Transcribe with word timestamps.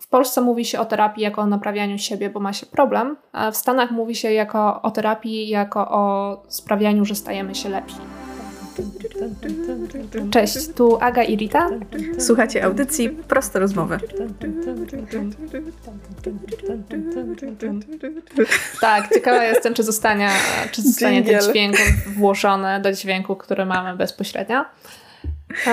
w 0.00 0.08
Polsce 0.08 0.40
mówi 0.40 0.64
się 0.64 0.80
o 0.80 0.84
terapii 0.84 1.22
jako 1.22 1.42
o 1.42 1.46
naprawianiu 1.46 1.98
siebie, 1.98 2.30
bo 2.30 2.40
ma 2.40 2.52
się 2.52 2.66
problem, 2.66 3.16
a 3.32 3.50
w 3.50 3.56
Stanach 3.56 3.90
mówi 3.90 4.14
się 4.14 4.32
jako 4.32 4.82
o 4.82 4.90
terapii 4.90 5.48
jako 5.48 5.90
o 5.90 6.42
sprawianiu, 6.48 7.04
że 7.04 7.14
stajemy 7.14 7.54
się 7.54 7.68
lepsi. 7.68 7.96
Cześć, 10.30 10.68
tu 10.76 10.98
Aga 11.00 11.22
i 11.22 11.36
Rita. 11.36 11.68
Słuchacie 12.18 12.64
audycji 12.64 13.08
Proste 13.08 13.58
Rozmowy. 13.58 13.98
Tak, 18.80 19.14
ciekawa 19.14 19.44
jestem, 19.44 19.74
czy 19.74 19.82
zostanie, 19.82 20.30
czy 20.72 20.82
zostanie 20.82 21.22
ten 21.22 21.40
dźwięk 21.40 21.76
włożony 22.16 22.80
do 22.80 22.92
dźwięku, 22.92 23.36
który 23.36 23.66
mamy 23.66 23.96
bezpośrednio. 23.96 24.64
E, 25.66 25.70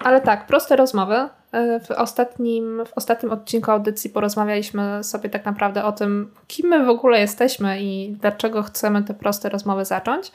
ale 0.00 0.20
tak, 0.20 0.46
proste 0.46 0.76
rozmowy. 0.76 1.28
E, 1.52 1.80
w 1.80 1.90
ostatnim, 1.90 2.84
w 2.86 2.92
ostatnim 2.92 3.32
odcinku 3.32 3.70
audycji 3.70 4.10
porozmawialiśmy 4.10 5.04
sobie 5.04 5.30
tak 5.30 5.44
naprawdę 5.44 5.84
o 5.84 5.92
tym, 5.92 6.30
kim 6.46 6.68
my 6.68 6.84
w 6.84 6.88
ogóle 6.88 7.20
jesteśmy 7.20 7.82
i 7.82 8.16
dlaczego 8.20 8.62
chcemy 8.62 9.02
te 9.02 9.14
proste 9.14 9.48
rozmowy 9.48 9.84
zacząć. 9.84 10.32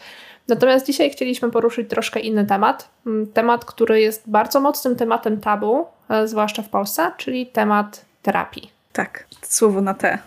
Natomiast 0.47 0.85
dzisiaj 0.85 1.09
chcieliśmy 1.09 1.51
poruszyć 1.51 1.89
troszkę 1.89 2.19
inny 2.19 2.45
temat. 2.45 2.89
Mm, 3.07 3.27
temat, 3.27 3.65
który 3.65 4.01
jest 4.01 4.29
bardzo 4.29 4.59
mocnym 4.59 4.95
tematem 4.95 5.39
tabu, 5.39 5.85
e, 6.09 6.27
zwłaszcza 6.27 6.61
w 6.61 6.69
Polsce, 6.69 7.11
czyli 7.17 7.47
temat 7.47 8.05
terapii. 8.21 8.71
Tak, 8.93 9.25
słowo 9.41 9.81
na 9.81 9.93
te. 9.93 10.17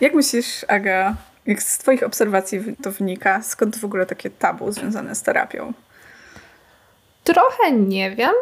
Jak 0.00 0.14
myślisz, 0.14 0.64
Aga, 0.68 1.14
jak 1.46 1.62
z 1.62 1.78
Twoich 1.78 2.02
obserwacji 2.02 2.76
to 2.82 2.90
wynika, 2.90 3.42
skąd 3.42 3.78
w 3.78 3.84
ogóle 3.84 4.06
takie 4.06 4.30
tabu 4.30 4.72
związane 4.72 5.14
z 5.14 5.22
terapią? 5.22 5.72
Trochę 7.24 7.72
nie 7.72 8.16
wiem. 8.16 8.32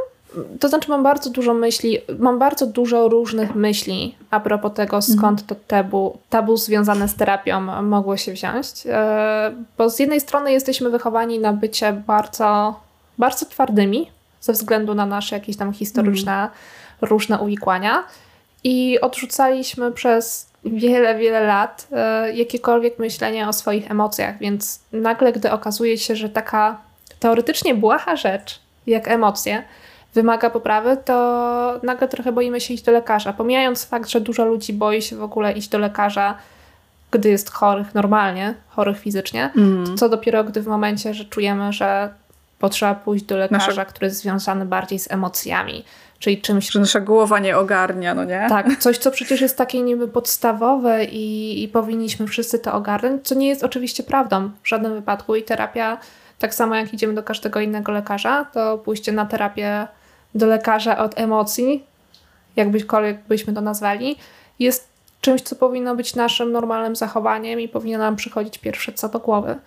To 0.61 0.69
znaczy, 0.69 0.91
mam 0.91 1.03
bardzo 1.03 1.31
dużo 1.31 1.55
myśli, 1.55 1.99
mam 2.19 2.39
bardzo 2.39 2.67
dużo 2.67 3.09
różnych 3.09 3.55
myśli 3.55 4.15
a 4.31 4.41
propos 4.41 4.73
tego, 4.75 4.97
mhm. 4.97 5.19
skąd 5.19 5.47
to 5.47 5.55
tabu, 5.67 6.19
tabu 6.31 6.57
związane 6.57 7.09
z 7.09 7.15
terapią 7.15 7.61
mogło 7.83 8.17
się 8.17 8.33
wziąć. 8.33 8.67
E, 8.87 9.53
bo 9.79 9.91
z 9.91 9.99
jednej 9.99 10.21
strony 10.21 10.53
jesteśmy 10.53 10.91
wychowani 10.91 11.39
na 11.39 11.53
bycie 11.53 11.93
bardzo, 11.93 12.81
bardzo 13.19 13.47
twardymi, 13.47 14.11
ze 14.41 14.53
względu 14.53 14.95
na 14.95 15.07
nasze 15.07 15.37
jakieś 15.37 15.57
tam 15.57 15.73
historyczne 15.73 16.33
mm. 16.33 16.51
różne 17.01 17.39
uwikłania, 17.39 18.05
i 18.65 19.01
odrzucaliśmy 19.01 19.93
przez 19.93 20.51
wiele, 20.65 21.19
wiele 21.19 21.41
lat 21.41 21.87
e, 21.93 22.33
jakiekolwiek 22.33 22.99
myślenie 22.99 23.49
o 23.49 23.53
swoich 23.53 23.91
emocjach, 23.91 24.39
więc 24.39 24.81
nagle, 24.93 25.33
gdy 25.33 25.51
okazuje 25.51 25.99
się, 25.99 26.17
że 26.17 26.29
taka 26.29 26.81
teoretycznie 27.21 27.75
błaha 27.75 28.17
rzecz, 28.17 28.61
jak 28.87 29.09
emocje, 29.09 29.63
wymaga 30.15 30.51
poprawy, 30.51 30.97
to 31.05 31.81
nagle 31.83 32.09
trochę 32.09 32.33
boimy 32.33 32.61
się 32.61 32.75
iść 32.75 32.85
do 32.85 32.93
lekarza. 32.93 33.33
Pomijając 33.33 33.85
fakt, 33.85 34.09
że 34.09 34.21
dużo 34.21 34.45
ludzi 34.45 34.73
boi 34.73 35.03
się 35.03 35.17
w 35.17 35.23
ogóle 35.23 35.53
iść 35.53 35.69
do 35.69 35.79
lekarza, 35.79 36.35
gdy 37.11 37.29
jest 37.29 37.51
chorych 37.51 37.95
normalnie, 37.95 38.55
chorych 38.69 38.99
fizycznie, 38.99 39.51
mm. 39.57 39.87
to 39.87 39.95
co 39.95 40.09
dopiero 40.09 40.45
gdy 40.45 40.63
w 40.63 40.67
momencie, 40.67 41.15
że 41.15 41.25
czujemy, 41.25 41.73
że 41.73 42.09
potrzeba 42.59 42.95
pójść 42.95 43.25
do 43.25 43.37
lekarza, 43.37 43.85
który 43.85 44.07
jest 44.07 44.19
związany 44.19 44.65
bardziej 44.65 44.99
z 44.99 45.13
emocjami, 45.13 45.85
czyli 46.19 46.41
czymś... 46.41 46.71
Że 46.71 46.81
nasza 46.81 47.01
głowa 47.01 47.39
nie 47.39 47.59
ogarnia, 47.59 48.15
no 48.15 48.25
nie? 48.25 48.47
Tak, 48.49 48.77
coś, 48.79 48.99
co 48.99 49.11
przecież 49.11 49.41
jest 49.41 49.59
takie 49.59 49.83
niby 49.83 50.09
podstawowe 50.09 51.05
i, 51.05 51.63
i 51.63 51.69
powinniśmy 51.69 52.27
wszyscy 52.27 52.59
to 52.59 52.73
ogarnąć, 52.73 53.27
co 53.29 53.35
nie 53.35 53.49
jest 53.49 53.65
oczywiście 53.65 54.03
prawdą 54.03 54.51
w 54.63 54.69
żadnym 54.69 54.95
wypadku 54.95 55.35
i 55.35 55.43
terapia, 55.43 55.99
tak 56.39 56.55
samo 56.55 56.75
jak 56.75 56.95
idziemy 56.95 57.15
do 57.15 57.23
każdego 57.23 57.61
innego 57.61 57.93
lekarza, 57.93 58.45
to 58.45 58.79
pójście 58.79 59.13
na 59.13 59.27
terapię 59.27 59.87
do 60.35 60.47
lekarza 60.47 60.99
od 60.99 61.19
emocji, 61.19 61.85
jakbykolwiek 62.57 63.19
byśmy 63.29 63.53
to 63.53 63.61
nazwali, 63.61 64.17
jest 64.59 64.89
czymś, 65.21 65.43
co 65.43 65.57
powinno 65.57 65.97
być 65.97 66.15
naszym 66.15 66.53
normalnym 66.53 66.97
zachowaniem 66.97 67.61
i 67.61 67.69
powinno 67.69 67.99
nam 67.99 68.17
przychodzić 68.17 68.59
pierwsze 68.59 68.93
co 68.93 69.09
do 69.09 69.19
głowy. 69.19 69.59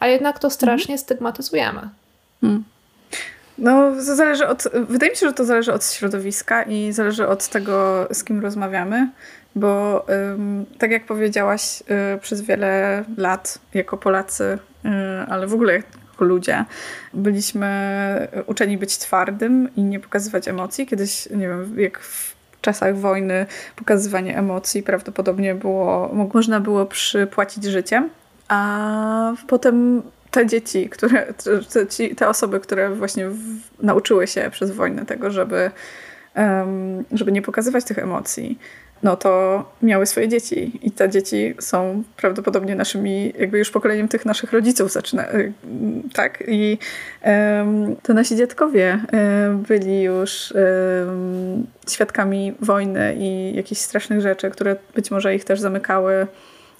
A 0.00 0.06
jednak 0.06 0.38
to 0.38 0.50
strasznie 0.50 0.94
mhm. 0.94 0.98
stygmatyzujemy. 0.98 1.88
Hmm. 2.40 2.64
No, 3.58 3.92
to 3.92 4.02
zależy 4.16 4.48
od. 4.48 4.64
Wydaje 4.88 5.12
mi 5.12 5.16
się, 5.16 5.26
że 5.26 5.32
to 5.32 5.44
zależy 5.44 5.72
od 5.72 5.84
środowiska 5.84 6.62
i 6.62 6.92
zależy 6.92 7.28
od 7.28 7.48
tego, 7.48 8.06
z 8.10 8.24
kim 8.24 8.40
rozmawiamy, 8.40 9.10
bo 9.56 10.04
ym, 10.08 10.66
tak 10.78 10.90
jak 10.90 11.06
powiedziałaś, 11.06 11.82
y, 12.14 12.18
przez 12.18 12.40
wiele 12.40 13.04
lat 13.16 13.58
jako 13.74 13.96
Polacy, 13.96 14.58
y, 14.84 14.88
ale 15.28 15.46
w 15.46 15.54
ogóle 15.54 15.82
ludzie, 16.24 16.64
byliśmy 17.14 18.28
uczeni 18.46 18.78
być 18.78 18.98
twardym 18.98 19.68
i 19.76 19.82
nie 19.82 20.00
pokazywać 20.00 20.48
emocji. 20.48 20.86
Kiedyś, 20.86 21.30
nie 21.30 21.48
wiem, 21.48 21.80
jak 21.80 21.98
w 21.98 22.36
czasach 22.60 22.96
wojny 22.96 23.46
pokazywanie 23.76 24.38
emocji 24.38 24.82
prawdopodobnie 24.82 25.54
było, 25.54 26.10
można 26.34 26.60
było 26.60 26.86
przypłacić 26.86 27.64
życiem, 27.64 28.10
a 28.48 29.32
potem 29.46 30.02
te 30.30 30.46
dzieci, 30.46 30.88
które, 30.88 31.34
te, 31.72 32.14
te 32.16 32.28
osoby, 32.28 32.60
które 32.60 32.90
właśnie 32.90 33.28
w, 33.28 33.38
nauczyły 33.82 34.26
się 34.26 34.50
przez 34.50 34.70
wojnę 34.70 35.06
tego, 35.06 35.30
żeby, 35.30 35.70
um, 36.36 37.04
żeby 37.12 37.32
nie 37.32 37.42
pokazywać 37.42 37.84
tych 37.84 37.98
emocji, 37.98 38.58
no 39.02 39.16
to 39.16 39.64
miały 39.82 40.06
swoje 40.06 40.28
dzieci 40.28 40.80
i 40.82 40.90
te 40.90 41.08
dzieci 41.08 41.54
są 41.60 42.02
prawdopodobnie 42.16 42.74
naszymi, 42.74 43.32
jakby 43.38 43.58
już 43.58 43.70
pokoleniem 43.70 44.08
tych 44.08 44.26
naszych 44.26 44.52
rodziców 44.52 44.92
zaczyna, 44.92 45.32
y, 45.32 45.52
tak? 46.14 46.44
I 46.48 46.78
um, 47.24 47.96
to 48.02 48.14
nasi 48.14 48.36
dziadkowie 48.36 48.98
um, 49.12 49.62
byli 49.62 50.02
już 50.02 50.54
um, 51.06 51.66
świadkami 51.88 52.54
wojny 52.60 53.14
i 53.18 53.56
jakichś 53.56 53.80
strasznych 53.80 54.20
rzeczy, 54.20 54.50
które 54.50 54.76
być 54.94 55.10
może 55.10 55.34
ich 55.34 55.44
też 55.44 55.60
zamykały 55.60 56.26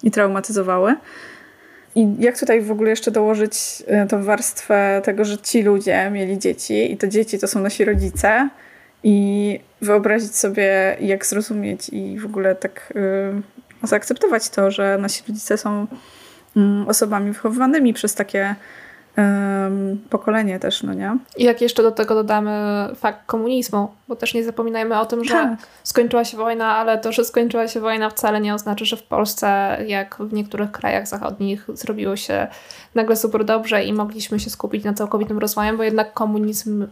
i 0.02 0.10
traumatyzowały. 0.10 0.94
I 1.94 2.08
jak 2.18 2.38
tutaj 2.38 2.62
w 2.62 2.70
ogóle 2.70 2.90
jeszcze 2.90 3.10
dołożyć 3.10 3.52
y, 4.04 4.08
tą 4.08 4.24
warstwę 4.24 5.02
tego, 5.04 5.24
że 5.24 5.38
ci 5.38 5.62
ludzie 5.62 6.10
mieli 6.10 6.38
dzieci 6.38 6.92
i 6.92 6.96
te 6.96 7.08
dzieci 7.08 7.38
to 7.38 7.48
są 7.48 7.60
nasi 7.60 7.84
rodzice, 7.84 8.48
i 9.02 9.60
wyobrazić 9.80 10.36
sobie, 10.36 10.96
jak 11.00 11.26
zrozumieć 11.26 11.88
i 11.88 12.18
w 12.18 12.24
ogóle 12.24 12.54
tak 12.54 12.92
yy, 12.94 13.88
zaakceptować 13.88 14.48
to, 14.48 14.70
że 14.70 14.98
nasi 14.98 15.22
rodzice 15.28 15.58
są 15.58 15.86
yy, 16.56 16.62
osobami 16.86 17.32
wychowywanymi 17.32 17.92
przez 17.92 18.14
takie 18.14 18.54
pokolenie 20.10 20.58
też, 20.58 20.82
no 20.82 20.94
nie? 20.94 21.16
I 21.36 21.44
jak 21.44 21.60
jeszcze 21.60 21.82
do 21.82 21.90
tego 21.90 22.14
dodamy 22.14 22.50
fakt 22.96 23.26
komunizmu, 23.26 23.88
bo 24.08 24.16
też 24.16 24.34
nie 24.34 24.44
zapominajmy 24.44 25.00
o 25.00 25.06
tym, 25.06 25.24
że 25.24 25.32
tak. 25.32 25.58
skończyła 25.82 26.24
się 26.24 26.36
wojna, 26.36 26.76
ale 26.76 26.98
to, 26.98 27.12
że 27.12 27.24
skończyła 27.24 27.68
się 27.68 27.80
wojna 27.80 28.10
wcale 28.10 28.40
nie 28.40 28.54
oznacza, 28.54 28.84
że 28.84 28.96
w 28.96 29.02
Polsce, 29.02 29.78
jak 29.86 30.16
w 30.20 30.32
niektórych 30.32 30.70
krajach 30.70 31.08
zachodnich, 31.08 31.66
zrobiło 31.74 32.16
się 32.16 32.46
nagle 32.94 33.16
super 33.16 33.44
dobrze 33.44 33.84
i 33.84 33.92
mogliśmy 33.92 34.40
się 34.40 34.50
skupić 34.50 34.84
na 34.84 34.92
całkowitym 34.92 35.38
rozwojem, 35.38 35.76
bo 35.76 35.82
jednak 35.82 36.12
komunizm 36.12 36.86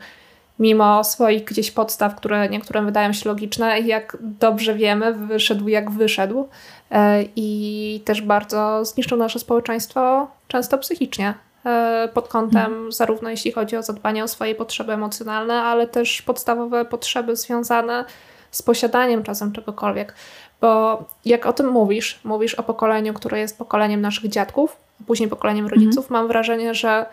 mimo 0.59 1.05
swoich 1.05 1.45
gdzieś 1.45 1.71
podstaw, 1.71 2.15
które 2.17 2.49
niektórym 2.49 2.85
wydają 2.85 3.13
się 3.13 3.29
logiczne, 3.29 3.81
jak 3.81 4.17
dobrze 4.21 4.75
wiemy, 4.75 5.15
wyszedł 5.15 5.69
jak 5.69 5.91
wyszedł 5.91 6.49
e, 6.91 7.25
i 7.37 8.01
też 8.05 8.23
bardzo 8.23 8.85
zniszczył 8.85 9.19
nasze 9.19 9.39
społeczeństwo, 9.39 10.29
często 10.49 10.79
psychicznie. 10.79 11.35
E, 11.67 12.09
pod 12.15 12.29
kątem 12.29 12.73
hmm. 12.73 12.93
zarówno 12.93 13.31
jeśli 13.31 13.53
chodzi 13.53 13.77
o 13.77 13.83
zadbanie 13.83 14.25
o 14.25 14.29
swoje 14.29 14.55
potrzeby 14.55 14.93
emocjonalne, 14.93 15.55
ale 15.63 15.87
też 15.87 16.23
podstawowe 16.23 16.85
potrzeby 16.85 17.37
związane 17.37 18.05
z 18.51 18.63
posiadaniem 18.63 19.23
czasem 19.23 19.53
czegokolwiek. 19.53 20.15
Bo 20.61 21.05
jak 21.25 21.47
o 21.47 21.53
tym 21.53 21.69
mówisz, 21.69 22.21
mówisz 22.25 22.55
o 22.55 22.63
pokoleniu, 22.63 23.15
które 23.15 23.39
jest 23.39 23.59
pokoleniem 23.59 24.01
naszych 24.01 24.31
dziadków, 24.31 24.77
a 25.01 25.05
później 25.05 25.29
pokoleniem 25.29 25.67
rodziców, 25.67 26.09
hmm. 26.09 26.23
mam 26.23 26.29
wrażenie, 26.29 26.75
że 26.75 27.07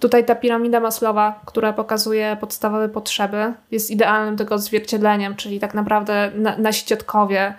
Tutaj 0.00 0.24
ta 0.24 0.34
piramida 0.34 0.80
Maslowa, 0.80 1.40
która 1.46 1.72
pokazuje 1.72 2.36
podstawowe 2.40 2.88
potrzeby, 2.88 3.52
jest 3.70 3.90
idealnym 3.90 4.36
tego 4.36 4.54
odzwierciedleniem, 4.54 5.36
czyli 5.36 5.60
tak 5.60 5.74
naprawdę 5.74 6.30
na, 6.34 6.56
nasi 6.56 6.86
dziadkowie 6.86 7.54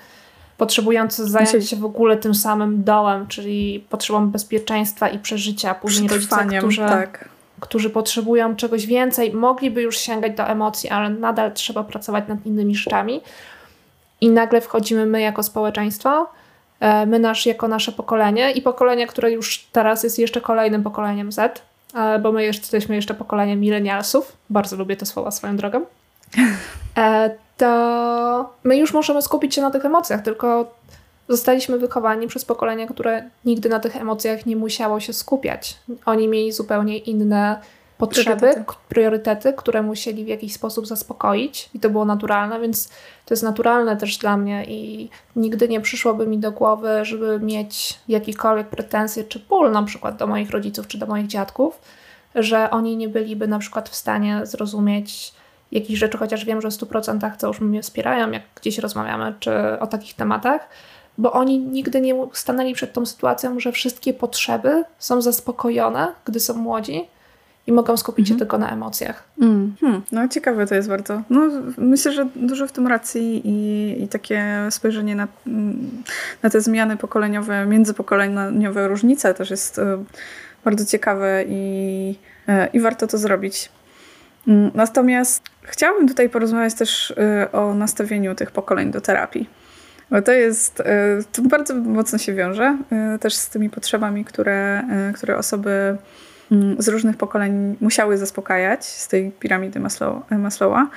potrzebujący 0.57 1.27
zająć 1.27 1.69
się 1.69 1.75
w 1.75 1.85
ogóle 1.85 2.17
tym 2.17 2.35
samym 2.35 2.83
dołem, 2.83 3.27
czyli 3.27 3.85
potrzebą 3.89 4.27
bezpieczeństwa 4.27 5.09
i 5.09 5.19
przeżycia, 5.19 5.75
później 5.75 6.09
rodzice, 6.09 6.47
którzy, 6.57 6.81
tak. 6.81 7.29
którzy 7.59 7.89
potrzebują 7.89 8.55
czegoś 8.55 8.85
więcej, 8.85 9.33
mogliby 9.33 9.81
już 9.81 9.97
sięgać 9.97 10.35
do 10.35 10.43
emocji, 10.43 10.89
ale 10.89 11.09
nadal 11.09 11.53
trzeba 11.53 11.83
pracować 11.83 12.27
nad 12.27 12.45
innymi 12.45 12.75
rzeczami. 12.75 13.21
I 14.21 14.29
nagle 14.29 14.61
wchodzimy 14.61 15.05
my 15.05 15.21
jako 15.21 15.43
społeczeństwo, 15.43 16.29
e, 16.79 17.05
my 17.05 17.19
nasz, 17.19 17.45
jako 17.45 17.67
nasze 17.67 17.91
pokolenie 17.91 18.51
i 18.51 18.61
pokolenie, 18.61 19.07
które 19.07 19.31
już 19.31 19.67
teraz 19.71 20.03
jest 20.03 20.19
jeszcze 20.19 20.41
kolejnym 20.41 20.83
pokoleniem 20.83 21.31
Z, 21.31 21.61
bo 22.21 22.31
my 22.31 22.43
jesteśmy 22.43 22.95
jeszcze 22.95 23.13
pokoleniem 23.13 23.59
milenialsów, 23.59 24.37
bardzo 24.49 24.75
lubię 24.75 24.95
te 24.95 25.05
słowa 25.05 25.31
swoją 25.31 25.57
drogą, 25.57 25.85
e, 26.97 27.29
to 27.57 28.53
my 28.63 28.77
już 28.77 28.93
możemy 28.93 29.21
skupić 29.21 29.55
się 29.55 29.61
na 29.61 29.71
tych 29.71 29.85
emocjach, 29.85 30.21
tylko 30.21 30.75
zostaliśmy 31.29 31.77
wychowani 31.77 32.27
przez 32.27 32.45
pokolenie, 32.45 32.87
które 32.87 33.29
nigdy 33.45 33.69
na 33.69 33.79
tych 33.79 33.95
emocjach 33.95 34.45
nie 34.45 34.55
musiało 34.55 34.99
się 34.99 35.13
skupiać. 35.13 35.77
Oni 36.05 36.27
mieli 36.27 36.51
zupełnie 36.51 36.97
inne 36.97 37.61
potrzeby, 38.07 38.39
priorytety. 38.39 38.73
priorytety, 38.89 39.53
które 39.53 39.81
musieli 39.81 40.25
w 40.25 40.27
jakiś 40.27 40.53
sposób 40.53 40.87
zaspokoić 40.87 41.69
i 41.73 41.79
to 41.79 41.89
było 41.89 42.05
naturalne, 42.05 42.59
więc 42.59 42.89
to 43.25 43.33
jest 43.33 43.43
naturalne 43.43 43.97
też 43.97 44.17
dla 44.17 44.37
mnie 44.37 44.65
i 44.65 45.09
nigdy 45.35 45.67
nie 45.67 45.81
przyszłoby 45.81 46.27
mi 46.27 46.37
do 46.37 46.51
głowy, 46.51 47.05
żeby 47.05 47.39
mieć 47.39 47.99
jakiekolwiek 48.07 48.67
pretensje 48.67 49.23
czy 49.23 49.39
ból 49.39 49.71
na 49.71 49.83
przykład 49.83 50.17
do 50.17 50.27
moich 50.27 50.49
rodziców 50.49 50.87
czy 50.87 50.97
do 50.97 51.05
moich 51.05 51.27
dziadków, 51.27 51.81
że 52.35 52.69
oni 52.71 52.97
nie 52.97 53.09
byliby 53.09 53.47
na 53.47 53.59
przykład 53.59 53.89
w 53.89 53.95
stanie 53.95 54.41
zrozumieć 54.43 55.33
jakichś 55.71 55.99
rzeczy, 55.99 56.17
chociaż 56.17 56.45
wiem, 56.45 56.61
że 56.61 56.71
w 56.71 56.73
100% 56.73 57.37
to 57.37 57.47
już 57.47 57.61
mnie 57.61 57.81
wspierają, 57.81 58.31
jak 58.31 58.43
gdzieś 58.55 58.77
rozmawiamy 58.77 59.33
czy 59.39 59.79
o 59.79 59.87
takich 59.87 60.13
tematach, 60.13 60.69
bo 61.17 61.31
oni 61.31 61.59
nigdy 61.59 62.01
nie 62.01 62.15
stanęli 62.33 62.73
przed 62.73 62.93
tą 62.93 63.05
sytuacją, 63.05 63.59
że 63.59 63.71
wszystkie 63.71 64.13
potrzeby 64.13 64.83
są 64.99 65.21
zaspokojone, 65.21 66.13
gdy 66.25 66.39
są 66.39 66.53
młodzi 66.53 67.07
i 67.67 67.71
mogą 67.71 67.97
skupić 67.97 68.27
się 68.27 68.33
mhm. 68.33 68.39
tylko 68.39 68.57
na 68.57 68.71
emocjach. 68.71 69.23
Mm. 69.41 69.75
Hmm. 69.81 70.01
No 70.11 70.27
ciekawe 70.27 70.67
to 70.67 70.75
jest 70.75 70.89
bardzo. 70.89 71.21
No, 71.29 71.49
myślę, 71.77 72.11
że 72.11 72.27
dużo 72.35 72.67
w 72.67 72.71
tym 72.71 72.87
racji 72.87 73.41
i, 73.45 74.03
i 74.03 74.07
takie 74.07 74.43
spojrzenie 74.69 75.15
na, 75.15 75.27
na 76.43 76.49
te 76.49 76.61
zmiany 76.61 76.97
pokoleniowe, 76.97 77.65
międzypokoleniowe 77.65 78.87
różnice 78.87 79.33
też 79.33 79.49
jest 79.49 79.79
e, 79.79 80.03
bardzo 80.65 80.85
ciekawe 80.85 81.43
i, 81.47 82.15
e, 82.47 82.67
i 82.73 82.79
warto 82.79 83.07
to 83.07 83.17
zrobić. 83.17 83.69
Mm, 84.47 84.71
natomiast 84.73 85.43
chciałabym 85.61 86.07
tutaj 86.07 86.29
porozmawiać 86.29 86.73
też 86.73 87.11
e, 87.11 87.51
o 87.51 87.73
nastawieniu 87.73 88.35
tych 88.35 88.51
pokoleń 88.51 88.91
do 88.91 89.01
terapii. 89.01 89.49
Bo 90.11 90.21
to 90.21 90.31
jest, 90.31 90.83
to 91.31 91.41
bardzo 91.41 91.75
mocno 91.75 92.17
się 92.17 92.33
wiąże 92.33 92.77
też 93.21 93.35
z 93.35 93.49
tymi 93.49 93.69
potrzebami, 93.69 94.25
które, 94.25 94.83
które 95.15 95.37
osoby 95.37 95.97
z 96.77 96.87
różnych 96.87 97.17
pokoleń 97.17 97.75
musiały 97.81 98.17
zaspokajać 98.17 98.85
z 98.85 99.07
tej 99.07 99.31
piramidy 99.31 99.79
Maslow, 99.79 100.31
Maslowa. 100.31 100.89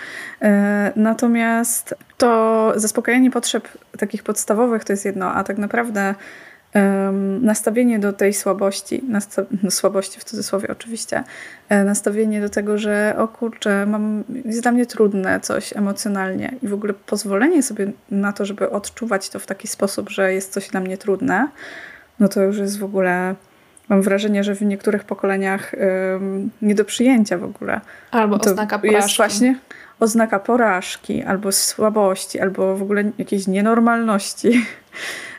E, 0.43 0.93
natomiast 0.97 1.95
to 2.19 2.73
zaspokajanie 2.77 3.31
potrzeb 3.31 3.69
takich 3.99 4.23
podstawowych 4.23 4.85
to 4.85 4.93
jest 4.93 5.05
jedno, 5.05 5.35
a 5.35 5.45
tak 5.45 5.59
naprawdę 5.59 6.15
nastawienie 7.41 7.99
do 7.99 8.12
tej 8.12 8.33
słabości, 8.33 9.05
no, 9.62 9.71
słabości 9.71 10.21
w 10.21 10.25
cudzysłowie 10.25 10.69
oczywiście, 10.69 11.25
e, 11.69 11.85
nastawienie 11.85 12.41
do 12.41 12.49
tego, 12.49 12.79
że 12.79 13.15
o 13.19 13.29
kurczę, 13.29 13.87
mam, 13.87 14.25
jest 14.45 14.62
dla 14.62 14.73
mnie 14.73 14.87
trudne 14.87 15.41
coś 15.41 15.77
emocjonalnie 15.77 16.55
i 16.62 16.69
w 16.69 16.75
ogóle 16.75 16.95
pozwolenie 16.95 17.62
sobie 17.62 17.93
na 18.11 18.33
to, 18.33 18.45
żeby 18.45 18.71
odczuwać 18.71 19.29
to 19.29 19.39
w 19.39 19.47
taki 19.47 19.69
sposób, 19.69 20.11
że 20.11 20.33
jest 20.33 20.53
coś 20.53 20.69
dla 20.69 20.81
mnie 20.81 20.99
trudne, 20.99 21.49
no 22.21 22.29
to 22.29 22.43
już 22.43 22.59
jest 22.59 22.79
w 22.79 22.85
ogóle 22.85 23.35
Mam 23.89 24.03
wrażenie, 24.03 24.45
że 24.45 24.55
w 24.55 24.63
niektórych 24.63 25.05
pokoleniach 25.05 25.75
ym, 25.75 26.51
nie 26.63 26.75
do 26.75 26.85
przyjęcia 26.85 27.39
w 27.39 27.45
ogóle. 27.45 27.81
Albo 28.11 28.39
to 28.39 28.51
oznaka 28.51 28.79
porażki. 28.79 29.03
Jest 29.03 29.17
właśnie 29.17 29.59
oznaka 30.01 30.39
porażki, 30.39 31.23
albo 31.23 31.53
słabości, 31.53 32.41
albo 32.41 32.77
w 32.77 32.83
ogóle 32.83 33.05
jakiejś 33.19 33.47
nienormalności. 33.47 34.67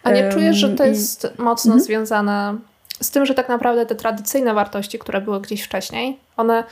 A 0.03 0.11
nie 0.11 0.29
czujesz, 0.29 0.57
że 0.57 0.69
to 0.69 0.85
jest 0.85 1.27
mocno 1.37 1.71
mhm. 1.71 1.85
związane 1.85 2.55
z 3.01 3.11
tym, 3.11 3.25
że 3.25 3.33
tak 3.33 3.49
naprawdę 3.49 3.85
te 3.85 3.95
tradycyjne 3.95 4.53
wartości, 4.53 4.99
które 4.99 5.21
były 5.21 5.41
gdzieś 5.41 5.63
wcześniej, 5.63 6.19
one 6.37 6.63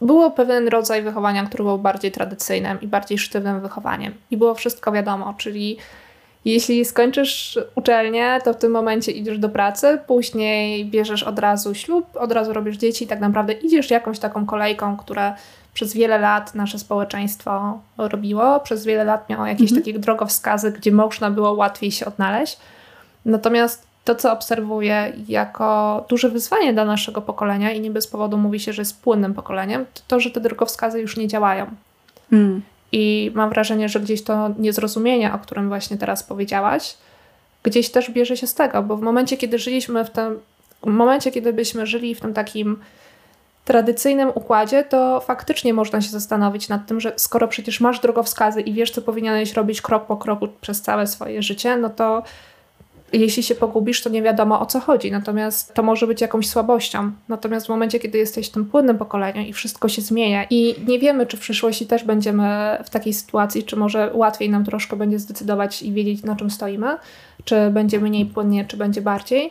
było 0.00 0.30
pewien 0.30 0.68
rodzaj 0.68 1.02
wychowania, 1.02 1.46
który 1.46 1.64
był 1.64 1.78
bardziej 1.78 2.12
tradycyjnym 2.12 2.80
i 2.80 2.86
bardziej 2.86 3.18
sztywnym 3.18 3.60
wychowaniem. 3.60 4.14
I 4.30 4.36
było 4.36 4.54
wszystko 4.54 4.92
wiadomo, 4.92 5.34
czyli 5.38 5.78
jeśli 6.44 6.84
skończysz 6.84 7.58
uczelnię, 7.74 8.38
to 8.44 8.52
w 8.52 8.56
tym 8.56 8.72
momencie 8.72 9.12
idziesz 9.12 9.38
do 9.38 9.48
pracy, 9.48 9.98
później 10.06 10.84
bierzesz 10.84 11.22
od 11.22 11.38
razu 11.38 11.74
ślub, 11.74 12.06
od 12.16 12.32
razu 12.32 12.52
robisz 12.52 12.76
dzieci 12.76 13.04
i 13.04 13.08
tak 13.08 13.20
naprawdę 13.20 13.52
idziesz 13.52 13.90
jakąś 13.90 14.18
taką 14.18 14.46
kolejką, 14.46 14.96
która 14.96 15.36
przez 15.74 15.94
wiele 15.94 16.18
lat 16.18 16.54
nasze 16.54 16.78
społeczeństwo 16.78 17.80
robiło, 17.98 18.60
przez 18.60 18.84
wiele 18.84 19.04
lat 19.04 19.28
miało 19.28 19.46
jakieś 19.46 19.70
mhm. 19.70 19.82
takie 19.82 19.98
drogowskazy, 19.98 20.72
gdzie 20.72 20.92
można 20.92 21.30
było 21.30 21.52
łatwiej 21.52 21.90
się 21.90 22.06
odnaleźć. 22.06 22.58
Natomiast 23.24 23.86
to, 24.04 24.14
co 24.14 24.32
obserwuję 24.32 25.12
jako 25.28 26.04
duże 26.08 26.28
wyzwanie 26.28 26.72
dla 26.72 26.84
naszego 26.84 27.22
pokolenia 27.22 27.72
i 27.72 27.80
nie 27.80 27.90
bez 27.90 28.06
powodu 28.06 28.38
mówi 28.38 28.60
się, 28.60 28.72
że 28.72 28.82
jest 28.82 29.02
płynnym 29.02 29.34
pokoleniem, 29.34 29.86
to 29.94 30.00
to, 30.08 30.20
że 30.20 30.30
te 30.30 30.40
drogowskazy 30.40 31.00
już 31.00 31.16
nie 31.16 31.28
działają. 31.28 31.66
Mm. 32.32 32.62
I 32.92 33.30
mam 33.34 33.50
wrażenie, 33.50 33.88
że 33.88 34.00
gdzieś 34.00 34.22
to 34.22 34.50
niezrozumienie, 34.58 35.34
o 35.34 35.38
którym 35.38 35.68
właśnie 35.68 35.96
teraz 35.96 36.22
powiedziałaś, 36.22 36.94
gdzieś 37.62 37.90
też 37.90 38.10
bierze 38.10 38.36
się 38.36 38.46
z 38.46 38.54
tego, 38.54 38.82
bo 38.82 38.96
w 38.96 39.00
momencie, 39.00 39.36
kiedy 39.36 39.58
żyliśmy 39.58 40.04
w 40.04 40.10
tym, 40.10 40.40
w 40.82 40.86
momencie, 40.86 41.30
kiedy 41.30 41.52
byśmy 41.52 41.86
żyli 41.86 42.14
w 42.14 42.20
tym 42.20 42.34
takim 42.34 42.76
tradycyjnym 43.64 44.30
układzie, 44.34 44.84
to 44.84 45.20
faktycznie 45.20 45.74
można 45.74 46.00
się 46.00 46.10
zastanowić 46.10 46.68
nad 46.68 46.86
tym, 46.86 47.00
że 47.00 47.12
skoro 47.16 47.48
przecież 47.48 47.80
masz 47.80 48.00
drogowskazy 48.00 48.60
i 48.60 48.72
wiesz, 48.72 48.90
co 48.90 49.02
powinieneś 49.02 49.52
robić 49.52 49.82
krok 49.82 50.06
po 50.06 50.16
kroku 50.16 50.48
przez 50.60 50.82
całe 50.82 51.06
swoje 51.06 51.42
życie, 51.42 51.76
no 51.76 51.90
to 51.90 52.22
jeśli 53.12 53.42
się 53.42 53.54
pogubisz, 53.54 54.02
to 54.02 54.10
nie 54.10 54.22
wiadomo 54.22 54.60
o 54.60 54.66
co 54.66 54.80
chodzi. 54.80 55.12
Natomiast 55.12 55.74
to 55.74 55.82
może 55.82 56.06
być 56.06 56.20
jakąś 56.20 56.48
słabością. 56.48 57.10
Natomiast 57.28 57.66
w 57.66 57.68
momencie, 57.68 58.00
kiedy 58.00 58.18
jesteś 58.18 58.48
w 58.48 58.52
tym 58.52 58.64
płynnym 58.64 58.98
pokoleniu 58.98 59.40
i 59.40 59.52
wszystko 59.52 59.88
się 59.88 60.02
zmienia 60.02 60.46
i 60.50 60.74
nie 60.86 60.98
wiemy, 60.98 61.26
czy 61.26 61.36
w 61.36 61.40
przyszłości 61.40 61.86
też 61.86 62.04
będziemy 62.04 62.78
w 62.84 62.90
takiej 62.90 63.14
sytuacji, 63.14 63.64
czy 63.64 63.76
może 63.76 64.10
łatwiej 64.14 64.50
nam 64.50 64.64
troszkę 64.64 64.96
będzie 64.96 65.18
zdecydować 65.18 65.82
i 65.82 65.92
wiedzieć, 65.92 66.22
na 66.22 66.36
czym 66.36 66.50
stoimy, 66.50 66.96
czy 67.44 67.70
będzie 67.70 68.00
mniej 68.00 68.26
płynnie, 68.26 68.64
czy 68.64 68.76
będzie 68.76 69.02
bardziej, 69.02 69.50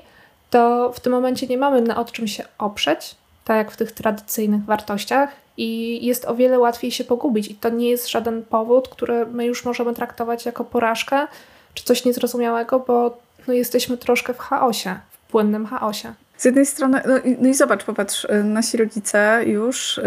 to 0.50 0.92
w 0.96 1.00
tym 1.00 1.14
momencie 1.14 1.48
nie 1.48 1.58
mamy 1.58 1.82
na 1.82 1.98
o 1.98 2.06
czym 2.06 2.28
się 2.28 2.44
oprzeć, 2.58 3.16
tak 3.46 3.58
jak 3.58 3.72
w 3.72 3.78
tych 3.78 3.92
tradycyjnych 3.92 4.66
wartościach. 4.66 5.30
I 5.60 6.06
jest 6.06 6.26
o 6.26 6.36
wiele 6.36 6.60
łatwiej 6.60 6.92
się 6.92 7.04
pogubić. 7.04 7.48
I 7.48 7.56
to 7.56 7.70
nie 7.70 7.90
jest 7.90 8.10
żaden 8.10 8.46
powód, 8.46 8.88
który 8.88 9.26
my 9.26 9.46
już 9.46 9.66
możemy 9.66 9.94
traktować 9.94 10.46
jako 10.46 10.66
porażkę, 10.66 11.28
czy 11.74 11.84
coś 11.84 12.06
niezrozumiałego, 12.06 12.80
bo 12.80 13.18
no 13.48 13.54
jesteśmy 13.54 13.98
troszkę 13.98 14.34
w 14.34 14.40
chaosie, 14.40 14.96
w 15.12 15.18
płynnym 15.32 15.66
chaosie. 15.66 16.14
Z 16.38 16.46
jednej 16.46 16.66
strony, 16.66 17.02
no 17.08 17.18
i, 17.18 17.38
no 17.40 17.50
i 17.50 17.54
zobacz, 17.54 17.84
popatrz, 17.84 18.26
y, 18.26 18.44
nasi 18.44 18.78
rodzice 18.78 19.44
już 19.46 20.02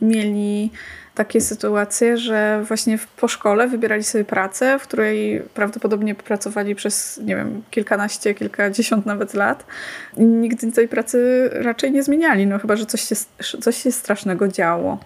yy, 0.00 0.08
mieli 0.08 0.70
takie 1.14 1.40
sytuacje, 1.40 2.16
że 2.16 2.64
właśnie 2.68 2.98
po 3.16 3.28
szkole 3.28 3.68
wybierali 3.68 4.04
sobie 4.04 4.24
pracę, 4.24 4.78
w 4.78 4.82
której 4.82 5.42
prawdopodobnie 5.54 6.14
pracowali 6.14 6.74
przez, 6.74 7.20
nie 7.24 7.36
wiem, 7.36 7.62
kilkanaście, 7.70 8.34
kilkadziesiąt 8.34 9.06
nawet 9.06 9.34
lat 9.34 9.66
i 10.16 10.24
nigdy 10.24 10.72
tej 10.72 10.88
pracy 10.88 11.50
raczej 11.52 11.92
nie 11.92 12.02
zmieniali, 12.02 12.46
no 12.46 12.58
chyba, 12.58 12.76
że 12.76 12.86
coś 12.86 13.00
się, 13.00 13.14
coś 13.60 13.76
się 13.76 13.92
strasznego 13.92 14.48
działo. 14.48 14.98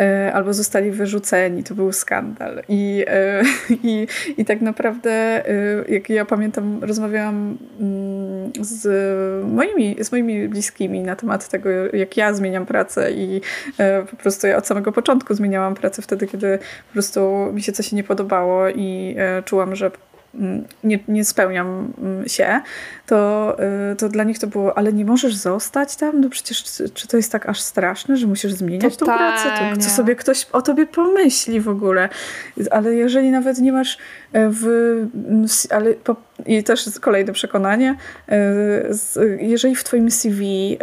E, 0.00 0.32
albo 0.34 0.54
zostali 0.54 0.90
wyrzuceni, 0.90 1.64
to 1.64 1.74
był 1.74 1.92
skandal. 1.92 2.62
I, 2.68 3.04
e, 3.08 3.42
i, 3.84 4.06
i 4.36 4.44
tak 4.44 4.60
naprawdę, 4.60 5.10
e, 5.10 5.84
jak 5.88 6.10
ja 6.10 6.24
pamiętam, 6.24 6.84
rozmawiałam 6.84 7.58
mm, 7.80 8.52
z 8.60 8.86
moimi, 9.46 9.96
z 10.00 10.12
moimi 10.12 10.48
bliskimi 10.48 11.00
na 11.00 11.16
temat 11.16 11.48
tego, 11.48 11.70
jak 11.92 12.16
ja 12.16 12.34
zmieniam 12.34 12.66
pracę 12.66 13.12
i 13.12 13.40
po 14.10 14.16
prostu 14.16 14.46
ja 14.46 14.56
od 14.56 14.66
samego 14.66 14.92
początku 14.92 15.34
zmieniałam 15.42 15.74
pracę 15.74 16.02
wtedy, 16.02 16.26
kiedy 16.26 16.58
po 16.58 16.92
prostu 16.92 17.50
mi 17.52 17.62
się 17.62 17.72
coś 17.72 17.92
nie 17.92 18.04
podobało 18.04 18.68
i 18.68 19.14
e, 19.18 19.42
czułam, 19.42 19.76
że 19.76 19.90
nie, 20.84 20.98
nie 21.08 21.24
spełniam 21.24 21.92
mm, 21.98 22.28
się, 22.28 22.60
to, 23.06 23.56
e, 23.58 23.96
to 23.96 24.08
dla 24.08 24.24
nich 24.24 24.38
to 24.38 24.46
było, 24.46 24.78
ale 24.78 24.92
nie 24.92 25.04
możesz 25.04 25.34
zostać 25.34 25.96
tam? 25.96 26.20
No 26.20 26.28
przecież 26.30 26.64
czy 26.94 27.08
to 27.08 27.16
jest 27.16 27.32
tak 27.32 27.48
aż 27.48 27.60
straszne, 27.60 28.16
że 28.16 28.26
musisz 28.26 28.52
zmieniać 28.52 28.96
Totalnie. 28.96 29.36
tą 29.36 29.48
pracę? 29.48 29.74
To 29.74 29.80
co 29.80 29.90
sobie 29.90 30.16
ktoś 30.16 30.46
o 30.52 30.62
tobie 30.62 30.86
pomyśli 30.86 31.60
w 31.60 31.68
ogóle? 31.68 32.08
Ale 32.70 32.94
jeżeli 32.94 33.30
nawet 33.30 33.58
nie 33.58 33.72
masz 33.72 33.98
e, 34.32 34.48
w... 34.50 34.66
Ale 35.70 35.94
po, 35.94 36.16
I 36.46 36.64
też 36.64 36.90
kolejne 37.00 37.32
przekonanie, 37.32 37.96
jeżeli 39.38 39.76
w 39.76 39.84
twoim 39.84 40.10
CV 40.10 40.78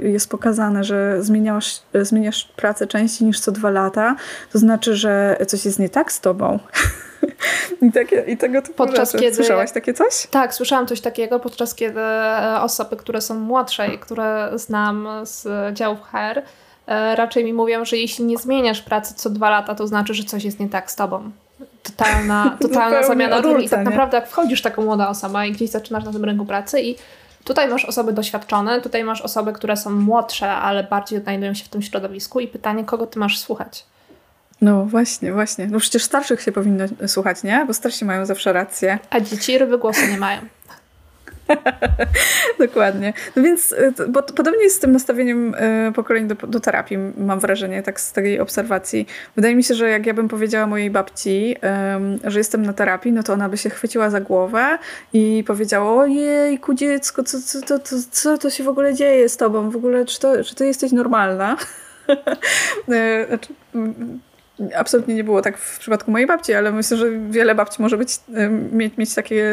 jest 0.00 0.30
pokazane, 0.30 0.84
że 0.84 1.22
zmieniasz, 1.22 1.82
zmieniasz 2.02 2.52
pracę 2.56 2.86
częściej 2.86 3.26
niż 3.26 3.40
co 3.40 3.52
dwa 3.52 3.70
lata, 3.70 4.16
to 4.52 4.58
znaczy, 4.58 4.96
że 4.96 5.36
coś 5.46 5.64
jest 5.64 5.78
nie 5.78 5.88
tak 5.88 6.12
z 6.12 6.20
tobą. 6.20 6.58
I, 7.82 7.92
takie, 7.92 8.24
I 8.26 8.36
tego 8.36 8.62
typu 8.62 8.74
podczas 8.74 9.12
rzeczy. 9.12 9.24
Kiedy, 9.24 9.36
Słyszałaś 9.36 9.72
takie 9.72 9.94
coś? 9.94 10.26
Tak, 10.30 10.54
słyszałam 10.54 10.86
coś 10.86 11.00
takiego, 11.00 11.40
podczas 11.40 11.74
kiedy 11.74 12.00
e, 12.00 12.58
osoby, 12.60 12.96
które 12.96 13.20
są 13.20 13.34
młodsze 13.34 13.94
i 13.94 13.98
które 13.98 14.50
znam 14.54 15.08
z 15.22 15.46
działów 15.76 15.98
HR, 16.00 16.42
e, 16.86 17.16
raczej 17.16 17.44
mi 17.44 17.52
mówią, 17.52 17.84
że 17.84 17.96
jeśli 17.96 18.24
nie 18.24 18.38
zmieniasz 18.38 18.82
pracy 18.82 19.14
co 19.14 19.30
dwa 19.30 19.50
lata, 19.50 19.74
to 19.74 19.86
znaczy, 19.86 20.14
że 20.14 20.24
coś 20.24 20.44
jest 20.44 20.60
nie 20.60 20.68
tak 20.68 20.90
z 20.90 20.96
tobą. 20.96 21.30
Totalna, 21.82 22.56
totalna 22.62 23.02
zamiana 23.02 23.40
ról. 23.40 23.62
I 23.62 23.68
tak 23.68 23.84
naprawdę 23.84 24.16
jak 24.16 24.28
wchodzisz 24.28 24.62
taką 24.62 24.84
młoda 24.84 25.08
osoba 25.08 25.46
i 25.46 25.52
gdzieś 25.52 25.70
zaczynasz 25.70 26.04
na 26.04 26.12
tym 26.12 26.24
rynku 26.24 26.46
pracy 26.46 26.80
i 26.80 26.96
Tutaj 27.44 27.68
masz 27.68 27.84
osoby 27.84 28.12
doświadczone, 28.12 28.80
tutaj 28.80 29.04
masz 29.04 29.20
osoby, 29.22 29.52
które 29.52 29.76
są 29.76 29.90
młodsze, 29.90 30.50
ale 30.50 30.84
bardziej 30.84 31.18
odnajdują 31.18 31.54
się 31.54 31.64
w 31.64 31.68
tym 31.68 31.82
środowisku 31.82 32.40
i 32.40 32.48
pytanie, 32.48 32.84
kogo 32.84 33.06
ty 33.06 33.18
masz 33.18 33.38
słuchać? 33.38 33.84
No 34.64 34.84
właśnie, 34.84 35.32
właśnie. 35.32 35.66
No 35.66 35.78
przecież 35.78 36.02
starszych 36.02 36.40
się 36.40 36.52
powinno 36.52 36.84
słuchać, 37.06 37.42
nie? 37.42 37.64
Bo 37.66 37.74
starsi 37.74 38.04
mają 38.04 38.26
zawsze 38.26 38.52
rację. 38.52 38.98
A 39.10 39.20
dzieci 39.20 39.58
ryby 39.58 39.78
głosu 39.78 40.00
nie 40.10 40.18
mają. 40.18 40.40
Dokładnie. 42.66 43.12
No 43.36 43.42
więc 43.42 43.72
y, 43.72 43.92
bo, 44.08 44.22
podobnie 44.22 44.64
jest 44.64 44.76
z 44.76 44.78
tym 44.78 44.92
nastawieniem 44.92 45.54
y, 45.54 45.92
pokoleń 45.94 46.28
do, 46.28 46.34
do 46.34 46.60
terapii, 46.60 46.98
mam 47.16 47.40
wrażenie, 47.40 47.82
tak 47.82 48.00
z 48.00 48.12
takiej 48.12 48.40
obserwacji. 48.40 49.06
Wydaje 49.36 49.56
mi 49.56 49.64
się, 49.64 49.74
że 49.74 49.90
jak 49.90 50.06
ja 50.06 50.14
bym 50.14 50.28
powiedziała 50.28 50.66
mojej 50.66 50.90
babci, 50.90 51.56
że 52.24 52.38
jestem 52.38 52.66
na 52.66 52.72
terapii, 52.72 53.12
no 53.12 53.22
to 53.22 53.32
ona 53.32 53.48
by 53.48 53.56
się 53.56 53.70
chwyciła 53.70 54.10
za 54.10 54.20
głowę 54.20 54.78
i 55.12 55.44
powiedziała, 55.46 56.02
ojejku 56.02 56.74
dziecko, 56.74 57.22
co, 57.22 57.40
co, 57.40 57.60
co, 57.62 57.78
co, 57.78 57.96
co 58.10 58.38
to 58.38 58.50
się 58.50 58.64
w 58.64 58.68
ogóle 58.68 58.94
dzieje 58.94 59.28
z 59.28 59.36
tobą? 59.36 59.70
W 59.70 59.76
ogóle, 59.76 60.04
czy, 60.04 60.20
to, 60.20 60.44
czy 60.44 60.54
ty 60.54 60.66
jesteś 60.66 60.92
normalna? 60.92 61.56
Y, 62.88 63.26
znaczy, 63.28 63.54
Absolutnie 64.76 65.14
nie 65.14 65.24
było 65.24 65.42
tak 65.42 65.58
w 65.58 65.78
przypadku 65.78 66.10
mojej 66.10 66.26
babci, 66.26 66.54
ale 66.54 66.72
myślę, 66.72 66.96
że 66.96 67.10
wiele 67.30 67.54
babci 67.54 67.82
może 67.82 67.98
być, 67.98 68.20
mieć, 68.72 68.96
mieć 68.96 69.14
takie, 69.14 69.52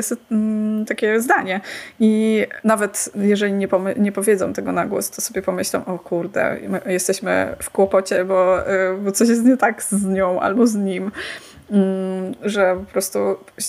takie 0.88 1.22
zdanie. 1.22 1.62
I 2.00 2.46
nawet 2.64 3.10
jeżeli 3.16 3.54
nie, 3.54 3.68
nie 3.98 4.12
powiedzą 4.12 4.54
tego 4.54 4.72
na 4.72 4.86
głos, 4.86 5.10
to 5.10 5.22
sobie 5.22 5.42
pomyślą, 5.42 5.86
o 5.86 6.00
kurde, 6.00 6.58
jesteśmy 6.86 7.56
w 7.60 7.70
kłopocie, 7.70 8.26
bo, 8.26 8.58
bo 9.04 9.12
coś 9.12 9.30
jest 9.30 9.46
nie 9.46 9.58
tak 9.58 9.84
z 9.84 10.06
nią 10.06 10.40
albo 10.40 10.68
z 10.68 10.76
nim 10.76 11.12
że 12.44 12.76
po 12.86 12.92
prostu 12.92 13.20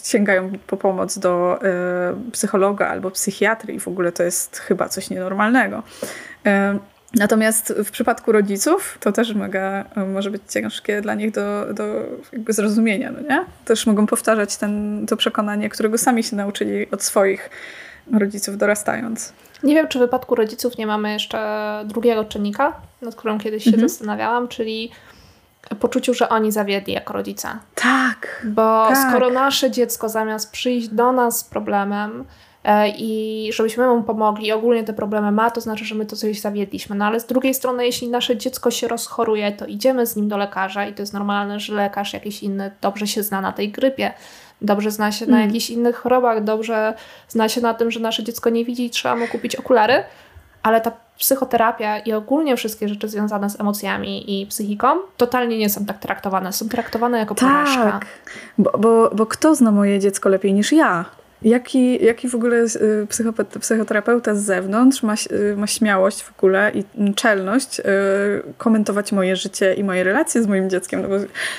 sięgają 0.04 0.52
po 0.66 0.76
pomoc 0.76 1.18
do 1.18 1.58
psychologa 2.32 2.88
albo 2.88 3.10
psychiatry 3.10 3.74
i 3.74 3.80
w 3.80 3.88
ogóle 3.88 4.12
to 4.12 4.22
jest 4.22 4.58
chyba 4.58 4.88
coś 4.88 5.10
nienormalnego. 5.10 5.82
Natomiast 7.14 7.75
w 7.85 7.90
przypadku 7.90 8.33
rodziców 8.33 8.99
to 9.00 9.12
też 9.12 9.35
mega 9.35 9.85
może 10.12 10.31
być 10.31 10.42
ciężkie 10.49 11.00
dla 11.00 11.14
nich 11.14 11.31
do, 11.31 11.75
do 11.75 11.85
jakby 12.33 12.52
zrozumienia, 12.52 13.12
no 13.12 13.21
nie? 13.21 13.45
Też 13.64 13.87
mogą 13.87 14.07
powtarzać 14.07 14.57
ten, 14.57 15.04
to 15.09 15.16
przekonanie, 15.16 15.69
którego 15.69 15.99
sami 15.99 16.23
się 16.23 16.37
nauczyli 16.37 16.90
od 16.90 17.02
swoich 17.02 17.50
rodziców 18.12 18.59
dorastając. 18.59 19.33
Nie 19.62 19.75
wiem, 19.75 19.88
czy 19.88 19.99
w 19.99 20.02
wypadku 20.02 20.35
rodziców 20.35 20.78
nie 20.78 20.87
mamy 20.87 21.12
jeszcze 21.12 21.83
drugiego 21.87 22.25
czynnika, 22.25 22.73
nad 23.02 23.14
którym 23.14 23.38
kiedyś 23.38 23.64
się 23.64 23.71
mhm. 23.71 23.88
zastanawiałam, 23.88 24.49
czyli 24.49 24.90
poczuciu, 25.81 26.14
że 26.14 26.28
oni 26.28 26.52
zawiedli 26.52 26.92
jako 26.92 27.12
rodzice. 27.12 27.49
Tak. 27.75 28.42
Bo 28.45 28.87
tak. 28.88 29.09
skoro 29.09 29.31
nasze 29.31 29.71
dziecko 29.71 30.09
zamiast 30.09 30.50
przyjść 30.50 30.88
do 30.88 31.12
nas 31.12 31.38
z 31.38 31.45
problemem, 31.45 32.25
E, 32.25 32.51
i 32.99 33.50
żebyśmy 33.52 33.88
mu 33.88 34.02
pomogli 34.02 34.52
ogólnie 34.52 34.85
te 34.85 34.92
problemy 34.92 35.33
ma, 35.33 35.50
to 35.50 35.61
znaczy, 35.61 35.85
że 35.85 35.95
my 35.95 36.07
to 36.07 36.16
coś 36.16 36.40
zawiedliśmy. 36.40 36.97
No 36.97 37.04
ale 37.04 37.21
z 37.21 37.26
drugiej 37.26 37.54
strony, 37.54 37.87
jeśli 37.87 38.09
nasze 38.09 38.37
dziecko 38.37 38.71
się 38.71 38.88
rozchoruje, 38.88 39.52
to 39.52 39.66
idziemy 39.66 40.07
z 40.07 40.16
nim 40.16 40.28
do 40.28 40.37
lekarza 40.37 40.87
i 40.87 40.95
to 40.95 41.02
jest 41.02 41.12
normalne, 41.12 41.61
że 41.61 41.75
lekarz 41.75 42.12
jakiś 42.12 42.42
inny 42.42 42.71
dobrze 42.81 43.07
się 43.07 43.23
zna 43.23 43.40
na 43.40 43.52
tej 43.52 43.71
grypie, 43.71 44.12
dobrze 44.61 44.90
zna 44.90 45.12
się 45.12 45.25
mm. 45.25 45.38
na 45.38 45.45
jakichś 45.45 45.71
innych 45.71 45.97
chorobach, 45.97 46.45
dobrze 46.45 46.95
zna 47.28 47.49
się 47.49 47.61
na 47.61 47.75
tym, 47.75 47.90
że 47.90 48.00
nasze 48.00 48.25
dziecko 48.25 48.50
nie 48.50 48.64
widzi 48.64 48.85
i 48.85 48.90
trzeba 48.90 49.16
mu 49.16 49.26
kupić 49.26 49.57
okulary, 49.57 50.04
ale 50.62 50.81
ta 50.81 50.92
psychoterapia 51.19 51.99
i 51.99 52.12
ogólnie 52.12 52.57
wszystkie 52.57 52.88
rzeczy 52.88 53.09
związane 53.09 53.50
z 53.50 53.61
emocjami 53.61 54.42
i 54.42 54.47
psychiką 54.47 54.97
totalnie 55.16 55.59
nie 55.59 55.71
są 55.71 55.85
tak 55.85 55.99
traktowane. 55.99 56.52
Są 56.52 56.69
traktowane 56.69 57.19
jako 57.19 57.35
tak, 57.35 57.49
porażka. 57.49 58.00
Bo, 58.59 58.71
bo, 58.78 59.11
bo 59.14 59.26
kto 59.26 59.54
zna 59.54 59.71
moje 59.71 60.00
dziecko 60.00 60.28
lepiej 60.28 60.54
niż 60.54 60.73
ja? 60.73 61.04
Jaki, 61.44 62.04
jaki 62.04 62.28
w 62.28 62.34
ogóle 62.34 62.56
y, 62.56 63.06
psychoterapeuta 63.61 64.34
z 64.34 64.42
zewnątrz 64.42 65.02
ma, 65.02 65.14
y, 65.32 65.56
ma 65.56 65.66
śmiałość 65.66 66.22
w 66.22 66.38
ogóle 66.38 66.72
i 66.75 67.14
czelność 67.14 67.80
y, 67.80 67.82
komentować 68.58 69.12
moje 69.12 69.37
życie 69.37 69.75
i 69.75 69.84
moje 69.84 70.04
relacje 70.04 70.42
z 70.42 70.46
moim 70.46 70.70
dzieckiem? 70.70 71.02
No 71.02 71.08
bo 71.08 71.14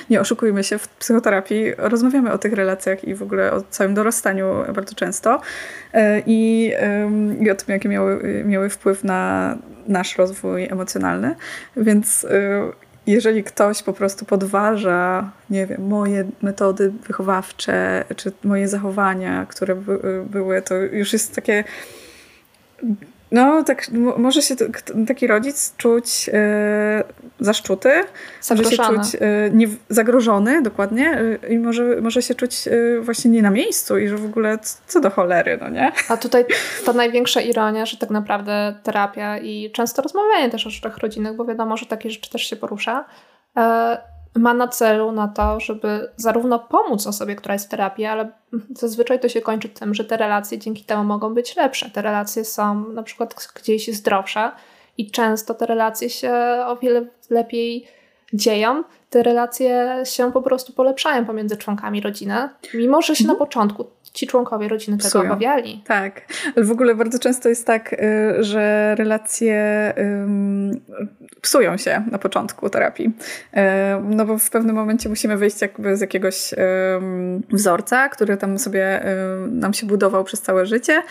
nie 0.10 0.22
oszukujmy 0.22 0.63
się, 0.63 0.78
w 0.78 0.88
psychoterapii 0.88 1.74
rozmawiamy 1.78 2.32
o 2.32 2.38
tych 2.38 2.54
relacjach 2.54 3.04
i 3.04 3.16
w 3.16 3.24
ogóle 3.24 3.52
o 3.52 3.62
całym 3.70 3.94
dorastaniu 3.94 4.54
bardzo 4.75 4.96
często 4.96 5.42
i, 6.25 6.72
i 7.40 7.52
o 7.52 7.56
tym, 7.56 7.66
jakie 7.68 7.90
miały, 7.90 8.44
miały 8.46 8.70
wpływ 8.70 9.04
na 9.04 9.58
nasz 9.88 10.18
rozwój 10.18 10.63
emocjonalny. 10.66 11.36
Więc 11.78 12.28
jeżeli 13.08 13.44
ktoś 13.44 13.84
po 13.84 13.94
prostu 13.94 14.26
podważa, 14.26 15.32
nie 15.50 15.68
wiem, 15.68 15.88
moje 15.88 16.30
metody 16.42 16.90
wychowawcze, 17.08 18.06
czy 18.16 18.32
moje 18.44 18.68
zachowania, 18.68 19.46
które 19.46 19.76
by, 19.76 20.24
były, 20.30 20.62
to 20.62 20.76
już 20.76 21.14
jest 21.14 21.36
takie 21.36 21.64
no, 23.34 23.63
tak, 23.63 23.88
może 24.18 24.42
się 24.42 24.56
taki 25.08 25.28
rodzic 25.28 25.75
czuć 25.78 26.30
e, 26.34 27.04
zaszczuty, 27.40 27.90
może 28.50 28.63
się 28.63 28.78
czuć 28.78 29.16
e, 29.16 29.50
nie, 29.52 29.68
zagrożony, 29.90 30.62
dokładnie, 30.62 31.22
e, 31.44 31.54
i 31.54 31.60
może, 31.60 32.02
może 32.02 32.22
się 32.22 32.36
czuć 32.36 32.56
właśnie 33.02 33.32
nie 33.32 33.42
na 33.42 33.50
miejscu 33.50 33.98
i 33.98 34.08
że 34.08 34.18
w 34.18 34.25
ogóle 34.25 34.60
co 34.88 35.02
do 35.02 35.10
cholery, 35.10 35.58
no 35.62 35.70
nie? 35.70 35.92
A 36.10 36.18
tutaj 36.18 36.46
ta 36.86 36.94
największa 36.94 37.42
ironia, 37.42 37.86
że 37.86 37.98
tak 37.98 38.10
naprawdę 38.10 38.75
terapia 38.84 39.38
i 39.38 39.72
często 39.72 40.02
rozmawianie 40.02 40.50
też 40.50 40.68
o 40.68 40.70
rzeczach 40.70 40.98
rodzinnych, 40.98 41.36
bo 41.36 41.46
wiadomo, 41.46 41.78
że 41.78 41.86
takie 41.86 42.10
rzeczy 42.10 42.30
też 42.30 42.50
się 42.50 42.56
porusza, 42.56 43.06
ma 44.36 44.54
na 44.54 44.68
celu 44.68 45.12
na 45.12 45.28
to, 45.28 45.60
żeby 45.60 46.10
zarówno 46.16 46.60
pomóc 46.60 47.08
osobie, 47.08 47.36
która 47.36 47.54
jest 47.54 47.66
w 47.66 47.70
terapii, 47.70 48.06
ale 48.06 48.32
zazwyczaj 48.75 49.20
to 49.20 49.30
się 49.30 49.42
kończy 49.42 49.70
tym, 49.70 49.94
że 49.94 50.06
te 50.06 50.18
relacje 50.18 50.60
dzięki 50.60 50.84
temu 50.84 51.04
mogą 51.04 51.34
być 51.34 51.56
lepsze. 51.56 51.90
Te 51.90 52.02
relacje 52.02 52.46
są 52.46 52.90
na 52.90 53.04
przykład 53.04 53.36
gdzieś 53.56 53.94
zdrowsze 53.94 54.52
i 54.98 55.12
często 55.12 55.54
te 55.54 55.66
relacje 55.66 56.10
się 56.10 56.34
o 56.66 56.75
wiele 56.75 57.06
lepiej 57.30 57.88
dzieją. 58.34 58.84
Te 59.10 59.24
relacje 59.24 60.02
się 60.04 60.32
po 60.32 60.42
prostu 60.42 60.74
polepszają 60.74 61.25
pomiędzy 61.25 61.58
członkami 61.58 62.02
rodziny, 62.02 62.50
mimo 62.74 63.02
że 63.02 63.16
się 63.16 63.24
mhm. 63.24 63.40
na 63.40 63.46
początku 63.46 63.86
ci 64.13 64.27
członkowie 64.27 64.67
rodziny 64.67 64.98
tego 64.98 65.10
Psują. 65.10 65.24
obawiali. 65.24 65.84
Tak, 65.88 66.22
w 66.58 66.72
ogóle 66.72 66.96
bardzo 66.96 67.20
często 67.20 67.50
jest 67.50 67.67
tak, 67.67 67.93
y, 67.93 68.43
że 68.43 68.96
relacje 68.96 69.63
psują 71.41 71.77
się 71.77 72.03
na 72.12 72.17
początku 72.17 72.70
terapii. 72.70 73.05
Y, 73.53 73.60
no 74.03 74.25
bo 74.25 74.38
w 74.38 74.50
pewnym 74.50 74.75
momencie 74.75 75.10
musimy 75.10 75.38
wyjść 75.38 75.62
jakby 75.62 75.98
z 75.98 76.01
jakiegoś 76.01 76.53
wzorca, 77.51 78.10
który 78.10 78.38
tam 78.38 78.60
sobie 78.60 79.05
nam 79.51 79.74
się 79.74 79.88
budował 79.88 80.24
przez 80.24 80.41
całe 80.41 80.65
życie. 80.65 81.03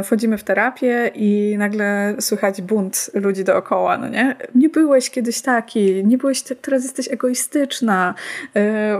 Y, 0.00 0.02
wchodzimy 0.04 0.38
w 0.38 0.44
terapię 0.44 1.10
i 1.14 1.54
nagle 1.58 2.14
słychać 2.20 2.62
bunt 2.62 3.10
ludzi 3.14 3.44
dookoła, 3.44 3.98
no 3.98 4.08
nie? 4.08 4.36
Nie 4.54 4.68
byłeś 4.68 5.10
kiedyś 5.10 5.42
taki, 5.42 6.04
nie 6.04 6.18
byłeś, 6.18 6.42
teraz 6.42 6.82
jesteś 6.82 7.08
egoistyczna, 7.12 8.14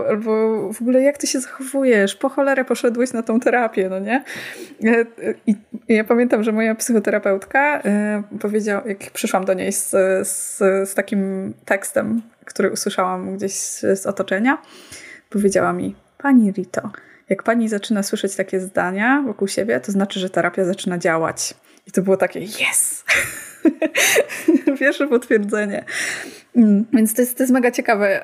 albo 0.09 0.31
w 0.73 0.81
ogóle 0.81 1.01
jak 1.01 1.17
ty 1.17 1.27
się 1.27 1.39
zachowujesz, 1.39 2.15
po 2.15 2.29
cholerę 2.29 2.65
poszedłeś 2.65 3.10
na 3.13 3.23
tą 3.23 3.39
terapię, 3.39 3.89
no 3.89 3.99
nie? 3.99 4.23
E, 4.83 5.05
I 5.47 5.55
ja 5.87 6.03
pamiętam, 6.03 6.43
że 6.43 6.51
moja 6.51 6.75
psychoterapeutka 6.75 7.81
e, 7.81 8.23
powiedziała, 8.39 8.83
jak 8.85 9.11
przyszłam 9.11 9.45
do 9.45 9.53
niej 9.53 9.71
z, 9.71 9.89
z, 10.27 10.57
z 10.89 10.93
takim 10.93 11.53
tekstem, 11.65 12.21
który 12.45 12.71
usłyszałam 12.71 13.37
gdzieś 13.37 13.53
z 13.95 14.05
otoczenia, 14.05 14.57
powiedziała 15.29 15.73
mi, 15.73 15.95
pani 16.17 16.51
Rito, 16.51 16.91
jak 17.29 17.43
pani 17.43 17.69
zaczyna 17.69 18.03
słyszeć 18.03 18.35
takie 18.35 18.59
zdania 18.59 19.23
wokół 19.27 19.47
siebie, 19.47 19.79
to 19.79 19.91
znaczy, 19.91 20.19
że 20.19 20.29
terapia 20.29 20.65
zaczyna 20.65 20.97
działać. 20.97 21.53
I 21.87 21.91
to 21.91 22.01
było 22.01 22.17
takie 22.17 22.39
yes! 22.39 23.03
Pierwsze 24.79 25.07
potwierdzenie. 25.07 25.85
Mm, 26.55 26.85
więc 26.93 27.13
to 27.13 27.21
jest, 27.21 27.37
to 27.37 27.43
jest 27.43 27.53
mega 27.53 27.71
ciekawe. 27.71 28.21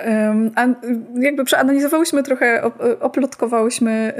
A 0.55 0.67
jakby 1.15 1.45
przeanalizowałyśmy 1.45 2.23
trochę, 2.23 2.61
oplotkowałyśmy 2.99 4.13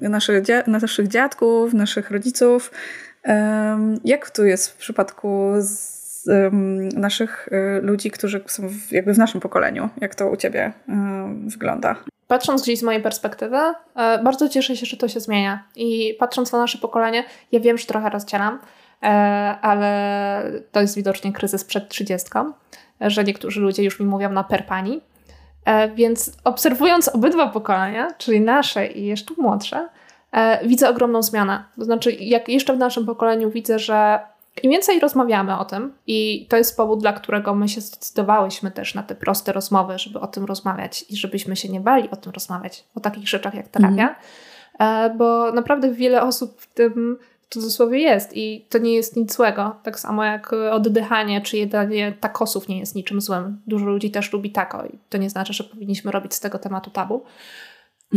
nasze, 0.00 0.42
naszych 0.66 1.08
dziadków, 1.08 1.74
naszych 1.74 2.10
rodziców. 2.10 2.70
Jak 4.04 4.30
tu 4.30 4.44
jest 4.44 4.70
w 4.70 4.76
przypadku 4.76 5.52
naszych 6.96 7.48
y, 7.52 7.80
ludzi, 7.82 8.10
którzy 8.10 8.44
są 8.46 8.70
jakby 8.90 9.14
w 9.14 9.18
naszym 9.18 9.40
pokoleniu? 9.40 9.88
Jak 10.00 10.14
to 10.14 10.30
u 10.30 10.36
ciebie 10.36 10.72
wygląda? 11.46 11.96
Patrząc 12.34 12.62
gdzieś 12.62 12.78
z 12.78 12.82
mojej 12.82 13.02
perspektywy, 13.02 13.56
e, 13.56 14.22
bardzo 14.22 14.48
cieszę 14.48 14.76
się, 14.76 14.86
że 14.86 14.96
to 14.96 15.08
się 15.08 15.20
zmienia. 15.20 15.64
I 15.76 16.16
patrząc 16.18 16.52
na 16.52 16.58
nasze 16.58 16.78
pokolenie, 16.78 17.24
ja 17.52 17.60
wiem, 17.60 17.78
że 17.78 17.86
trochę 17.86 18.10
rozdzielam, 18.10 18.58
e, 19.02 19.06
ale 19.62 20.42
to 20.72 20.80
jest 20.80 20.96
widocznie 20.96 21.32
kryzys 21.32 21.64
przed 21.64 21.88
trzydziestką 21.88 22.52
że 23.00 23.24
niektórzy 23.24 23.60
ludzie 23.60 23.82
już 23.82 24.00
mi 24.00 24.06
mówią 24.06 24.32
na 24.32 24.44
perpani. 24.44 25.00
E, 25.64 25.88
więc 25.88 26.32
obserwując 26.44 27.08
obydwa 27.08 27.48
pokolenia, 27.48 28.08
czyli 28.18 28.40
nasze 28.40 28.86
i 28.86 29.06
jeszcze 29.06 29.34
młodsze, 29.38 29.88
widzę 30.64 30.88
ogromną 30.88 31.22
zmianę. 31.22 31.64
To 31.78 31.84
znaczy, 31.84 32.12
jak 32.12 32.48
jeszcze 32.48 32.74
w 32.74 32.78
naszym 32.78 33.06
pokoleniu 33.06 33.50
widzę, 33.50 33.78
że 33.78 34.18
im 34.62 34.70
więcej 34.70 35.00
rozmawiamy 35.00 35.58
o 35.58 35.64
tym, 35.64 35.92
i 36.06 36.46
to 36.48 36.56
jest 36.56 36.76
powód, 36.76 37.00
dla 37.00 37.12
którego 37.12 37.54
my 37.54 37.68
się 37.68 37.80
zdecydowałyśmy 37.80 38.70
też 38.70 38.94
na 38.94 39.02
te 39.02 39.14
proste 39.14 39.52
rozmowy, 39.52 39.98
żeby 39.98 40.20
o 40.20 40.26
tym 40.26 40.44
rozmawiać 40.44 41.04
i 41.10 41.16
żebyśmy 41.16 41.56
się 41.56 41.68
nie 41.68 41.80
bali 41.80 42.10
o 42.10 42.16
tym 42.16 42.32
rozmawiać, 42.32 42.84
o 42.94 43.00
takich 43.00 43.28
rzeczach 43.28 43.54
jak 43.54 43.68
terapia, 43.68 44.16
mm. 44.78 45.18
bo 45.18 45.52
naprawdę 45.52 45.92
wiele 45.92 46.22
osób 46.22 46.60
w 46.60 46.66
tym 46.66 47.18
w 47.50 47.54
cudzysłowie 47.54 47.98
jest 47.98 48.36
i 48.36 48.66
to 48.68 48.78
nie 48.78 48.94
jest 48.94 49.16
nic 49.16 49.34
złego. 49.34 49.76
Tak 49.82 50.00
samo 50.00 50.24
jak 50.24 50.52
oddychanie 50.52 51.40
czy 51.40 51.56
jedzenie 51.56 52.12
takosów 52.20 52.68
nie 52.68 52.78
jest 52.78 52.94
niczym 52.94 53.20
złym. 53.20 53.60
Dużo 53.66 53.86
ludzi 53.86 54.10
też 54.10 54.32
lubi 54.32 54.50
tako 54.50 54.84
i 54.86 54.98
to 55.08 55.18
nie 55.18 55.30
znaczy, 55.30 55.52
że 55.52 55.64
powinniśmy 55.64 56.10
robić 56.10 56.34
z 56.34 56.40
tego 56.40 56.58
tematu 56.58 56.90
tabu. 56.90 57.24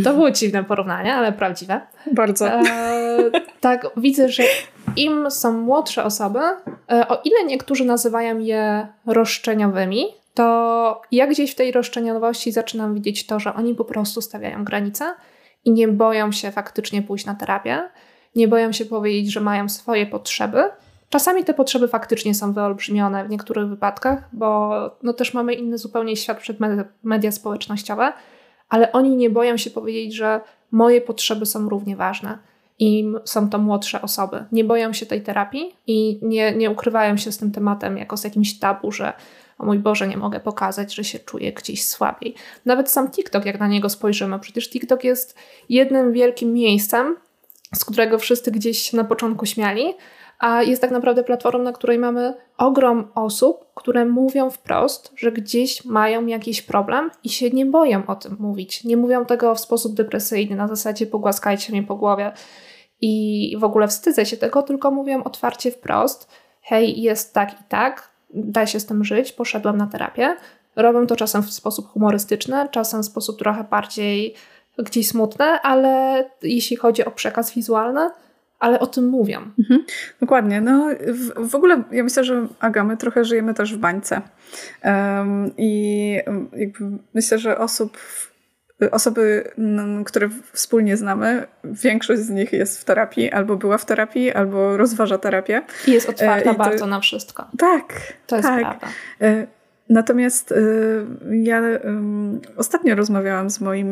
To 0.04 0.14
było 0.14 0.32
dziwne 0.32 0.64
porównanie, 0.64 1.16
ale 1.16 1.32
prawdziwe. 1.32 1.82
Bardzo. 2.12 2.48
E, 2.48 2.62
tak, 3.60 3.88
widzę, 3.98 4.30
że 4.30 4.44
im 4.96 5.32
są 5.32 5.54
młodsze 5.54 6.04
osoby, 6.04 6.40
e, 6.92 7.08
o 7.08 7.22
ile 7.24 7.46
niektórzy 7.46 7.86
nazywają 7.86 8.40
je 8.40 8.88
roszczeniowymi, 9.06 10.06
to 10.34 11.02
ja 11.12 11.28
gdzieś 11.28 11.52
w 11.52 11.56
tej 11.56 11.72
roszczeniowości 11.72 12.52
zaczynam 12.52 12.94
widzieć 12.96 13.26
to, 13.26 13.40
że 13.40 13.54
oni 13.54 13.76
po 13.76 13.86
prostu 13.86 14.22
stawiają 14.22 14.64
granice 14.64 15.14
i 15.66 15.72
nie 15.72 15.88
boją 15.88 16.32
się 16.32 16.52
faktycznie 16.52 17.02
pójść 17.02 17.26
na 17.26 17.36
terapię, 17.36 17.90
nie 18.36 18.48
boją 18.48 18.72
się 18.72 18.86
powiedzieć, 18.86 19.34
że 19.34 19.42
mają 19.42 19.70
swoje 19.70 20.06
potrzeby. 20.06 20.64
Czasami 21.10 21.44
te 21.44 21.54
potrzeby 21.54 21.88
faktycznie 21.88 22.36
są 22.36 22.54
wyolbrzymione 22.54 23.26
w 23.26 23.30
niektórych 23.30 23.70
wypadkach, 23.70 24.30
bo 24.34 24.72
no 25.04 25.14
też 25.14 25.34
mamy 25.34 25.54
inny 25.54 25.78
zupełnie 25.78 26.16
świat 26.16 26.38
przed 26.38 26.60
media, 26.60 26.84
media 27.04 27.32
społecznościowe, 27.32 28.14
ale 28.70 28.92
oni 28.92 29.16
nie 29.16 29.30
boją 29.30 29.58
się 29.58 29.70
powiedzieć, 29.70 30.16
że 30.16 30.42
moje 30.72 31.02
potrzeby 31.02 31.46
są 31.46 31.70
równie 31.70 31.96
ważne 31.96 32.38
i 32.80 33.12
są 33.26 33.50
to 33.50 33.58
młodsze 33.58 34.02
osoby. 34.02 34.46
Nie 34.52 34.64
boją 34.64 34.94
się 34.94 35.06
tej 35.06 35.22
terapii 35.22 35.76
i 35.88 36.20
nie, 36.22 36.56
nie 36.56 36.72
ukrywają 36.72 37.18
się 37.18 37.32
z 37.32 37.38
tym 37.38 37.52
tematem 37.52 37.98
jako 37.98 38.18
z 38.18 38.24
jakimś 38.24 38.60
tabu, 38.60 38.92
że 38.92 39.14
o 39.60 39.66
mój 39.66 39.80
Boże, 39.80 40.08
nie 40.08 40.18
mogę 40.18 40.40
pokazać, 40.40 40.96
że 40.96 41.04
się 41.04 41.20
czuję 41.20 41.54
gdzieś 41.54 41.86
słabiej. 41.86 42.36
Nawet 42.66 42.92
sam 42.92 43.12
TikTok, 43.12 43.46
jak 43.46 43.60
na 43.60 43.68
niego 43.68 43.90
spojrzymy, 43.90 44.40
przecież 44.40 44.70
TikTok 44.70 45.04
jest 45.04 45.38
jednym 45.70 46.14
wielkim 46.14 46.54
miejscem, 46.54 47.16
z 47.76 47.86
którego 47.86 48.20
wszyscy 48.20 48.52
gdzieś 48.52 48.94
na 48.94 49.04
początku 49.04 49.46
śmiali, 49.46 49.94
a 50.40 50.64
jest 50.64 50.82
tak 50.82 50.92
naprawdę 50.92 51.24
platformą, 51.24 51.64
na 51.64 51.72
której 51.72 52.00
mamy 52.00 52.34
ogrom 52.58 53.12
osób, 53.16 53.66
które 53.76 54.06
mówią 54.06 54.50
wprost, 54.50 55.14
że 55.16 55.32
gdzieś 55.32 55.86
mają 55.86 56.26
jakiś 56.26 56.62
problem 56.62 57.12
i 57.24 57.30
się 57.30 57.50
nie 57.50 57.66
boją 57.66 58.06
o 58.08 58.16
tym 58.16 58.38
mówić. 58.40 58.84
Nie 58.84 58.98
mówią 58.98 59.26
tego 59.26 59.56
w 59.56 59.60
sposób 59.60 59.96
depresyjny, 59.96 60.56
na 60.56 60.68
zasadzie 60.68 61.06
pogłaskajcie 61.06 61.72
mnie 61.72 61.84
po 61.84 61.96
głowie 61.96 62.32
i 63.02 63.56
w 63.60 63.64
ogóle 63.64 63.88
wstydzę 63.88 64.26
się 64.26 64.38
tego, 64.38 64.64
tylko 64.64 64.92
mówią 64.92 65.24
otwarcie 65.24 65.72
wprost: 65.72 66.30
hej, 66.62 67.02
jest 67.02 67.34
tak 67.34 67.54
i 67.54 67.64
tak, 67.70 68.10
da 68.30 68.68
się 68.68 68.80
z 68.80 68.86
tym 68.86 69.04
żyć, 69.04 69.32
poszedłem 69.32 69.78
na 69.78 69.88
terapię. 69.88 70.36
Robią 70.76 71.08
to 71.08 71.16
czasem 71.16 71.44
w 71.44 71.54
sposób 71.54 71.88
humorystyczny, 71.88 72.68
czasem 72.72 73.04
w 73.04 73.06
sposób 73.06 73.40
trochę 73.40 73.64
bardziej 73.64 74.36
gdzieś 74.84 75.08
smutny, 75.08 75.46
ale 75.46 76.24
jeśli 76.42 76.78
chodzi 76.78 77.06
o 77.06 77.12
przekaz 77.12 77.54
wizualny, 77.54 78.10
ale 78.60 78.80
o 78.80 78.88
tym 78.88 79.08
mówią. 79.08 79.52
Mhm, 79.60 79.86
dokładnie. 80.22 80.62
No, 80.62 80.90
w, 81.08 81.50
w, 81.50 81.56
ogóle 81.56 81.84
ja 81.92 82.04
myślę, 82.04 82.24
że 82.24 82.48
Aga, 82.60 82.84
my 82.84 82.98
trochę 82.98 83.26
żyjemy 83.26 83.54
też 83.54 83.76
w 83.76 83.78
bańce. 83.78 84.22
Um, 84.84 85.52
I 85.58 86.20
myślę, 87.14 87.40
że 87.40 87.58
osób, 87.58 87.98
osoby, 88.92 89.52
które 90.06 90.30
wspólnie 90.54 90.98
znamy, 90.98 91.48
większość 91.64 92.22
z 92.22 92.30
nich 92.30 92.54
jest 92.54 92.82
w 92.82 92.86
terapii, 92.86 93.32
albo 93.32 93.56
była 93.56 93.78
w 93.78 93.86
terapii, 93.86 94.32
albo 94.32 94.78
rozważa 94.78 95.18
terapię. 95.18 95.62
I 95.88 95.92
jest 95.92 96.10
otwarta 96.10 96.52
e, 96.52 96.54
I 96.54 96.58
bardzo 96.58 96.88
na 96.88 97.00
wszystko. 97.00 97.48
Tak. 97.58 97.94
To 98.28 98.36
jest 98.36 98.48
tak. 98.48 98.60
prawda. 98.60 98.88
Natomiast 99.90 100.52
y, 100.52 101.06
ja 101.32 101.64
y, 101.64 101.80
ostatnio 102.58 102.96
rozmawiałam 102.96 103.50
z 103.50 103.62
moim 103.62 103.90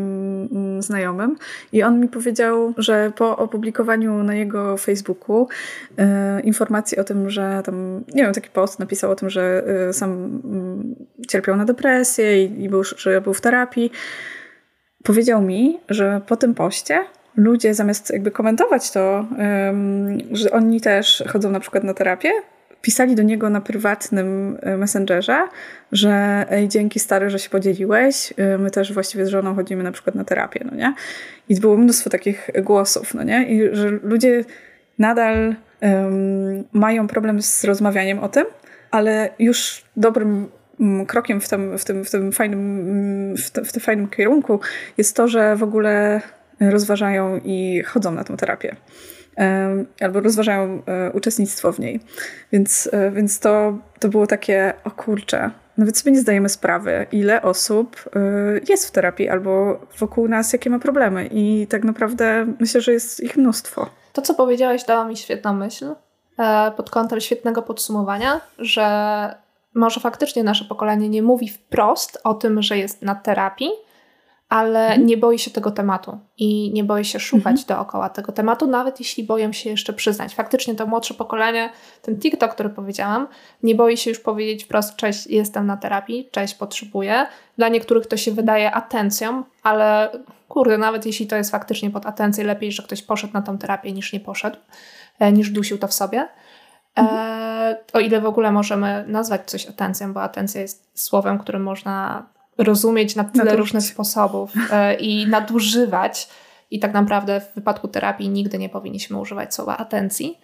y, 0.77 0.81
znajomym 0.81 1.35
i 1.71 1.83
on 1.83 1.99
mi 1.99 2.07
powiedział, 2.07 2.73
że 2.77 3.11
po 3.15 3.37
opublikowaniu 3.37 4.23
na 4.23 4.35
jego 4.35 4.77
Facebooku 4.77 5.47
y, 5.47 6.41
informacji 6.41 6.97
o 6.97 7.03
tym, 7.03 7.29
że 7.29 7.61
tam, 7.65 8.03
nie 8.13 8.23
wiem, 8.23 8.33
taki 8.33 8.49
post 8.49 8.79
napisał 8.79 9.11
o 9.11 9.15
tym, 9.15 9.29
że 9.29 9.63
sam 9.91 10.11
mm, 10.11 10.95
cierpiał 11.27 11.55
na 11.55 11.65
depresję 11.65 12.45
i, 12.45 12.63
i 12.63 12.69
był, 12.69 12.83
że 12.83 13.21
był 13.21 13.33
w 13.33 13.41
terapii, 13.41 13.91
powiedział 15.03 15.41
mi, 15.41 15.79
że 15.89 16.21
po 16.27 16.35
tym 16.37 16.53
poście 16.53 17.05
ludzie 17.37 17.73
zamiast 17.73 18.11
jakby 18.11 18.31
komentować 18.31 18.91
to, 18.91 19.25
że 20.31 20.51
oni 20.51 20.81
też 20.81 21.23
chodzą 21.27 21.51
na 21.51 21.59
przykład 21.59 21.83
na 21.83 21.93
terapię, 21.93 22.31
pisali 22.86 23.15
do 23.15 23.24
niego 23.24 23.50
na 23.50 23.62
prywatnym 23.62 24.58
e, 24.62 24.77
messengerze, 24.77 25.48
że 25.92 26.46
ej, 26.50 26.68
dzięki 26.68 27.00
stary, 27.00 27.30
że 27.30 27.39
się 27.39 27.50
podzieliłeś, 27.50 28.34
e, 28.38 28.58
my 28.58 28.72
też 28.72 28.94
właściwie 28.94 29.25
z 29.25 29.30
żoną 29.30 29.56
chodzimy 29.56 29.84
na 29.84 29.92
przykład 29.92 30.15
na 30.15 30.24
terapię, 30.24 30.65
no 30.72 30.77
nie? 30.77 30.94
I 31.50 31.60
było 31.60 31.77
mnóstwo 31.77 32.10
takich 32.10 32.50
głosów, 32.63 33.13
no 33.13 33.24
nie? 33.24 33.48
I 33.48 33.75
że 33.75 33.89
ludzie 33.89 34.44
nadal 35.00 35.56
um, 35.82 36.63
mają 36.74 37.08
problem 37.08 37.41
z 37.41 37.63
rozmawianiem 37.63 38.19
o 38.19 38.30
tym, 38.30 38.45
ale 38.91 39.30
już 39.39 39.86
dobrym 39.98 40.48
mm, 40.80 41.06
krokiem 41.06 41.41
w 41.41 41.50
tym, 41.50 41.78
w 41.78 41.86
tym, 41.86 42.06
w 42.06 42.12
tym, 42.12 42.32
fajnym, 42.32 42.60
mm, 42.60 43.38
w, 43.38 43.52
te, 43.52 43.63
w 43.63 43.71
tym 43.71 43.82
fajnym 43.82 44.08
kierunku 44.08 44.60
jest 44.98 45.15
to, 45.15 45.28
że 45.28 45.56
w 45.56 45.63
ogóle 45.63 46.21
rozważają 46.60 47.41
i 47.45 47.84
chodzą 47.86 48.12
na 48.12 48.24
tę 48.24 48.38
terapię 48.38 48.76
albo 50.02 50.19
rozważają 50.19 50.82
e, 50.86 51.12
uczestnictwo 51.12 51.71
w 51.71 51.80
niej. 51.80 52.00
Więc, 52.52 52.89
e, 52.91 53.12
więc 53.12 53.39
to, 53.39 53.78
to 54.00 54.10
było 54.10 54.28
takie, 54.28 54.74
o 54.84 54.91
kurczę, 54.91 55.52
nawet 55.78 55.98
sobie 55.98 56.12
nie 56.12 56.19
zdajemy 56.19 56.50
sprawy, 56.50 57.06
ile 57.12 57.41
osób 57.41 57.95
e, 58.15 58.19
jest 58.69 58.88
w 58.88 58.91
terapii 58.91 59.30
albo 59.30 59.80
wokół 59.98 60.28
nas, 60.28 60.54
jakie 60.54 60.69
ma 60.69 60.80
problemy. 60.80 61.30
I 61.32 61.67
tak 61.69 61.84
naprawdę 61.84 62.45
myślę, 62.60 62.82
że 62.82 62.93
jest 62.93 63.19
ich 63.24 63.38
mnóstwo. 63.38 63.89
To, 64.13 64.21
co 64.21 64.34
powiedziałaś, 64.34 64.84
dała 64.84 65.06
mi 65.06 65.17
świetną 65.17 65.54
myśl 65.54 65.95
pod 66.78 66.89
kątem 66.89 67.21
świetnego 67.21 67.62
podsumowania, 67.62 68.41
że 68.60 68.86
może 69.74 70.00
faktycznie 70.00 70.43
nasze 70.43 70.65
pokolenie 70.65 71.10
nie 71.10 71.24
mówi 71.24 71.50
wprost 71.50 72.19
o 72.24 72.34
tym, 72.34 72.62
że 72.62 72.78
jest 72.78 73.02
na 73.02 73.15
terapii, 73.15 73.69
ale 74.49 74.88
mhm. 74.88 75.05
nie 75.05 75.17
boi 75.17 75.39
się 75.39 75.51
tego 75.51 75.71
tematu 75.71 76.19
i 76.38 76.71
nie 76.73 76.84
boi 76.84 77.05
się 77.05 77.19
szukać 77.19 77.60
mhm. 77.60 77.67
dookoła 77.67 78.10
tego 78.10 78.31
tematu, 78.31 78.67
nawet 78.67 78.99
jeśli 78.99 79.23
boją 79.23 79.53
się 79.53 79.69
jeszcze 79.69 79.93
przyznać. 79.93 80.36
Faktycznie 80.36 80.75
to 80.75 80.86
młodsze 80.86 81.13
pokolenie, 81.13 81.69
ten 82.01 82.19
TikTok, 82.19 82.53
który 82.53 82.69
powiedziałam, 82.69 83.27
nie 83.63 83.75
boi 83.75 83.97
się 83.97 84.10
już 84.10 84.19
powiedzieć 84.19 84.63
wprost: 84.63 84.95
Cześć, 84.95 85.27
jestem 85.27 85.65
na 85.65 85.77
terapii, 85.77 86.29
cześć, 86.31 86.55
potrzebuję. 86.55 87.25
Dla 87.58 87.69
niektórych 87.69 88.08
to 88.08 88.17
się 88.17 88.31
wydaje 88.31 88.71
atencją, 88.71 89.43
ale 89.63 90.12
kurde, 90.47 90.77
nawet 90.77 91.05
jeśli 91.05 91.27
to 91.27 91.36
jest 91.36 91.51
faktycznie 91.51 91.89
pod 91.91 92.05
atencję, 92.05 92.43
lepiej, 92.43 92.71
że 92.71 92.84
ktoś 92.84 93.01
poszedł 93.01 93.34
na 93.34 93.41
tą 93.41 93.58
terapię 93.58 93.91
niż 93.91 94.13
nie 94.13 94.19
poszedł, 94.19 94.58
e, 95.19 95.31
niż 95.31 95.49
dusił 95.49 95.77
to 95.77 95.88
w 95.88 95.93
sobie. 95.93 96.19
E, 96.19 96.27
mhm. 96.95 97.17
E, 97.19 97.75
o 97.93 97.99
ile 97.99 98.21
w 98.21 98.25
ogóle 98.25 98.51
możemy 98.51 99.05
nazwać 99.08 99.41
coś 99.45 99.67
atencją, 99.67 100.13
bo 100.13 100.21
atencja 100.21 100.62
jest 100.62 100.91
słowem, 100.93 101.39
którym 101.39 101.63
można 101.63 102.25
rozumieć 102.58 103.15
na 103.15 103.24
tyle 103.24 103.44
Nadużyć. 103.44 103.60
różnych 103.60 103.84
sposobów 103.84 104.52
e, 104.72 104.94
i 104.94 105.28
nadużywać. 105.28 106.30
I 106.72 106.80
tak 106.80 106.94
naprawdę 106.94 107.41
w 107.41 107.56
wypadku 107.56 107.88
terapii 107.88 108.30
nigdy 108.30 108.58
nie 108.58 108.70
powinniśmy 108.70 109.20
używać 109.20 109.56
słowa 109.56 109.78
atencji, 109.78 110.39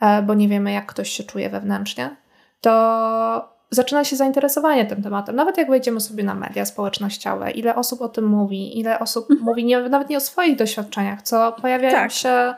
e, 0.00 0.22
bo 0.22 0.34
nie 0.34 0.48
wiemy, 0.48 0.72
jak 0.72 0.86
ktoś 0.86 1.10
się 1.10 1.24
czuje 1.24 1.50
wewnętrznie. 1.50 2.16
To 2.60 3.52
zaczyna 3.70 4.04
się 4.04 4.16
zainteresowanie 4.16 4.86
tym 4.86 5.02
tematem. 5.02 5.36
Nawet 5.36 5.58
jak 5.58 5.70
wejdziemy 5.70 6.00
sobie 6.00 6.24
na 6.24 6.34
media 6.34 6.64
społecznościowe, 6.64 7.50
ile 7.50 7.74
osób 7.74 8.02
o 8.02 8.08
tym 8.08 8.26
mówi, 8.26 8.78
ile 8.78 8.98
osób 8.98 9.30
mhm. 9.30 9.48
mówi 9.48 9.64
nie, 9.64 9.80
nawet 9.80 10.08
nie 10.08 10.16
o 10.16 10.20
swoich 10.20 10.56
doświadczeniach, 10.56 11.22
co 11.22 11.52
pojawiają 11.52 11.92
tak. 11.92 12.12
się 12.12 12.54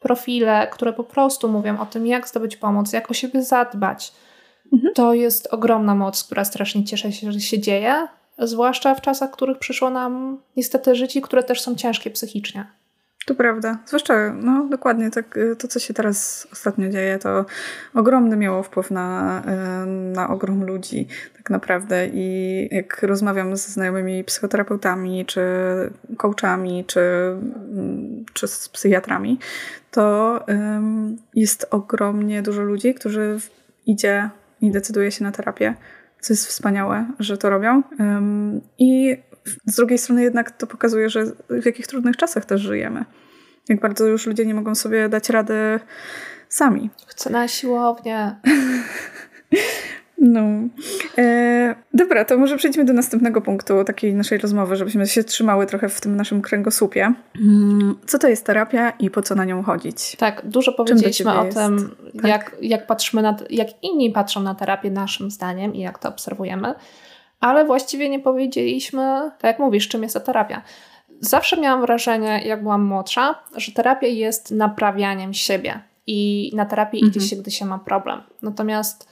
profile, 0.00 0.68
które 0.72 0.92
po 0.92 1.04
prostu 1.04 1.48
mówią 1.48 1.80
o 1.80 1.86
tym, 1.86 2.06
jak 2.06 2.28
zdobyć 2.28 2.56
pomoc, 2.56 2.92
jak 2.92 3.10
o 3.10 3.14
siebie 3.14 3.42
zadbać. 3.42 4.12
Mhm. 4.72 4.94
To 4.94 5.14
jest 5.14 5.48
ogromna 5.50 5.94
moc, 5.94 6.24
która 6.24 6.44
strasznie 6.44 6.84
cieszę 6.84 7.12
się, 7.12 7.32
że 7.32 7.40
się 7.40 7.58
dzieje, 7.58 8.08
zwłaszcza 8.46 8.94
w 8.94 9.00
czasach, 9.00 9.30
w 9.30 9.32
których 9.32 9.58
przyszło 9.58 9.90
nam 9.90 10.38
niestety 10.56 10.94
życie, 10.94 11.20
które 11.20 11.42
też 11.42 11.60
są 11.60 11.74
ciężkie 11.74 12.10
psychicznie. 12.10 12.66
To 13.26 13.34
prawda. 13.34 13.78
Zwłaszcza, 13.86 14.32
no 14.32 14.66
dokładnie, 14.70 15.10
tak, 15.10 15.36
y, 15.36 15.56
to 15.56 15.68
co 15.68 15.80
się 15.80 15.94
teraz 15.94 16.48
ostatnio 16.52 16.88
dzieje, 16.88 17.18
to 17.18 17.44
ogromny 17.94 18.36
miało 18.36 18.62
wpływ 18.62 18.90
na, 18.90 19.42
y, 19.84 19.86
na 19.86 20.28
ogrom 20.28 20.64
ludzi 20.64 21.06
tak 21.36 21.50
naprawdę 21.50 22.06
i 22.06 22.68
jak 22.70 23.02
rozmawiam 23.02 23.56
z 23.56 23.68
znajomymi 23.68 24.24
psychoterapeutami, 24.24 25.26
czy 25.26 25.42
coachami, 26.16 26.84
czy, 26.84 27.00
mm, 27.00 28.24
czy 28.32 28.48
z 28.48 28.68
psychiatrami, 28.68 29.38
to 29.90 30.40
um, 30.48 31.16
jest 31.34 31.66
ogromnie 31.70 32.42
dużo 32.42 32.62
ludzi, 32.62 32.94
którzy 32.94 33.38
idzie 33.86 34.30
i 34.60 34.70
decyduje 34.70 35.12
się 35.12 35.24
na 35.24 35.32
terapię 35.32 35.74
co 36.20 36.32
jest 36.32 36.46
wspaniałe, 36.46 37.06
że 37.18 37.38
to 37.38 37.50
robią. 37.50 37.82
I 38.78 39.16
z 39.66 39.76
drugiej 39.76 39.98
strony 39.98 40.22
jednak 40.22 40.50
to 40.50 40.66
pokazuje, 40.66 41.10
że 41.10 41.24
w 41.50 41.66
jakich 41.66 41.86
trudnych 41.86 42.16
czasach 42.16 42.44
też 42.44 42.60
żyjemy. 42.60 43.04
Jak 43.68 43.80
bardzo 43.80 44.06
już 44.06 44.26
ludzie 44.26 44.46
nie 44.46 44.54
mogą 44.54 44.74
sobie 44.74 45.08
dać 45.08 45.30
rady 45.30 45.80
sami. 46.48 46.90
Chcę 47.06 47.30
na 47.30 47.48
siłownię. 47.48 48.36
No. 50.20 50.40
E, 51.18 51.74
dobra, 51.94 52.24
to 52.24 52.38
może 52.38 52.56
przejdźmy 52.56 52.84
do 52.84 52.92
następnego 52.92 53.40
punktu 53.40 53.84
takiej 53.84 54.14
naszej 54.14 54.38
rozmowy, 54.38 54.76
żebyśmy 54.76 55.06
się 55.06 55.24
trzymały 55.24 55.66
trochę 55.66 55.88
w 55.88 56.00
tym 56.00 56.16
naszym 56.16 56.42
kręgosłupie. 56.42 57.14
Mm, 57.40 57.98
co 58.06 58.18
to 58.18 58.28
jest 58.28 58.46
terapia 58.46 58.90
i 58.90 59.10
po 59.10 59.22
co 59.22 59.34
na 59.34 59.44
nią 59.44 59.62
chodzić? 59.62 60.16
Tak, 60.16 60.42
dużo 60.44 60.72
powiedzieliśmy 60.72 61.38
o 61.38 61.44
tym, 61.44 61.96
tak? 62.16 62.30
jak, 62.30 62.56
jak 62.62 62.86
patrzymy 62.86 63.22
na, 63.22 63.36
jak 63.50 63.68
inni 63.82 64.10
patrzą 64.10 64.42
na 64.42 64.54
terapię 64.54 64.90
naszym 64.90 65.30
zdaniem 65.30 65.74
i 65.74 65.80
jak 65.80 65.98
to 65.98 66.08
obserwujemy, 66.08 66.74
ale 67.40 67.64
właściwie 67.64 68.08
nie 68.08 68.20
powiedzieliśmy, 68.20 69.30
tak 69.38 69.44
jak 69.44 69.58
mówisz, 69.58 69.88
czym 69.88 70.02
jest 70.02 70.14
ta 70.14 70.20
terapia. 70.20 70.62
zawsze 71.20 71.60
miałam 71.60 71.80
wrażenie, 71.80 72.42
jak 72.44 72.62
byłam 72.62 72.84
młodsza, 72.84 73.34
że 73.56 73.72
terapia 73.72 74.06
jest 74.06 74.50
naprawianiem 74.50 75.34
siebie 75.34 75.80
i 76.06 76.50
na 76.54 76.66
terapię 76.66 76.98
mhm. 76.98 77.10
idzie 77.10 77.20
się, 77.20 77.36
gdy 77.36 77.50
się 77.50 77.64
ma 77.64 77.78
problem. 77.78 78.22
Natomiast 78.42 79.09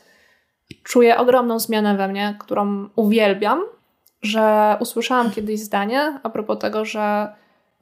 czuję 0.83 1.16
ogromną 1.16 1.59
zmianę 1.59 1.96
we 1.96 2.09
mnie, 2.09 2.37
którą 2.38 2.88
uwielbiam, 2.96 3.62
że 4.22 4.76
usłyszałam 4.81 5.31
kiedyś 5.31 5.61
zdanie 5.61 6.20
a 6.22 6.31
propos 6.31 6.59
tego, 6.59 6.85
że 6.85 7.28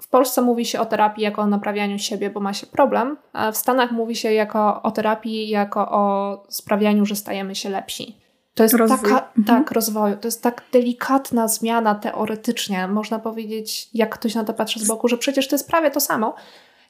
w 0.03 0.09
Polsce 0.09 0.43
mówi 0.43 0.65
się 0.65 0.81
o 0.81 0.87
terapii 0.87 1.25
jako 1.25 1.43
o 1.43 1.47
naprawianiu 1.47 1.99
siebie, 1.99 2.31
bo 2.31 2.41
ma 2.41 2.53
się 2.53 2.67
problem, 2.67 3.17
a 3.33 3.53
w 3.53 3.57
Stanach 3.57 3.93
mówi 3.93 4.17
się 4.17 4.33
jako 4.33 4.83
o 4.83 4.91
terapii 4.91 5.49
jako 5.49 5.91
o 5.91 6.45
sprawianiu, 6.49 7.07
że 7.07 7.17
stajemy 7.17 7.55
się 7.55 7.69
lepsi. 7.69 8.17
To 8.55 8.63
jest 8.63 8.75
Rozwój. 8.75 9.11
taka, 9.11 9.29
mhm. 9.39 9.45
tak, 9.45 9.71
rozwoju. 9.71 10.17
To 10.17 10.29
jest 10.29 10.43
tak 10.43 10.63
delikatna 10.73 11.49
zmiana 11.49 11.95
teoretycznie. 11.95 12.89
Można 12.89 13.19
powiedzieć, 13.19 13.89
jak 13.95 14.15
ktoś 14.15 14.35
na 14.35 14.45
to 14.45 14.55
patrzy 14.55 14.81
z 14.81 14.89
boku, 14.89 15.09
że 15.09 15.19
przecież 15.19 15.49
to 15.49 15.55
jest 15.55 15.69
prawie 15.69 15.91
to 15.91 16.01
samo. 16.01 16.35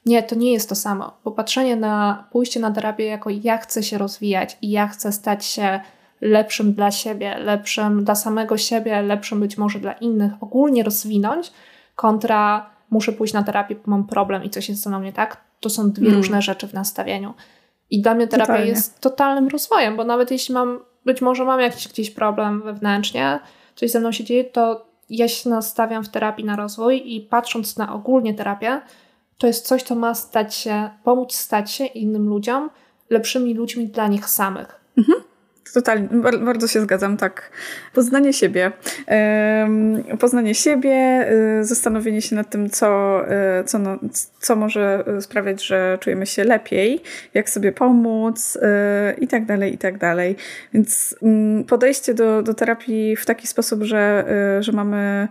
Nie, 0.07 0.23
to 0.23 0.35
nie 0.35 0.53
jest 0.53 0.69
to 0.69 0.75
samo. 0.75 1.17
Popatrzenie 1.23 1.75
na 1.75 2.27
pójście 2.31 2.59
na 2.59 2.71
terapię 2.71 3.05
jako 3.05 3.29
ja 3.43 3.57
chcę 3.57 3.83
się 3.83 3.97
rozwijać 3.97 4.57
i 4.61 4.69
ja 4.71 4.87
chcę 4.87 5.11
stać 5.11 5.45
się 5.45 5.79
lepszym 6.21 6.73
dla 6.73 6.91
siebie, 6.91 7.37
lepszym 7.37 8.03
dla 8.03 8.15
samego 8.15 8.57
siebie, 8.57 9.01
lepszym 9.01 9.39
być 9.39 9.57
może 9.57 9.79
dla 9.79 9.93
innych, 9.93 10.31
ogólnie 10.41 10.83
rozwinąć, 10.83 11.51
kontra 11.95 12.69
muszę 12.89 13.13
pójść 13.13 13.33
na 13.33 13.43
terapię, 13.43 13.75
bo 13.75 13.81
mam 13.85 14.07
problem 14.07 14.43
i 14.43 14.49
coś 14.49 14.69
jest 14.69 14.81
ze 14.81 14.89
mną 14.89 15.01
nie 15.01 15.13
tak. 15.13 15.41
To 15.59 15.69
są 15.69 15.91
dwie 15.91 16.07
mm. 16.07 16.17
różne 16.17 16.41
rzeczy 16.41 16.67
w 16.67 16.73
nastawieniu. 16.73 17.33
I 17.89 18.01
dla 18.01 18.13
mnie 18.13 18.27
terapia 18.27 18.53
Totalnie. 18.53 18.71
jest 18.71 19.01
totalnym 19.01 19.47
rozwojem, 19.47 19.97
bo 19.97 20.03
nawet 20.03 20.31
jeśli 20.31 20.53
mam, 20.53 20.79
być 21.05 21.21
może 21.21 21.45
mam 21.45 21.59
jakiś 21.59 21.87
gdzieś 21.87 22.11
problem 22.11 22.61
wewnętrznie, 22.61 23.39
coś 23.75 23.91
ze 23.91 23.99
mną 23.99 24.11
się 24.11 24.23
dzieje, 24.23 24.43
to 24.43 24.85
ja 25.09 25.27
się 25.27 25.49
nastawiam 25.49 26.03
w 26.03 26.09
terapii 26.09 26.45
na 26.45 26.55
rozwój 26.55 27.15
i 27.15 27.21
patrząc 27.21 27.77
na 27.77 27.93
ogólnie 27.93 28.33
terapię, 28.33 28.81
to 29.37 29.47
jest 29.47 29.65
coś, 29.65 29.83
co 29.83 29.95
ma 29.95 30.15
stać 30.15 30.55
się, 30.55 30.89
pomóc 31.03 31.35
stać 31.35 31.71
się 31.71 31.85
innym 31.85 32.29
ludziom 32.29 32.69
lepszymi 33.09 33.53
ludźmi 33.53 33.87
dla 33.87 34.07
nich 34.07 34.29
samych. 34.29 34.79
Mhm. 34.97 35.21
Totalnie, 35.73 36.07
bardzo 36.45 36.67
się 36.67 36.81
zgadzam, 36.81 37.17
tak. 37.17 37.51
Poznanie 37.93 38.33
siebie. 38.33 38.71
Poznanie 40.19 40.55
siebie, 40.55 41.27
y, 41.59 41.63
zastanowienie 41.65 42.21
się 42.21 42.35
nad 42.35 42.49
tym, 42.49 42.69
co, 42.69 43.21
y, 43.61 43.63
co, 43.63 43.79
no, 43.79 43.99
co 44.39 44.55
może 44.55 45.03
sprawiać, 45.21 45.65
że 45.65 45.97
czujemy 46.01 46.25
się 46.25 46.43
lepiej, 46.43 47.01
jak 47.33 47.49
sobie 47.49 47.71
pomóc 47.71 48.55
y, 48.55 48.59
i 49.19 49.27
tak 49.27 49.45
dalej, 49.45 49.73
i 49.73 49.77
tak 49.77 49.97
dalej. 49.97 50.35
Więc 50.73 51.15
mm, 51.21 51.63
podejście 51.63 52.13
do, 52.13 52.43
do 52.43 52.53
terapii 52.53 53.15
w 53.15 53.25
taki 53.25 53.47
sposób, 53.47 53.83
że, 53.83 54.25
że 54.59 54.71
mamy 54.71 55.27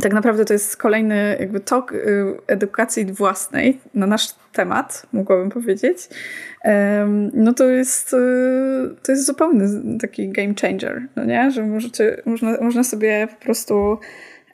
tak 0.00 0.12
naprawdę 0.12 0.44
to 0.44 0.52
jest 0.52 0.76
kolejny 0.76 1.36
jakby 1.40 1.60
tok 1.60 1.94
edukacji 2.46 3.04
własnej 3.04 3.80
na 3.94 4.06
nasz 4.06 4.28
temat, 4.52 5.06
mogłabym 5.12 5.50
powiedzieć 5.50 6.08
no 7.32 7.52
to 7.52 7.68
jest, 7.68 8.12
y, 8.12 8.16
to 9.02 9.12
jest 9.12 9.26
zupełny 9.26 9.68
taki 10.00 10.28
game 10.28 10.54
changer, 10.60 11.02
no 11.16 11.24
nie? 11.24 11.50
Że 11.50 11.66
możecie, 11.66 12.22
można, 12.26 12.56
można 12.60 12.84
sobie 12.84 13.28
po 13.30 13.44
prostu 13.44 13.98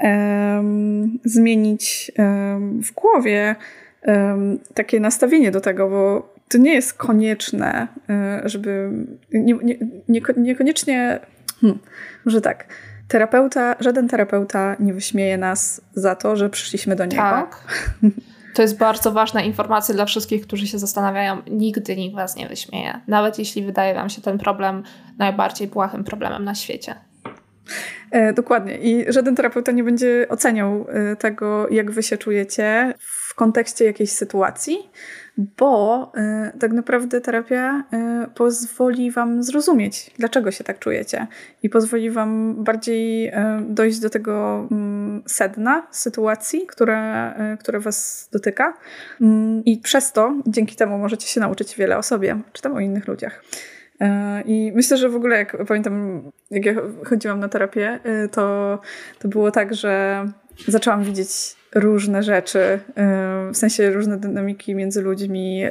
um, 0.00 1.18
zmienić 1.24 2.12
um, 2.18 2.82
w 2.82 2.92
głowie 2.92 3.56
um, 4.02 4.58
takie 4.74 5.00
nastawienie 5.00 5.50
do 5.50 5.60
tego, 5.60 5.88
bo 5.88 6.34
to 6.48 6.58
nie 6.58 6.74
jest 6.74 6.94
konieczne, 6.94 7.88
y, 8.44 8.48
żeby 8.48 8.90
nie, 9.32 9.54
nie, 9.62 9.78
nie, 10.08 10.20
niekoniecznie, 10.36 11.20
hmm, 11.60 11.78
może 12.24 12.40
tak, 12.40 12.66
terapeuta, 13.08 13.76
żaden 13.80 14.08
terapeuta 14.08 14.76
nie 14.80 14.94
wyśmieje 14.94 15.38
nas 15.38 15.80
za 15.94 16.16
to, 16.16 16.36
że 16.36 16.50
przyszliśmy 16.50 16.96
do 16.96 17.04
niego. 17.04 17.22
Tak. 17.22 17.64
To 18.54 18.62
jest 18.62 18.78
bardzo 18.78 19.12
ważna 19.12 19.42
informacja 19.42 19.94
dla 19.94 20.06
wszystkich, 20.06 20.46
którzy 20.46 20.66
się 20.66 20.78
zastanawiają. 20.78 21.42
Nigdy 21.50 21.96
nikt 21.96 22.16
was 22.16 22.36
nie 22.36 22.48
wyśmieje. 22.48 23.00
Nawet 23.08 23.38
jeśli 23.38 23.62
wydaje 23.62 23.94
wam 23.94 24.08
się 24.08 24.22
ten 24.22 24.38
problem 24.38 24.82
najbardziej 25.18 25.68
błahym 25.68 26.04
problemem 26.04 26.44
na 26.44 26.54
świecie. 26.54 26.94
E, 28.10 28.32
dokładnie. 28.32 28.78
I 28.78 29.12
żaden 29.12 29.36
terapeuta 29.36 29.72
nie 29.72 29.84
będzie 29.84 30.26
oceniał 30.28 30.86
e, 30.88 31.16
tego, 31.16 31.68
jak 31.68 31.90
wy 31.90 32.02
się 32.02 32.16
czujecie 32.16 32.94
w 32.98 33.34
kontekście 33.34 33.84
jakiejś 33.84 34.10
sytuacji, 34.10 34.90
bo 35.38 36.12
y, 36.54 36.58
tak 36.58 36.72
naprawdę 36.72 37.20
terapia 37.20 37.84
y, 38.24 38.28
pozwoli 38.34 39.10
Wam 39.10 39.42
zrozumieć, 39.42 40.10
dlaczego 40.18 40.50
się 40.50 40.64
tak 40.64 40.78
czujecie 40.78 41.26
i 41.62 41.70
pozwoli 41.70 42.10
Wam 42.10 42.54
bardziej 42.64 43.28
y, 43.28 43.32
dojść 43.68 43.98
do 43.98 44.10
tego 44.10 44.66
mm, 44.70 45.22
sedna 45.26 45.86
sytuacji, 45.90 46.66
które, 46.66 47.34
które 47.60 47.80
Was 47.80 48.28
dotyka 48.32 48.74
mm, 49.20 49.64
i 49.64 49.76
przez 49.78 50.12
to, 50.12 50.34
dzięki 50.46 50.76
temu 50.76 50.98
możecie 50.98 51.26
się 51.26 51.40
nauczyć 51.40 51.76
wiele 51.76 51.98
o 51.98 52.02
sobie, 52.02 52.40
czy 52.52 52.62
tam 52.62 52.74
o 52.74 52.80
innych 52.80 53.08
ludziach. 53.08 53.44
I 54.44 54.72
myślę, 54.74 54.96
że 54.96 55.08
w 55.08 55.16
ogóle 55.16 55.36
jak 55.38 55.66
pamiętam, 55.66 56.22
jak 56.50 56.64
ja 56.64 56.74
chodziłam 57.04 57.40
na 57.40 57.48
terapię, 57.48 58.00
to, 58.32 58.78
to 59.18 59.28
było 59.28 59.50
tak, 59.50 59.74
że 59.74 60.24
zaczęłam 60.68 61.04
widzieć 61.04 61.57
różne 61.74 62.22
rzeczy, 62.22 62.80
w 63.52 63.56
sensie 63.56 63.90
różne 63.90 64.16
dynamiki 64.16 64.74
między 64.74 65.02
ludźmi. 65.02 65.62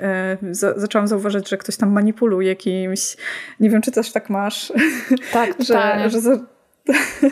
Zaczęłam 0.51 1.07
zauważyć, 1.07 1.49
że 1.49 1.57
ktoś 1.57 1.77
tam 1.77 1.91
manipuluje 1.91 2.55
kimś. 2.55 3.17
Nie 3.59 3.69
wiem, 3.69 3.81
czy 3.81 3.91
też 3.91 4.11
tak 4.11 4.29
masz. 4.29 4.73
Tak, 5.33 5.55
totalnie. 5.55 6.09
że, 6.09 6.21
że 6.21 6.39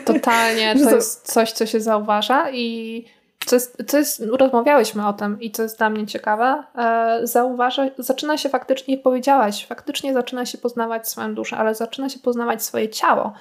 Totalnie, 0.04 0.74
to 0.84 0.94
jest 0.94 1.32
coś, 1.32 1.52
co 1.52 1.66
się 1.66 1.80
zauważa 1.80 2.50
i 2.50 3.04
co 3.46 3.56
jest, 3.56 3.82
co 3.86 3.98
jest, 3.98 4.22
rozmawiałyśmy 4.38 5.06
o 5.06 5.12
tym 5.12 5.40
i 5.40 5.50
co 5.50 5.62
jest 5.62 5.78
dla 5.78 5.90
mnie 5.90 6.06
ciekawe, 6.06 6.64
e, 6.78 7.20
zauważa, 7.22 7.86
zaczyna 7.98 8.38
się 8.38 8.48
faktycznie, 8.48 8.98
powiedziałaś, 8.98 9.66
faktycznie 9.66 10.14
zaczyna 10.14 10.46
się 10.46 10.58
poznawać 10.58 11.08
swoją 11.08 11.34
duszę, 11.34 11.56
ale 11.56 11.74
zaczyna 11.74 12.08
się 12.08 12.18
poznawać 12.18 12.64
swoje 12.64 12.88
ciało 12.88 13.32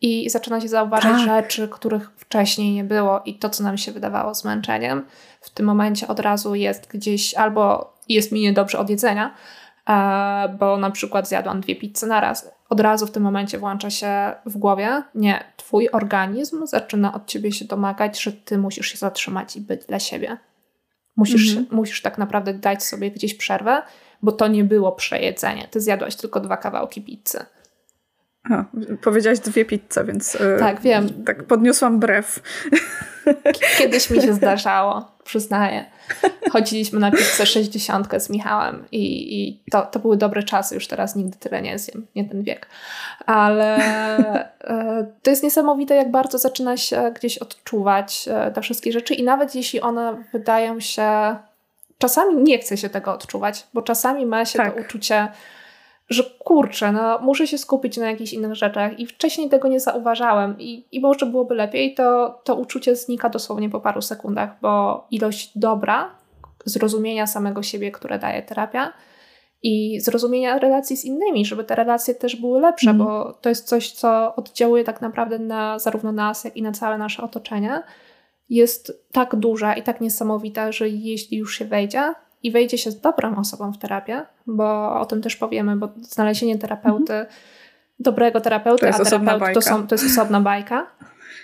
i 0.00 0.30
zaczyna 0.30 0.60
się 0.60 0.68
zauważać 0.68 1.12
tak. 1.12 1.26
rzeczy, 1.26 1.68
których 1.68 2.10
wcześniej 2.16 2.72
nie 2.72 2.84
było 2.84 3.22
i 3.24 3.34
to, 3.34 3.50
co 3.50 3.62
nam 3.62 3.78
się 3.78 3.92
wydawało 3.92 4.34
zmęczeniem, 4.34 5.04
w 5.40 5.50
tym 5.50 5.66
momencie 5.66 6.08
od 6.08 6.20
razu 6.20 6.54
jest 6.54 6.88
gdzieś 6.88 7.34
albo 7.34 7.92
jest 8.08 8.32
mi 8.32 8.40
niedobrze 8.40 8.78
od 8.78 8.90
jedzenia, 8.90 9.34
e, 9.88 10.56
bo 10.58 10.76
na 10.76 10.90
przykład 10.90 11.28
zjadłam 11.28 11.60
dwie 11.60 11.76
pizze 11.76 12.06
na 12.06 12.20
raz. 12.20 12.50
Od 12.68 12.80
razu 12.80 13.06
w 13.06 13.10
tym 13.10 13.22
momencie 13.22 13.58
włącza 13.58 13.90
się 13.90 14.34
w 14.46 14.58
głowie, 14.58 15.02
nie, 15.14 15.44
twój 15.56 15.88
organizm 15.90 16.66
zaczyna 16.66 17.14
od 17.14 17.26
ciebie 17.26 17.52
się 17.52 17.64
domagać, 17.64 18.22
że 18.22 18.32
ty 18.32 18.58
musisz 18.58 18.86
się 18.86 18.98
zatrzymać 18.98 19.56
i 19.56 19.60
być 19.60 19.86
dla 19.86 19.98
siebie. 19.98 20.36
Musisz, 21.16 21.48
mhm. 21.48 21.66
musisz 21.70 22.02
tak 22.02 22.18
naprawdę 22.18 22.54
dać 22.54 22.84
sobie 22.84 23.10
gdzieś 23.10 23.34
przerwę, 23.34 23.82
bo 24.22 24.32
to 24.32 24.48
nie 24.48 24.64
było 24.64 24.92
przejedzenie. 24.92 25.68
Ty 25.70 25.80
zjadłaś 25.80 26.16
tylko 26.16 26.40
dwa 26.40 26.56
kawałki 26.56 27.02
pizzy. 27.02 27.38
A, 28.50 28.64
powiedziałaś 29.02 29.38
dwie 29.38 29.64
pizze, 29.64 30.04
więc. 30.04 30.40
E, 30.40 30.58
tak, 30.58 30.80
wiem. 30.80 31.24
Tak 31.24 31.44
podniosłam 31.44 31.98
brew. 31.98 32.42
Kiedyś 33.78 34.10
mi 34.10 34.22
się 34.22 34.32
zdarzało, 34.32 35.12
przyznaję. 35.24 35.84
Chodziliśmy 36.50 37.00
na 37.00 37.10
pizzę 37.10 37.46
60 37.46 38.08
z 38.18 38.30
Michałem 38.30 38.84
i, 38.92 39.38
i 39.40 39.62
to, 39.70 39.82
to 39.82 39.98
były 39.98 40.16
dobre 40.16 40.42
czasy, 40.42 40.74
już 40.74 40.86
teraz 40.86 41.16
nigdy 41.16 41.38
tyle 41.38 41.62
nie 41.62 41.78
zjem, 41.78 42.06
nie 42.16 42.24
ten 42.24 42.42
wiek. 42.42 42.66
Ale 43.26 43.76
e, 44.60 45.06
to 45.22 45.30
jest 45.30 45.42
niesamowite, 45.42 45.96
jak 45.96 46.10
bardzo 46.10 46.38
zaczyna 46.38 46.76
się 46.76 47.12
gdzieś 47.16 47.38
odczuwać 47.38 48.28
e, 48.30 48.50
te 48.50 48.62
wszystkie 48.62 48.92
rzeczy 48.92 49.14
i 49.14 49.22
nawet 49.22 49.54
jeśli 49.54 49.80
one 49.80 50.24
wydają 50.32 50.80
się... 50.80 51.36
Czasami 51.98 52.42
nie 52.42 52.58
chce 52.58 52.76
się 52.76 52.88
tego 52.88 53.14
odczuwać, 53.14 53.66
bo 53.74 53.82
czasami 53.82 54.26
ma 54.26 54.44
się 54.44 54.58
tak. 54.58 54.74
to 54.74 54.80
uczucie 54.80 55.28
że 56.08 56.22
kurczę, 56.38 56.92
no 56.92 57.18
muszę 57.18 57.46
się 57.46 57.58
skupić 57.58 57.96
na 57.96 58.10
jakichś 58.10 58.32
innych 58.32 58.54
rzeczach 58.54 58.98
i 58.98 59.06
wcześniej 59.06 59.48
tego 59.48 59.68
nie 59.68 59.80
zauważałem 59.80 60.60
i, 60.60 60.84
i 60.92 61.00
może 61.00 61.26
byłoby 61.26 61.54
lepiej, 61.54 61.94
to, 61.94 62.40
to 62.44 62.54
uczucie 62.54 62.96
znika 62.96 63.28
dosłownie 63.28 63.70
po 63.70 63.80
paru 63.80 64.02
sekundach, 64.02 64.50
bo 64.62 65.06
ilość 65.10 65.58
dobra, 65.58 66.10
zrozumienia 66.64 67.26
samego 67.26 67.62
siebie, 67.62 67.90
które 67.90 68.18
daje 68.18 68.42
terapia 68.42 68.92
i 69.62 70.00
zrozumienia 70.00 70.58
relacji 70.58 70.96
z 70.96 71.04
innymi, 71.04 71.46
żeby 71.46 71.64
te 71.64 71.74
relacje 71.74 72.14
też 72.14 72.36
były 72.36 72.60
lepsze, 72.60 72.90
mm. 72.90 73.06
bo 73.06 73.32
to 73.32 73.48
jest 73.48 73.68
coś, 73.68 73.92
co 73.92 74.34
oddziałuje 74.36 74.84
tak 74.84 75.00
naprawdę 75.00 75.38
na 75.38 75.78
zarówno 75.78 76.12
nas, 76.12 76.44
jak 76.44 76.56
i 76.56 76.62
na 76.62 76.72
całe 76.72 76.98
nasze 76.98 77.22
otoczenie, 77.22 77.82
jest 78.48 79.06
tak 79.12 79.36
duża 79.36 79.74
i 79.74 79.82
tak 79.82 80.00
niesamowita, 80.00 80.72
że 80.72 80.88
jeśli 80.88 81.38
już 81.38 81.58
się 81.58 81.64
wejdzie, 81.64 82.14
i 82.42 82.50
wejdzie 82.50 82.78
się 82.78 82.90
z 82.90 83.00
dobrą 83.00 83.36
osobą 83.36 83.72
w 83.72 83.78
terapię, 83.78 84.26
bo 84.46 85.00
o 85.00 85.06
tym 85.06 85.22
też 85.22 85.36
powiemy, 85.36 85.76
bo 85.76 85.88
znalezienie 86.02 86.58
terapeuty, 86.58 87.12
mhm. 87.12 87.26
dobrego 88.00 88.40
terapeuty, 88.40 88.88
a 88.88 89.04
terapeuty 89.04 89.52
to, 89.52 89.62
są, 89.62 89.86
to 89.86 89.94
jest 89.94 90.06
osobna 90.06 90.40
bajka, 90.40 90.86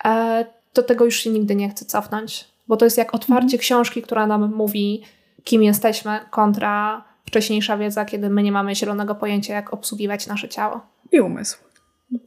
e, 0.04 0.44
to 0.72 0.82
tego 0.82 1.04
już 1.04 1.16
się 1.16 1.30
nigdy 1.30 1.54
nie 1.54 1.70
chce 1.70 1.84
cofnąć, 1.84 2.48
bo 2.68 2.76
to 2.76 2.84
jest 2.84 2.98
jak 2.98 3.14
otwarcie 3.14 3.44
mhm. 3.44 3.58
książki, 3.58 4.02
która 4.02 4.26
nam 4.26 4.54
mówi, 4.54 5.02
kim 5.44 5.62
jesteśmy, 5.62 6.20
kontra 6.30 7.04
wcześniejsza 7.26 7.76
wiedza, 7.76 8.04
kiedy 8.04 8.30
my 8.30 8.42
nie 8.42 8.52
mamy 8.52 8.74
zielonego 8.74 9.14
pojęcia, 9.14 9.54
jak 9.54 9.74
obsługiwać 9.74 10.26
nasze 10.26 10.48
ciało. 10.48 10.80
I 11.12 11.20
umysł. 11.20 11.58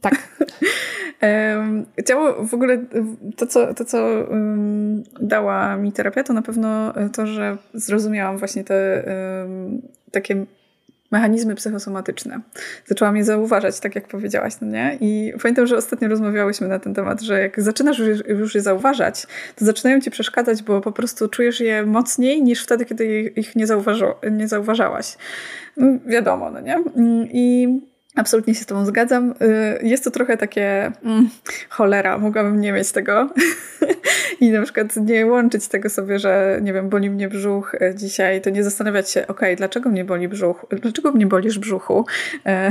Tak. 0.00 0.14
Ciało 2.08 2.46
w 2.46 2.54
ogóle, 2.54 2.86
to 3.36 3.46
co, 3.46 3.74
to, 3.74 3.84
co 3.84 4.28
dała 5.20 5.76
mi 5.76 5.92
terapia, 5.92 6.24
to 6.24 6.32
na 6.32 6.42
pewno 6.42 6.94
to, 7.12 7.26
że 7.26 7.58
zrozumiałam 7.74 8.38
właśnie 8.38 8.64
te 8.64 9.04
takie 10.12 10.46
mechanizmy 11.10 11.54
psychosomatyczne. 11.54 12.40
Zaczęłam 12.86 13.16
je 13.16 13.24
zauważać, 13.24 13.80
tak 13.80 13.94
jak 13.94 14.08
powiedziałaś, 14.08 14.54
no 14.60 14.68
nie? 14.68 14.98
I 15.00 15.32
pamiętam, 15.42 15.66
że 15.66 15.76
ostatnio 15.76 16.08
rozmawiałyśmy 16.08 16.68
na 16.68 16.78
ten 16.78 16.94
temat, 16.94 17.20
że 17.20 17.40
jak 17.40 17.62
zaczynasz 17.62 17.98
już, 18.28 18.54
je 18.54 18.60
zauważać, 18.60 19.26
to 19.56 19.64
zaczynają 19.64 20.00
ci 20.00 20.10
przeszkadzać, 20.10 20.62
bo 20.62 20.80
po 20.80 20.92
prostu 20.92 21.28
czujesz 21.28 21.60
je 21.60 21.86
mocniej 21.86 22.42
niż 22.42 22.64
wtedy, 22.64 22.84
kiedy 22.84 23.32
ich 23.36 23.56
nie, 23.56 23.66
nie 24.30 24.48
zauważałaś. 24.48 25.16
No, 25.76 25.86
wiadomo, 26.06 26.50
no 26.50 26.60
nie? 26.60 26.78
I 27.32 27.68
Absolutnie 28.18 28.54
się 28.54 28.62
z 28.62 28.66
Tobą 28.66 28.86
zgadzam. 28.86 29.34
Y, 29.82 29.86
jest 29.86 30.04
to 30.04 30.10
trochę 30.10 30.36
takie 30.36 30.92
mm, 31.04 31.28
cholera, 31.68 32.18
mogłabym 32.18 32.60
nie 32.60 32.72
mieć 32.72 32.92
tego 32.92 33.30
i 34.40 34.50
na 34.50 34.62
przykład 34.62 34.96
nie 34.96 35.26
łączyć 35.26 35.68
tego 35.68 35.90
sobie, 35.90 36.18
że 36.18 36.58
nie 36.62 36.72
wiem, 36.72 36.88
boli 36.88 37.10
mnie 37.10 37.28
brzuch 37.28 37.74
e, 37.74 37.94
dzisiaj, 37.94 38.40
to 38.40 38.50
nie 38.50 38.64
zastanawiać 38.64 39.10
się, 39.10 39.26
ok, 39.26 39.40
dlaczego 39.56 39.90
mnie 39.90 40.04
boli 40.04 40.28
brzuch, 40.28 40.66
dlaczego 40.82 41.12
mnie 41.12 41.26
bolisz 41.26 41.58
brzuchu? 41.58 42.06
E, 42.46 42.70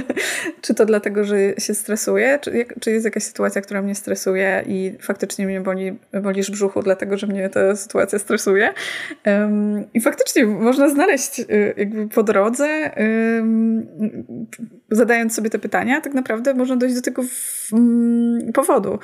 czy 0.62 0.74
to 0.74 0.86
dlatego, 0.86 1.24
że 1.24 1.36
się 1.58 1.74
stresuję, 1.74 2.38
czy, 2.42 2.66
czy 2.80 2.90
jest 2.90 3.04
jakaś 3.04 3.22
sytuacja, 3.22 3.62
która 3.62 3.82
mnie 3.82 3.94
stresuje 3.94 4.64
i 4.66 4.92
faktycznie 5.00 5.46
mnie 5.46 5.60
boli, 5.60 5.98
bolisz 6.22 6.50
brzuchu, 6.50 6.82
dlatego, 6.82 7.18
że 7.18 7.26
mnie 7.26 7.48
ta 7.48 7.76
sytuacja 7.76 8.18
stresuje. 8.18 8.74
I 9.94 10.00
faktycznie 10.00 10.46
można 10.46 10.88
znaleźć 10.88 11.40
y, 11.40 11.74
jakby 11.76 12.08
po 12.08 12.22
drodze 12.22 12.90
zadając 14.90 15.34
sobie 15.34 15.50
te 15.50 15.58
pytania, 15.58 16.00
tak 16.00 16.14
naprawdę 16.14 16.54
można 16.54 16.76
dojść 16.76 16.94
do 16.94 17.02
tego 17.02 17.22
mm, 17.72 18.52
powodu. 18.52 18.98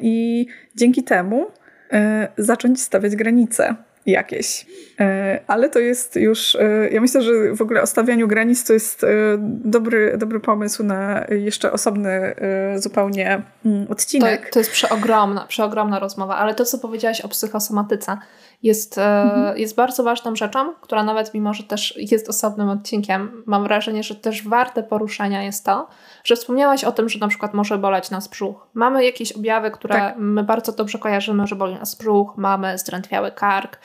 I, 0.00 0.46
dzięki 0.74 1.02
temu 1.02 1.46
y, 1.46 1.96
zacząć 2.38 2.82
stawiać 2.82 3.16
granice 3.16 3.74
jakieś. 4.06 4.66
E, 5.00 5.40
ale 5.46 5.70
to 5.70 5.78
jest 5.78 6.16
już, 6.16 6.54
e, 6.54 6.88
ja 6.92 7.00
myślę, 7.00 7.22
że 7.22 7.32
w 7.54 7.62
ogóle 7.62 7.82
o 7.82 7.86
stawianiu 7.86 8.28
granic 8.28 8.64
to 8.64 8.72
jest 8.72 9.06
dobry, 9.38 10.14
dobry 10.18 10.40
pomysł 10.40 10.82
na 10.82 11.26
jeszcze 11.28 11.72
osobny 11.72 12.34
zupełnie 12.76 13.42
mm, 13.66 13.86
odcinek. 13.90 14.46
To, 14.46 14.52
to 14.52 14.58
jest 14.58 14.70
przeogromna, 14.70 15.46
przeogromna 15.48 15.98
rozmowa, 15.98 16.36
ale 16.36 16.54
to, 16.54 16.64
co 16.64 16.78
powiedziałaś 16.78 17.20
o 17.20 17.28
psychosomatyce, 17.28 18.16
jest, 18.62 18.98
mhm. 18.98 19.58
jest 19.58 19.74
bardzo 19.74 20.02
ważną 20.02 20.36
rzeczą, 20.36 20.74
która 20.80 21.02
nawet 21.02 21.34
mimo, 21.34 21.54
że 21.54 21.62
też 21.62 21.94
jest 21.96 22.28
osobnym 22.28 22.68
odcinkiem, 22.68 23.42
mam 23.46 23.62
wrażenie, 23.62 24.02
że 24.02 24.14
też 24.14 24.48
warte 24.48 24.82
poruszenia 24.82 25.42
jest 25.42 25.64
to, 25.64 25.88
że 26.24 26.36
wspomniałaś 26.36 26.84
o 26.84 26.92
tym, 26.92 27.08
że 27.08 27.18
na 27.18 27.28
przykład 27.28 27.54
może 27.54 27.78
boleć 27.78 28.10
nas 28.10 28.28
brzuch. 28.28 28.66
Mamy 28.74 29.04
jakieś 29.04 29.32
objawy, 29.32 29.70
które 29.70 29.94
tak. 29.94 30.14
my 30.18 30.44
bardzo 30.44 30.72
dobrze 30.72 30.98
kojarzymy, 30.98 31.46
że 31.46 31.56
boli 31.56 31.74
nas 31.74 31.94
brzuch, 31.94 32.36
mamy 32.36 32.78
zdrętwiały 32.78 33.32
kark, 33.32 33.78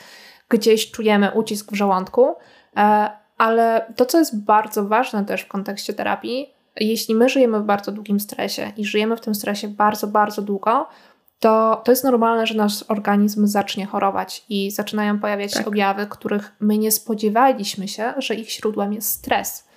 gdzieś 0.48 0.90
czujemy 0.90 1.30
ucisk 1.34 1.72
w 1.72 1.74
żołądku, 1.74 2.34
e, 2.76 3.10
ale 3.38 3.92
to, 3.96 4.06
co 4.06 4.18
jest 4.18 4.44
bardzo 4.44 4.84
ważne 4.84 5.24
też 5.24 5.42
w 5.42 5.48
kontekście 5.48 5.94
terapii, 5.94 6.54
jeśli 6.80 7.14
my 7.14 7.28
żyjemy 7.28 7.60
w 7.60 7.64
bardzo 7.64 7.92
długim 7.92 8.20
stresie 8.20 8.72
i 8.76 8.84
żyjemy 8.84 9.16
w 9.16 9.20
tym 9.20 9.34
stresie 9.34 9.68
bardzo, 9.68 10.06
bardzo 10.06 10.42
długo, 10.42 10.86
to, 11.40 11.82
to 11.84 11.92
jest 11.92 12.04
normalne, 12.04 12.46
że 12.46 12.54
nasz 12.54 12.84
organizm 12.88 13.46
zacznie 13.46 13.86
chorować 13.86 14.44
i 14.48 14.70
zaczynają 14.70 15.18
pojawiać 15.18 15.52
tak. 15.52 15.62
się 15.62 15.68
objawy, 15.68 16.06
których 16.06 16.52
my 16.60 16.78
nie 16.78 16.92
spodziewaliśmy 16.92 17.88
się, 17.88 18.14
że 18.18 18.34
ich 18.34 18.50
źródłem 18.50 18.92
jest 18.92 19.10
stres. 19.10 19.68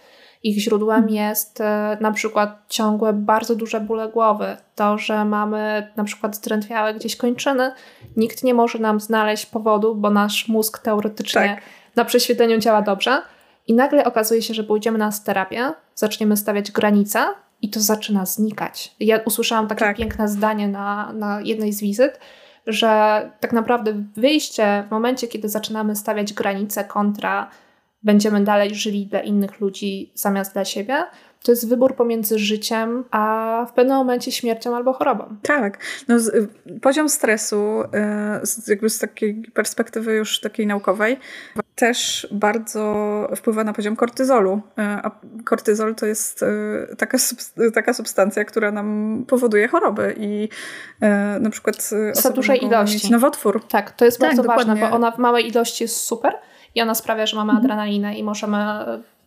Ich 0.43 0.60
źródłem 0.60 1.02
hmm. 1.02 1.15
jest 1.15 1.62
e, 1.62 1.97
na 2.02 2.12
przykład 2.12 2.65
ciągłe, 2.69 3.13
bardzo 3.13 3.56
duże 3.56 3.80
bóle 3.82 4.10
głowy, 4.10 4.58
to, 4.76 4.97
że 4.97 5.26
mamy 5.26 5.91
na 5.95 6.04
przykład 6.04 6.36
zdrętwiałe 6.36 6.93
gdzieś 6.93 7.15
kończyny. 7.15 7.71
Nikt 8.17 8.43
nie 8.43 8.54
może 8.54 8.80
nam 8.80 9.00
znaleźć 9.00 9.45
powodu, 9.45 9.95
bo 9.95 10.10
nasz 10.10 10.47
mózg 10.47 10.80
teoretycznie 10.80 11.41
tak. 11.56 11.63
na 11.95 12.06
prześwietleniu 12.06 12.58
działa 12.58 12.82
dobrze. 12.82 13.21
I 13.67 13.74
nagle 13.74 14.04
okazuje 14.04 14.41
się, 14.41 14.54
że 14.54 14.63
pójdziemy 14.63 14.97
na 14.97 15.12
terapię, 15.26 15.74
zaczniemy 15.95 16.38
stawiać 16.38 16.71
granice, 16.71 17.26
i 17.62 17.69
to 17.69 17.80
zaczyna 17.80 18.26
znikać. 18.26 18.95
Ja 19.00 19.17
usłyszałam 19.26 19.67
takie 19.67 19.86
tak. 19.86 19.97
piękne 19.97 20.28
zdanie 20.28 20.67
na, 20.67 21.13
na 21.13 21.41
jednej 21.41 21.74
z 21.74 21.82
wizyt, 21.82 22.19
że 22.67 23.32
tak 23.39 23.54
naprawdę 23.54 24.04
wyjście 24.15 24.84
w 24.88 24.91
momencie, 24.91 25.28
kiedy 25.28 25.50
zaczynamy 25.50 25.95
stawiać 25.95 26.34
granice 26.34 26.84
kontra 26.84 27.50
będziemy 28.04 28.43
dalej 28.43 28.76
żyli 28.76 29.08
dla 29.08 29.21
innych 29.21 29.60
ludzi 29.60 30.12
zamiast 30.15 30.54
dla 30.54 30.65
siebie, 30.65 31.04
to 31.44 31.52
jest 31.52 31.70
wybór 31.70 31.96
pomiędzy 31.96 32.40
życiem, 32.40 33.04
a 33.12 33.66
w 33.70 33.74
pewnym 33.74 33.98
momencie 33.98 34.32
śmiercią 34.32 34.76
albo 34.76 34.94
chorobą. 34.94 35.36
Tak. 35.44 35.78
No, 36.08 36.20
z, 36.20 36.50
poziom 36.82 37.10
stresu, 37.10 37.82
y, 38.42 38.46
z, 38.46 38.68
jakby 38.68 38.90
z 38.90 39.00
takiej 39.00 39.34
perspektywy 39.54 40.14
już 40.14 40.40
takiej 40.40 40.68
naukowej, 40.68 41.18
też 41.76 42.28
bardzo 42.32 43.28
wpływa 43.36 43.64
na 43.64 43.74
poziom 43.74 43.96
kortyzolu. 43.96 44.54
Y, 44.56 44.82
a 44.82 45.12
kortyzol 45.46 45.96
to 45.96 46.06
jest 46.06 46.44
y, 46.44 46.96
taka, 46.98 47.18
taka 47.74 47.94
substancja, 47.94 48.46
która 48.46 48.72
nam 48.72 49.18
powoduje 49.28 49.68
choroby 49.68 50.16
i 50.18 50.50
na 51.40 51.50
przykład 51.50 51.90
za 52.14 52.30
dużej 52.30 52.66
ilości. 52.66 53.12
nowotwór. 53.12 53.64
Tak, 53.68 53.92
to 53.92 54.06
jest 54.06 54.20
tak, 54.20 54.30
bardzo 54.30 54.44
dokładnie. 54.44 54.74
ważne, 54.74 54.90
bo 54.90 54.96
ona 54.96 55.12
w 55.12 55.18
małej 55.18 55.48
ilości 55.48 55.84
jest 55.84 55.96
super 55.96 56.34
i 56.76 56.82
ona 56.82 56.96
sprawia, 56.96 57.26
że 57.26 57.38
mamy 57.38 57.52
mhm. 57.52 57.66
adrenalinę 57.66 58.18
i 58.18 58.24
możemy 58.24 58.58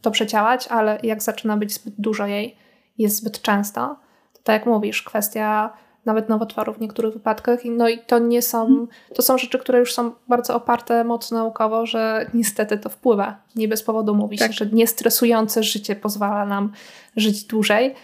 to 0.04 0.10
przeciałać, 0.10 0.68
ale 0.68 0.98
jak 1.02 1.22
zaczyna 1.22 1.56
być 1.56 1.72
zbyt 1.72 1.94
dużo 1.98 2.26
jej, 2.26 2.56
jest 2.98 3.16
zbyt 3.16 3.42
często, 3.42 3.96
to 4.32 4.40
tak 4.42 4.54
jak 4.54 4.66
mówisz, 4.66 5.02
kwestia 5.02 5.72
nawet 6.04 6.28
nowotworów 6.28 6.76
w 6.76 6.80
niektórych 6.80 7.12
wypadkach. 7.12 7.60
No 7.64 7.88
i 7.88 7.98
to 7.98 8.18
nie 8.18 8.42
są, 8.42 8.86
to 9.14 9.22
są 9.22 9.38
rzeczy, 9.38 9.58
które 9.58 9.78
już 9.78 9.94
są 9.94 10.12
bardzo 10.28 10.56
oparte 10.56 11.04
mocno 11.04 11.38
naukowo, 11.38 11.86
że 11.86 12.30
niestety 12.34 12.78
to 12.78 12.88
wpływa. 12.88 13.36
Nie 13.56 13.68
bez 13.68 13.82
powodu 13.82 14.14
mówi 14.14 14.38
tak. 14.38 14.52
się, 14.52 14.64
że 14.64 14.66
niestresujące 14.72 15.62
życie 15.62 15.96
pozwala 15.96 16.46
nam 16.46 16.72
żyć 17.16 17.44
dłużej. 17.44 17.94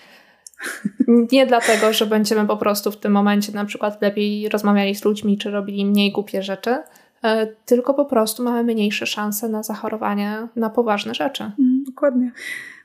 Nie 1.33 1.47
dlatego, 1.47 1.93
że 1.93 2.07
będziemy 2.07 2.47
po 2.47 2.57
prostu 2.57 2.93
w 2.93 2.97
tym 2.97 3.13
momencie 3.13 3.53
na 3.53 3.65
przykład 3.65 4.03
lepiej 4.03 4.49
rozmawiali 4.49 4.95
z 4.95 5.05
ludźmi, 5.05 5.39
czy 5.39 5.51
robili 5.51 5.87
mniej 5.87 6.13
głupie 6.13 6.43
rzeczy, 6.43 6.79
E, 7.25 7.47
tylko 7.47 7.95
po 7.95 8.05
prostu 8.05 8.43
mamy 8.43 8.65
mniejsze 8.65 9.07
szanse 9.07 9.49
na 9.49 9.63
zachorowanie 9.63 10.49
na 10.57 10.71
poważne 10.71 11.15
rzeczy. 11.15 11.51
Dokładnie. 11.91 12.33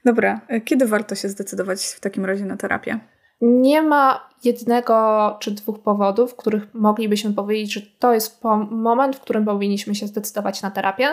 Dobra, 0.06 0.42
e, 0.48 0.62
kiedy 0.62 0.88
warto 0.88 1.16
się 1.16 1.30
zdecydować 1.30 1.82
w 1.84 2.00
takim 2.00 2.26
razie 2.26 2.46
na 2.46 2.58
terapię? 2.58 3.00
Nie 3.42 3.82
ma 3.82 4.30
jednego 4.44 5.38
czy 5.40 5.52
dwóch 5.52 5.80
powodów, 5.80 6.36
których 6.36 6.74
moglibyśmy 6.74 7.34
powiedzieć, 7.34 7.74
że 7.74 7.82
to 8.00 8.14
jest 8.14 8.44
moment, 8.72 9.16
w 9.16 9.20
którym 9.20 9.46
powinniśmy 9.46 9.96
się 9.96 10.08
zdecydować 10.08 10.62
na 10.62 10.72
terapię, 10.72 11.08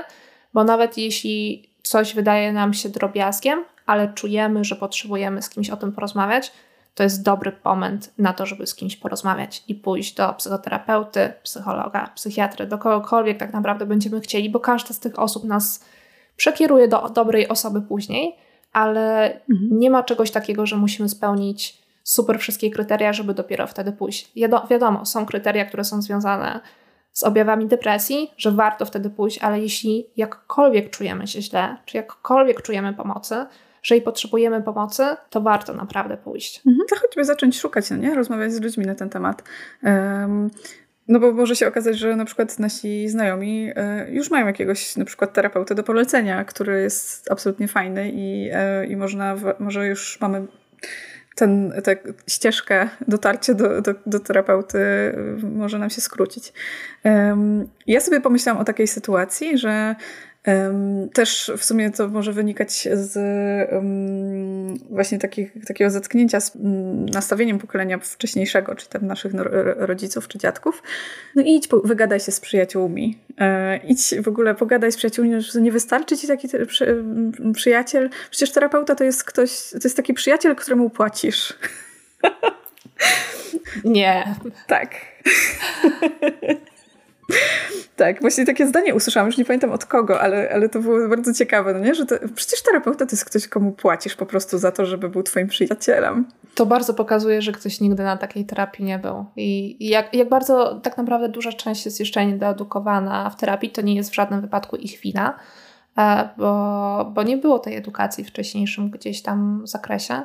bo 0.54 0.64
nawet 0.64 0.98
jeśli 0.98 1.68
coś 1.82 2.14
wydaje 2.14 2.52
nam 2.52 2.74
się 2.74 2.88
drobiazgiem, 2.88 3.64
ale 3.86 4.12
czujemy, 4.14 4.64
że 4.64 4.76
potrzebujemy 4.76 5.42
z 5.42 5.48
kimś 5.48 5.70
o 5.70 5.76
tym 5.76 5.92
porozmawiać, 5.92 6.52
to 6.94 7.02
jest 7.02 7.22
dobry 7.22 7.52
moment 7.64 8.12
na 8.18 8.32
to, 8.32 8.46
żeby 8.46 8.66
z 8.66 8.74
kimś 8.74 8.96
porozmawiać 8.96 9.64
i 9.68 9.74
pójść 9.74 10.14
do 10.14 10.32
psychoterapeuty, 10.32 11.32
psychologa, 11.42 12.06
psychiatry, 12.14 12.66
do 12.66 12.78
kogokolwiek 12.78 13.38
tak 13.38 13.52
naprawdę 13.52 13.86
będziemy 13.86 14.20
chcieli, 14.20 14.50
bo 14.50 14.60
każda 14.60 14.94
z 14.94 15.00
tych 15.00 15.18
osób 15.18 15.44
nas 15.44 15.84
przekieruje 16.42 16.88
do 16.88 17.08
dobrej 17.08 17.48
osoby 17.48 17.82
później, 17.82 18.36
ale 18.72 19.24
mhm. 19.50 19.68
nie 19.78 19.90
ma 19.90 20.02
czegoś 20.02 20.30
takiego, 20.30 20.66
że 20.66 20.76
musimy 20.76 21.08
spełnić 21.08 21.78
super 22.02 22.38
wszystkie 22.38 22.70
kryteria, 22.70 23.12
żeby 23.12 23.34
dopiero 23.34 23.66
wtedy 23.66 23.92
pójść. 23.92 24.32
Wi 24.34 24.44
wiadomo, 24.70 25.06
są 25.06 25.26
kryteria, 25.26 25.64
które 25.64 25.84
są 25.84 26.02
związane 26.02 26.60
z 27.12 27.22
objawami 27.22 27.66
depresji, 27.66 28.30
że 28.36 28.50
warto 28.50 28.86
wtedy 28.86 29.10
pójść, 29.10 29.38
ale 29.38 29.60
jeśli 29.60 30.06
jakkolwiek 30.16 30.90
czujemy 30.90 31.26
się 31.26 31.42
źle, 31.42 31.76
czy 31.86 31.96
jakkolwiek 31.96 32.62
czujemy 32.62 32.92
pomocy, 32.94 33.46
jeżeli 33.84 34.02
potrzebujemy 34.02 34.62
pomocy, 34.62 35.02
to 35.30 35.40
warto 35.40 35.74
naprawdę 35.74 36.16
pójść. 36.16 36.62
Mhm, 36.66 36.86
to 36.90 36.96
choćby 36.96 37.24
zacząć 37.24 37.60
szukać, 37.60 37.90
no 37.90 37.96
nie? 37.96 38.14
Rozmawiać 38.14 38.52
z 38.52 38.60
ludźmi 38.60 38.86
na 38.86 38.94
ten 38.94 39.10
temat. 39.10 39.42
Um, 39.82 40.50
no 41.12 41.20
bo 41.20 41.32
może 41.32 41.56
się 41.56 41.68
okazać, 41.68 41.98
że 41.98 42.16
na 42.16 42.24
przykład 42.24 42.58
nasi 42.58 43.08
znajomi 43.08 43.70
e, 43.76 44.06
już 44.10 44.30
mają 44.30 44.46
jakiegoś 44.46 44.96
na 44.96 45.04
przykład 45.04 45.32
terapeutę 45.32 45.74
do 45.74 45.82
polecenia, 45.82 46.44
który 46.44 46.80
jest 46.80 47.30
absolutnie 47.30 47.68
fajny 47.68 48.10
i, 48.14 48.50
e, 48.52 48.86
i 48.86 48.96
można, 48.96 49.36
może 49.58 49.86
już 49.86 50.20
mamy 50.20 50.46
ten, 51.34 51.72
tę 51.84 51.96
ścieżkę 52.28 52.88
dotarcie 53.08 53.54
do, 53.54 53.82
do, 53.82 53.94
do, 54.06 54.20
terapeuty 54.20 54.78
może 55.42 55.78
nam 55.78 55.90
się 55.90 56.00
skrócić. 56.00 56.52
Ja 57.86 58.00
sobie 58.00 58.20
pomyślałam 58.20 58.62
o 58.62 58.64
takiej 58.64 58.86
sytuacji, 58.86 59.58
że 59.58 59.94
też 61.12 61.52
w 61.58 61.64
sumie 61.64 61.90
to 61.90 62.08
może 62.08 62.32
wynikać 62.32 62.88
z 62.94 63.18
właśnie 64.90 65.18
takich, 65.18 65.52
takiego 65.66 65.90
zetknięcia 65.90 66.40
z 66.40 66.52
nastawieniem 67.12 67.58
pokolenia 67.58 67.98
wcześniejszego, 67.98 68.74
czy 68.74 68.88
tam 68.88 69.06
naszych 69.06 69.32
rodziców, 69.76 70.28
czy 70.28 70.38
dziadków. 70.38 70.82
No 71.34 71.42
idź, 71.46 71.68
wygadaj 71.84 72.20
się 72.20 72.32
z 72.32 72.40
przyjaciółmi. 72.40 73.18
E, 73.38 73.76
idź 73.76 74.14
w 74.22 74.28
ogóle, 74.28 74.54
pogadaj 74.54 74.92
z 74.92 74.96
przyjaciółmi, 74.96 75.40
że 75.40 75.60
nie 75.60 75.72
wystarczy 75.72 76.16
ci 76.16 76.26
taki 76.26 76.48
przyjaciel. 77.54 78.10
Przecież 78.30 78.52
terapeuta 78.52 78.94
to 78.94 79.04
jest 79.04 79.24
ktoś, 79.24 79.70
to 79.70 79.80
jest 79.84 79.96
taki 79.96 80.14
przyjaciel, 80.14 80.56
któremu 80.56 80.90
płacisz. 80.90 81.54
Nie. 83.84 84.34
Tak. 84.66 84.90
Tak, 87.96 88.20
właśnie 88.20 88.46
takie 88.46 88.66
zdanie 88.66 88.94
usłyszałam, 88.94 89.26
już 89.26 89.38
nie 89.38 89.44
pamiętam 89.44 89.72
od 89.72 89.84
kogo, 89.84 90.20
ale, 90.20 90.50
ale 90.52 90.68
to 90.68 90.80
było 90.80 91.08
bardzo 91.08 91.34
ciekawe, 91.34 91.72
no 91.72 91.78
nie? 91.78 91.94
że 91.94 92.06
to, 92.06 92.14
przecież 92.34 92.62
terapeuta 92.62 93.06
to 93.06 93.12
jest 93.12 93.24
ktoś, 93.24 93.48
komu 93.48 93.72
płacisz 93.72 94.14
po 94.14 94.26
prostu 94.26 94.58
za 94.58 94.72
to, 94.72 94.86
żeby 94.86 95.08
był 95.08 95.22
twoim 95.22 95.48
przyjacielem. 95.48 96.24
To 96.54 96.66
bardzo 96.66 96.94
pokazuje, 96.94 97.42
że 97.42 97.52
ktoś 97.52 97.80
nigdy 97.80 98.02
na 98.02 98.16
takiej 98.16 98.46
terapii 98.46 98.84
nie 98.84 98.98
był. 98.98 99.24
I 99.36 99.76
jak, 99.88 100.14
jak 100.14 100.28
bardzo 100.28 100.80
tak 100.80 100.96
naprawdę 100.96 101.28
duża 101.28 101.52
część 101.52 101.84
jest 101.84 102.00
jeszcze 102.00 102.26
niedoedukowana 102.26 103.30
w 103.30 103.36
terapii, 103.36 103.70
to 103.70 103.82
nie 103.82 103.94
jest 103.94 104.10
w 104.10 104.14
żadnym 104.14 104.40
wypadku 104.40 104.76
ich 104.76 105.00
wina, 105.00 105.38
e, 105.98 106.28
bo, 106.36 107.12
bo 107.14 107.22
nie 107.22 107.36
było 107.36 107.58
tej 107.58 107.76
edukacji 107.76 108.24
w 108.24 108.28
wcześniejszym 108.28 108.90
gdzieś 108.90 109.22
tam 109.22 109.62
zakresie 109.64 110.22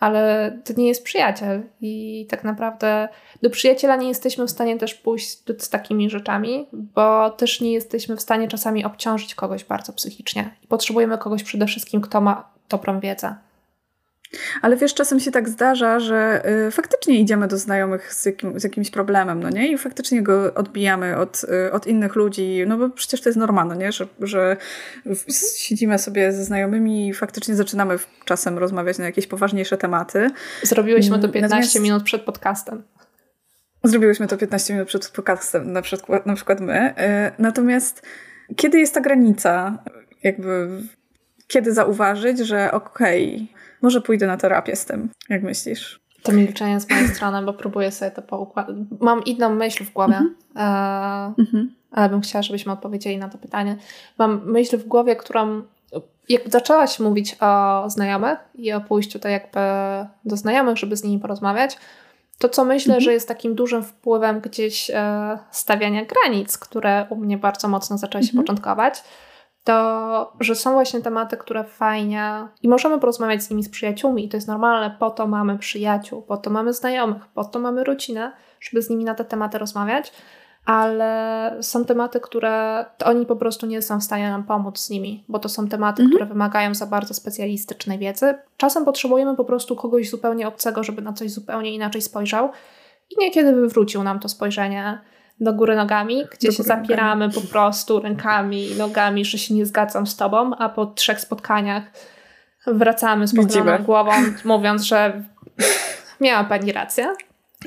ale 0.00 0.52
to 0.64 0.72
nie 0.76 0.88
jest 0.88 1.04
przyjaciel 1.04 1.62
i 1.80 2.26
tak 2.30 2.44
naprawdę 2.44 3.08
do 3.42 3.50
przyjaciela 3.50 3.96
nie 3.96 4.08
jesteśmy 4.08 4.46
w 4.46 4.50
stanie 4.50 4.76
też 4.78 4.94
pójść 4.94 5.38
z 5.58 5.68
takimi 5.68 6.10
rzeczami, 6.10 6.66
bo 6.72 7.30
też 7.30 7.60
nie 7.60 7.72
jesteśmy 7.72 8.16
w 8.16 8.20
stanie 8.20 8.48
czasami 8.48 8.84
obciążyć 8.84 9.34
kogoś 9.34 9.64
bardzo 9.64 9.92
psychicznie. 9.92 10.50
Potrzebujemy 10.68 11.18
kogoś 11.18 11.42
przede 11.42 11.66
wszystkim, 11.66 12.00
kto 12.00 12.20
ma 12.20 12.48
dobrą 12.68 13.00
wiedzę. 13.00 13.36
Ale 14.62 14.76
wiesz, 14.76 14.94
czasem 14.94 15.20
się 15.20 15.30
tak 15.30 15.48
zdarza, 15.48 16.00
że 16.00 16.42
y, 16.66 16.70
faktycznie 16.70 17.20
idziemy 17.20 17.48
do 17.48 17.58
znajomych 17.58 18.14
z, 18.14 18.26
jakim, 18.26 18.60
z 18.60 18.64
jakimś 18.64 18.90
problemem, 18.90 19.42
no 19.42 19.50
nie? 19.50 19.72
I 19.72 19.78
faktycznie 19.78 20.22
go 20.22 20.54
odbijamy 20.54 21.16
od, 21.16 21.44
y, 21.68 21.72
od 21.72 21.86
innych 21.86 22.16
ludzi, 22.16 22.64
no 22.66 22.78
bo 22.78 22.90
przecież 22.90 23.20
to 23.20 23.28
jest 23.28 23.38
normalne, 23.38 23.76
nie? 23.76 23.92
Że, 23.92 24.06
że 24.20 24.56
siedzimy 25.56 25.98
sobie 25.98 26.32
ze 26.32 26.44
znajomymi 26.44 27.08
i 27.08 27.14
faktycznie 27.14 27.54
zaczynamy 27.54 27.98
czasem 28.24 28.58
rozmawiać 28.58 28.98
na 28.98 29.04
jakieś 29.04 29.26
poważniejsze 29.26 29.76
tematy. 29.76 30.30
Zrobiłyśmy 30.62 31.18
to 31.18 31.28
15 31.28 31.56
Natomiast... 31.56 31.80
minut 31.80 32.02
przed 32.02 32.22
podcastem. 32.22 32.82
Zrobiłyśmy 33.84 34.26
to 34.26 34.36
15 34.36 34.74
minut 34.74 34.88
przed 34.88 35.08
podcastem, 35.08 35.72
na 35.72 35.82
przykład, 35.82 36.26
na 36.26 36.34
przykład 36.34 36.60
my. 36.60 36.90
Y, 36.90 37.42
natomiast 37.42 38.02
kiedy 38.56 38.78
jest 38.78 38.94
ta 38.94 39.00
granica? 39.00 39.78
Jakby 40.22 40.68
kiedy 41.46 41.72
zauważyć, 41.72 42.38
że 42.38 42.72
okej, 42.72 43.52
może 43.86 44.00
pójdę 44.00 44.26
na 44.26 44.36
terapię 44.36 44.76
z 44.76 44.84
tym. 44.84 45.10
Jak 45.28 45.42
myślisz? 45.42 46.00
To 46.22 46.32
milczenie 46.32 46.80
z 46.80 46.90
mojej 46.90 47.08
strony, 47.14 47.42
bo 47.42 47.52
próbuję 47.52 47.92
sobie 47.92 48.10
to 48.10 48.22
poukładać. 48.22 48.76
Mam 49.00 49.24
inną 49.24 49.54
myśl 49.54 49.84
w 49.84 49.92
głowie, 49.92 50.16
mm 50.54 51.34
-hmm. 51.38 51.66
ale 51.90 52.08
bym 52.08 52.20
chciała, 52.20 52.42
żebyśmy 52.42 52.72
odpowiedzieli 52.72 53.18
na 53.18 53.28
to 53.28 53.38
pytanie. 53.38 53.76
Mam 54.18 54.50
myśl 54.50 54.78
w 54.78 54.86
głowie, 54.86 55.16
którą 55.16 55.62
jak 56.28 56.48
zaczęłaś 56.48 57.00
mówić 57.00 57.36
o 57.40 57.84
znajomych 57.90 58.38
i 58.54 58.72
o 58.72 58.80
pójściu 58.80 59.18
to 59.18 59.28
jakby 59.28 59.60
do 60.24 60.36
znajomych, 60.36 60.78
żeby 60.78 60.96
z 60.96 61.04
nimi 61.04 61.20
porozmawiać, 61.20 61.78
to 62.38 62.48
co 62.48 62.64
myślę, 62.64 62.94
mm 62.94 63.00
-hmm. 63.00 63.04
że 63.04 63.12
jest 63.12 63.28
takim 63.28 63.54
dużym 63.54 63.82
wpływem 63.82 64.40
gdzieś 64.40 64.90
e, 64.90 65.38
stawiania 65.50 66.02
granic, 66.04 66.58
które 66.58 67.06
u 67.10 67.16
mnie 67.16 67.38
bardzo 67.38 67.68
mocno 67.68 67.98
zaczęły 67.98 68.24
się 68.24 68.32
mm 68.32 68.42
-hmm. 68.42 68.46
początkować, 68.46 69.02
to 69.66 70.32
że 70.40 70.54
są 70.54 70.72
właśnie 70.72 71.00
tematy, 71.00 71.36
które 71.36 71.64
fajnie 71.64 72.48
i 72.62 72.68
możemy 72.68 72.98
porozmawiać 72.98 73.42
z 73.42 73.50
nimi 73.50 73.62
z 73.62 73.68
przyjaciółmi 73.68 74.24
i 74.24 74.28
to 74.28 74.36
jest 74.36 74.48
normalne, 74.48 74.96
po 74.98 75.10
to 75.10 75.26
mamy 75.26 75.58
przyjaciół, 75.58 76.22
po 76.22 76.36
to 76.36 76.50
mamy 76.50 76.72
znajomych, 76.72 77.26
po 77.26 77.44
to 77.44 77.58
mamy 77.58 77.84
rodzinę, 77.84 78.32
żeby 78.60 78.82
z 78.82 78.90
nimi 78.90 79.04
na 79.04 79.14
te 79.14 79.24
tematy 79.24 79.58
rozmawiać, 79.58 80.12
ale 80.64 81.56
są 81.60 81.84
tematy, 81.84 82.20
które 82.20 82.84
oni 83.04 83.26
po 83.26 83.36
prostu 83.36 83.66
nie 83.66 83.82
są 83.82 84.00
w 84.00 84.04
stanie 84.04 84.30
nam 84.30 84.44
pomóc 84.44 84.78
z 84.78 84.90
nimi, 84.90 85.24
bo 85.28 85.38
to 85.38 85.48
są 85.48 85.68
tematy, 85.68 86.02
mhm. 86.02 86.10
które 86.10 86.26
wymagają 86.26 86.74
za 86.74 86.86
bardzo 86.86 87.14
specjalistycznej 87.14 87.98
wiedzy. 87.98 88.34
Czasem 88.56 88.84
potrzebujemy 88.84 89.36
po 89.36 89.44
prostu 89.44 89.76
kogoś 89.76 90.10
zupełnie 90.10 90.48
obcego, 90.48 90.82
żeby 90.82 91.02
na 91.02 91.12
coś 91.12 91.30
zupełnie 91.30 91.74
inaczej 91.74 92.02
spojrzał 92.02 92.50
i 93.10 93.14
niekiedy 93.20 93.52
wywrócił 93.52 94.02
nam 94.02 94.20
to 94.20 94.28
spojrzenie 94.28 94.98
do 95.40 95.52
góry 95.52 95.76
nogami, 95.76 96.24
gdzie 96.32 96.48
do 96.48 96.54
się 96.54 96.62
zapieramy 96.62 97.26
nogami. 97.26 97.46
po 97.46 97.52
prostu 97.52 98.00
rękami 98.00 98.70
i 98.70 98.76
nogami, 98.76 99.24
że 99.24 99.38
się 99.38 99.54
nie 99.54 99.66
zgadzam 99.66 100.06
z 100.06 100.16
tobą, 100.16 100.56
a 100.56 100.68
po 100.68 100.86
trzech 100.86 101.20
spotkaniach 101.20 101.82
wracamy 102.66 103.26
z 103.26 103.36
pochyloną 103.36 103.78
głową, 103.78 104.12
mówiąc, 104.44 104.82
że 104.82 105.22
miała 106.20 106.44
pani 106.44 106.72
rację. 106.72 107.14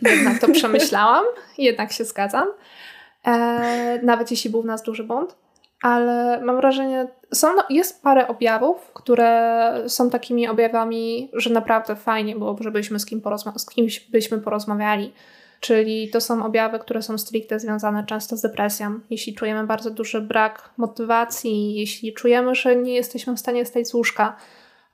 Jednak 0.01 0.39
to 0.39 0.51
przemyślałam, 0.51 1.23
jednak 1.57 1.91
się 1.91 2.05
zgadzam. 2.05 2.47
E, 3.25 3.99
nawet 4.03 4.31
jeśli 4.31 4.49
był 4.49 4.61
w 4.61 4.65
nas 4.65 4.83
duży 4.83 5.03
błąd. 5.03 5.35
Ale 5.81 6.41
mam 6.41 6.55
wrażenie, 6.55 7.07
są, 7.33 7.55
no, 7.55 7.63
jest 7.69 8.03
parę 8.03 8.27
objawów, 8.27 8.91
które 8.93 9.73
są 9.87 10.09
takimi 10.09 10.47
objawami, 10.47 11.31
że 11.33 11.49
naprawdę 11.49 11.95
fajnie 11.95 12.35
byłoby, 12.35 12.63
żebyśmy 12.63 12.99
z, 12.99 13.05
kim 13.05 13.21
porozma- 13.21 13.57
z 13.59 13.65
kimś 13.65 13.99
byśmy 13.99 14.37
porozmawiali 14.37 15.13
Czyli 15.59 16.09
to 16.09 16.21
są 16.21 16.45
objawy, 16.45 16.79
które 16.79 17.01
są 17.01 17.17
stricte 17.17 17.59
związane 17.59 18.05
często 18.05 18.37
z 18.37 18.41
depresją. 18.41 18.99
Jeśli 19.09 19.35
czujemy 19.35 19.67
bardzo 19.67 19.91
duży 19.91 20.21
brak 20.21 20.69
motywacji, 20.77 21.75
jeśli 21.75 22.13
czujemy, 22.13 22.55
że 22.55 22.75
nie 22.75 22.93
jesteśmy 22.93 23.35
w 23.35 23.39
stanie 23.39 23.65
stać 23.65 23.87
z 23.87 23.93
łóżka, 23.93 24.37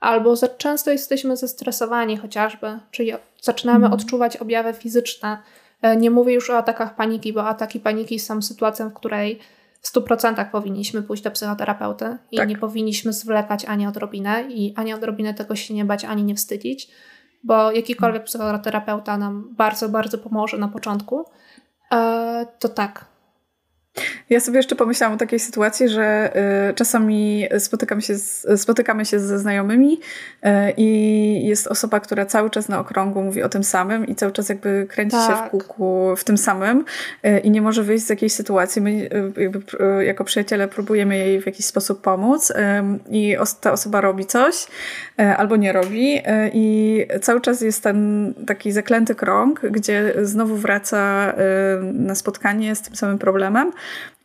albo 0.00 0.36
za 0.36 0.48
często 0.48 0.90
jesteśmy 0.90 1.36
zestresowani 1.36 2.16
chociażby, 2.16 2.78
czyli 2.90 3.12
zaczynamy 3.40 3.86
mm. 3.86 3.92
odczuwać 3.92 4.36
objawy 4.36 4.72
fizyczne. 4.72 5.38
E, 5.82 5.96
nie 5.96 6.10
mówię 6.10 6.34
już 6.34 6.50
o 6.50 6.56
atakach 6.56 6.96
paniki, 6.96 7.32
bo 7.32 7.48
ataki 7.48 7.80
paniki 7.80 8.18
są 8.18 8.42
sytuacją, 8.42 8.90
w 8.90 8.94
której 8.94 9.38
w 9.80 9.92
100% 9.92 10.50
powinniśmy 10.50 11.02
pójść 11.02 11.22
do 11.22 11.30
psychoterapeuty 11.30 12.16
i 12.30 12.36
tak. 12.36 12.48
nie 12.48 12.56
powinniśmy 12.56 13.12
zwlekać 13.12 13.64
ani 13.64 13.86
odrobinę 13.86 14.44
i 14.48 14.74
ani 14.76 14.94
odrobinę 14.94 15.34
tego 15.34 15.56
się 15.56 15.74
nie 15.74 15.84
bać, 15.84 16.04
ani 16.04 16.24
nie 16.24 16.34
wstydzić 16.34 16.90
bo 17.46 17.72
jakikolwiek 17.72 18.24
psychoterapeuta 18.24 19.18
nam 19.18 19.54
bardzo, 19.56 19.88
bardzo 19.88 20.18
pomoże 20.18 20.58
na 20.58 20.68
początku, 20.68 21.24
e, 21.92 22.46
to 22.58 22.68
tak, 22.68 23.04
ja 24.30 24.40
sobie 24.40 24.56
jeszcze 24.56 24.76
pomyślałam 24.76 25.14
o 25.14 25.18
takiej 25.18 25.38
sytuacji, 25.38 25.88
że 25.88 26.36
y, 26.70 26.74
czasami 26.74 27.46
spotykam 27.58 28.00
się 28.00 28.14
z, 28.14 28.46
spotykamy 28.56 29.04
się 29.04 29.20
ze 29.20 29.38
znajomymi 29.38 30.00
y, 30.46 30.48
i 30.76 31.46
jest 31.46 31.66
osoba, 31.66 32.00
która 32.00 32.26
cały 32.26 32.50
czas 32.50 32.68
na 32.68 32.80
okrągło 32.80 33.22
mówi 33.22 33.42
o 33.42 33.48
tym 33.48 33.64
samym 33.64 34.06
i 34.06 34.14
cały 34.14 34.32
czas 34.32 34.48
jakby 34.48 34.86
kręci 34.90 35.16
tak. 35.16 35.30
się 35.30 35.36
w 35.36 35.38
tak. 35.38 35.50
kółku 35.50 36.14
w 36.16 36.24
tym 36.24 36.38
samym 36.38 36.84
y, 37.26 37.38
i 37.38 37.50
nie 37.50 37.62
może 37.62 37.82
wyjść 37.82 38.06
z 38.06 38.10
jakiejś 38.10 38.32
sytuacji. 38.32 38.82
My 38.82 39.08
jako 40.04 40.24
przyjaciele 40.24 40.68
próbujemy 40.68 41.18
jej 41.18 41.42
w 41.42 41.46
jakiś 41.46 41.66
sposób 41.66 42.02
pomóc 42.02 42.52
i 43.10 43.36
ta 43.60 43.72
osoba 43.72 44.00
robi 44.00 44.26
coś 44.26 44.66
albo 45.36 45.56
nie 45.56 45.72
robi 45.72 46.22
i 46.52 47.06
cały 47.22 47.40
czas 47.40 47.60
jest 47.60 47.82
ten 47.82 48.34
taki 48.46 48.72
zaklęty 48.72 49.14
krąg, 49.14 49.60
gdzie 49.70 50.14
znowu 50.22 50.56
wraca 50.56 51.32
na 51.92 52.14
spotkanie 52.14 52.74
z 52.74 52.82
tym 52.82 52.96
samym 52.96 53.18
problemem 53.18 53.72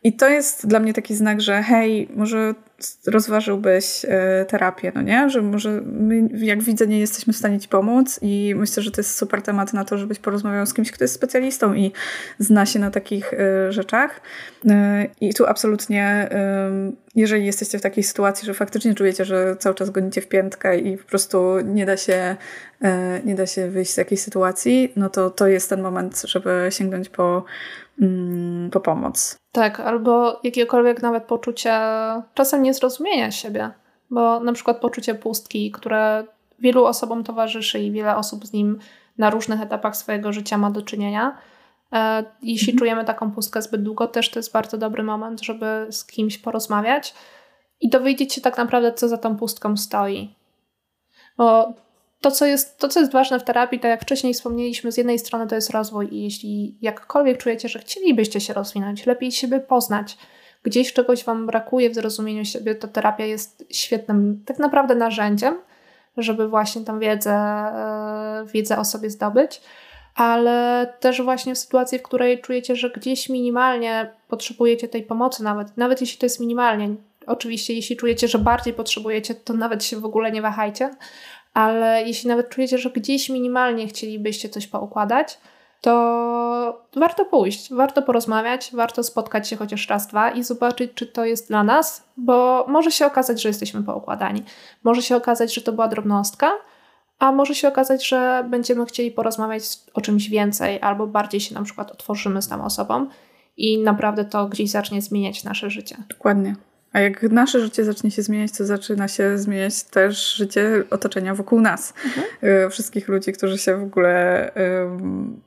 i 0.04 0.12
to 0.12 0.28
jest 0.28 0.66
dla 0.66 0.80
mnie 0.80 0.94
taki 0.94 1.14
znak, 1.14 1.40
że 1.40 1.62
hej, 1.62 2.08
może 2.14 2.54
rozważyłbyś 3.06 4.04
e, 4.08 4.44
terapię, 4.48 4.92
no 4.94 5.02
nie? 5.02 5.30
Że 5.30 5.42
może 5.42 5.80
my, 5.86 6.28
jak 6.32 6.62
widzę, 6.62 6.86
nie 6.86 7.00
jesteśmy 7.00 7.32
w 7.32 7.36
stanie 7.36 7.60
ci 7.60 7.68
pomóc 7.68 8.18
i 8.22 8.54
myślę, 8.56 8.82
że 8.82 8.90
to 8.90 9.00
jest 9.00 9.16
super 9.16 9.42
temat 9.42 9.72
na 9.72 9.84
to, 9.84 9.98
żebyś 9.98 10.18
porozmawiał 10.18 10.66
z 10.66 10.74
kimś, 10.74 10.90
kto 10.90 11.04
jest 11.04 11.14
specjalistą 11.14 11.74
i 11.74 11.92
zna 12.38 12.66
się 12.66 12.78
na 12.78 12.90
takich 12.90 13.34
e, 13.34 13.72
rzeczach. 13.72 14.20
E, 14.70 15.06
I 15.20 15.34
tu 15.34 15.46
absolutnie, 15.46 16.28
jeżeli 17.14 17.46
jesteście 17.46 17.78
w 17.78 17.82
takiej 17.82 18.04
sytuacji, 18.04 18.46
że 18.46 18.54
faktycznie 18.54 18.94
czujecie, 18.94 19.24
że 19.24 19.56
cały 19.58 19.74
czas 19.74 19.90
gonicie 19.90 20.20
w 20.20 20.28
piętkę 20.28 20.78
i 20.78 20.98
po 20.98 21.04
prostu 21.04 21.60
nie 21.64 21.86
da 21.86 21.96
się, 21.96 22.36
nie 23.24 23.34
da 23.34 23.46
się 23.46 23.68
wyjść 23.68 23.92
z 23.92 23.96
jakiejś 23.96 24.20
sytuacji, 24.20 24.92
no 24.96 25.10
to 25.10 25.30
to 25.30 25.46
jest 25.46 25.68
ten 25.68 25.82
moment, 25.82 26.22
żeby 26.26 26.68
sięgnąć 26.70 27.08
po 27.08 27.44
po 28.72 28.80
pomoc. 28.80 29.36
Tak, 29.52 29.80
albo 29.80 30.40
jakiekolwiek 30.42 31.02
nawet 31.02 31.24
poczucie 31.24 31.80
czasem 32.34 32.62
niezrozumienia 32.62 33.30
siebie, 33.30 33.70
bo 34.10 34.40
na 34.40 34.52
przykład 34.52 34.80
poczucie 34.80 35.14
pustki, 35.14 35.70
które 35.70 36.24
wielu 36.58 36.84
osobom 36.84 37.24
towarzyszy 37.24 37.78
i 37.80 37.90
wiele 37.90 38.16
osób 38.16 38.46
z 38.46 38.52
nim 38.52 38.78
na 39.18 39.30
różnych 39.30 39.60
etapach 39.60 39.96
swojego 39.96 40.32
życia 40.32 40.58
ma 40.58 40.70
do 40.70 40.82
czynienia. 40.82 41.38
E, 41.92 42.24
jeśli 42.42 42.72
mhm. 42.72 42.78
czujemy 42.78 43.04
taką 43.04 43.30
pustkę 43.30 43.62
zbyt 43.62 43.82
długo, 43.82 44.06
też 44.06 44.30
to 44.30 44.38
jest 44.38 44.52
bardzo 44.52 44.78
dobry 44.78 45.02
moment, 45.02 45.42
żeby 45.42 45.86
z 45.90 46.04
kimś 46.04 46.38
porozmawiać 46.38 47.14
i 47.80 47.90
dowiedzieć 47.90 48.34
się 48.34 48.40
tak 48.40 48.56
naprawdę, 48.56 48.92
co 48.92 49.08
za 49.08 49.18
tą 49.18 49.36
pustką 49.36 49.76
stoi. 49.76 50.34
Bo 51.36 51.72
to 52.22 52.30
co, 52.30 52.46
jest, 52.46 52.78
to, 52.78 52.88
co 52.88 53.00
jest 53.00 53.12
ważne 53.12 53.40
w 53.40 53.44
terapii, 53.44 53.80
tak 53.80 53.90
jak 53.90 54.02
wcześniej 54.02 54.34
wspomnieliśmy, 54.34 54.92
z 54.92 54.96
jednej 54.96 55.18
strony 55.18 55.46
to 55.46 55.54
jest 55.54 55.70
rozwój 55.70 56.08
i 56.14 56.22
jeśli 56.22 56.76
jakkolwiek 56.82 57.38
czujecie, 57.38 57.68
że 57.68 57.78
chcielibyście 57.78 58.40
się 58.40 58.52
rozwinąć, 58.52 59.06
lepiej 59.06 59.32
siebie 59.32 59.60
poznać, 59.60 60.18
gdzieś 60.62 60.92
czegoś 60.92 61.24
Wam 61.24 61.46
brakuje 61.46 61.90
w 61.90 61.94
zrozumieniu 61.94 62.44
siebie, 62.44 62.74
to 62.74 62.88
terapia 62.88 63.24
jest 63.24 63.64
świetnym 63.70 64.42
tak 64.46 64.58
naprawdę 64.58 64.94
narzędziem, 64.94 65.54
żeby 66.16 66.48
właśnie 66.48 66.84
tą 66.84 66.98
wiedzę, 66.98 67.32
e, 67.32 68.44
wiedzę 68.54 68.78
o 68.78 68.84
sobie 68.84 69.10
zdobyć, 69.10 69.60
ale 70.14 70.86
też 71.00 71.22
właśnie 71.22 71.54
w 71.54 71.58
sytuacji, 71.58 71.98
w 71.98 72.02
której 72.02 72.40
czujecie, 72.40 72.76
że 72.76 72.90
gdzieś 72.90 73.28
minimalnie 73.28 74.10
potrzebujecie 74.28 74.88
tej 74.88 75.02
pomocy, 75.02 75.42
nawet, 75.42 75.76
nawet 75.76 76.00
jeśli 76.00 76.18
to 76.18 76.26
jest 76.26 76.40
minimalnie. 76.40 76.94
Oczywiście, 77.26 77.74
jeśli 77.74 77.96
czujecie, 77.96 78.28
że 78.28 78.38
bardziej 78.38 78.74
potrzebujecie, 78.74 79.34
to 79.34 79.52
nawet 79.52 79.84
się 79.84 80.00
w 80.00 80.04
ogóle 80.04 80.32
nie 80.32 80.42
wahajcie, 80.42 80.90
ale 81.54 82.02
jeśli 82.06 82.28
nawet 82.28 82.48
czujecie, 82.48 82.78
że 82.78 82.90
gdzieś 82.90 83.28
minimalnie 83.28 83.86
chcielibyście 83.86 84.48
coś 84.48 84.66
poukładać, 84.66 85.38
to 85.80 86.82
warto 86.96 87.24
pójść, 87.24 87.74
warto 87.74 88.02
porozmawiać, 88.02 88.70
warto 88.72 89.02
spotkać 89.02 89.48
się 89.48 89.56
chociaż 89.56 89.88
raz, 89.88 90.06
dwa 90.06 90.30
i 90.30 90.42
zobaczyć, 90.42 90.90
czy 90.94 91.06
to 91.06 91.24
jest 91.24 91.48
dla 91.48 91.64
nas, 91.64 92.04
bo 92.16 92.66
może 92.68 92.90
się 92.90 93.06
okazać, 93.06 93.42
że 93.42 93.48
jesteśmy 93.48 93.82
poukładani. 93.82 94.42
Może 94.84 95.02
się 95.02 95.16
okazać, 95.16 95.54
że 95.54 95.60
to 95.60 95.72
była 95.72 95.88
drobnostka, 95.88 96.52
a 97.18 97.32
może 97.32 97.54
się 97.54 97.68
okazać, 97.68 98.08
że 98.08 98.46
będziemy 98.50 98.86
chcieli 98.86 99.10
porozmawiać 99.10 99.62
o 99.94 100.00
czymś 100.00 100.28
więcej, 100.28 100.80
albo 100.80 101.06
bardziej 101.06 101.40
się 101.40 101.54
na 101.54 101.62
przykład 101.62 101.90
otworzymy 101.90 102.42
z 102.42 102.48
tą 102.48 102.64
osobą 102.64 103.06
i 103.56 103.78
naprawdę 103.78 104.24
to 104.24 104.46
gdzieś 104.46 104.70
zacznie 104.70 105.02
zmieniać 105.02 105.44
nasze 105.44 105.70
życie. 105.70 105.96
Dokładnie. 106.08 106.56
A 106.92 107.00
jak 107.00 107.22
nasze 107.22 107.60
życie 107.60 107.84
zacznie 107.84 108.10
się 108.10 108.22
zmieniać, 108.22 108.52
to 108.52 108.64
zaczyna 108.64 109.08
się 109.08 109.38
zmieniać 109.38 109.82
też 109.82 110.34
życie 110.34 110.84
otoczenia 110.90 111.34
wokół 111.34 111.60
nas. 111.60 111.94
Mhm. 112.04 112.26
Y, 112.66 112.70
wszystkich 112.70 113.08
ludzi, 113.08 113.32
którzy 113.32 113.58
się 113.58 113.76
w 113.76 113.82
ogóle 113.82 114.50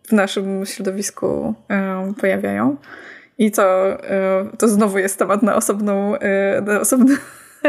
w 0.08 0.12
naszym 0.12 0.66
środowisku 0.66 1.54
pojawiają. 2.22 2.78
I 3.38 3.52
to, 3.52 3.98
y, 4.54 4.58
to 4.58 4.68
znowu 4.68 4.98
jest 4.98 5.20
temat 5.20 5.44
na 5.44 5.56
osobną, 5.56 6.16
y, 6.16 6.20
na 6.62 6.80
osobny, 6.80 7.18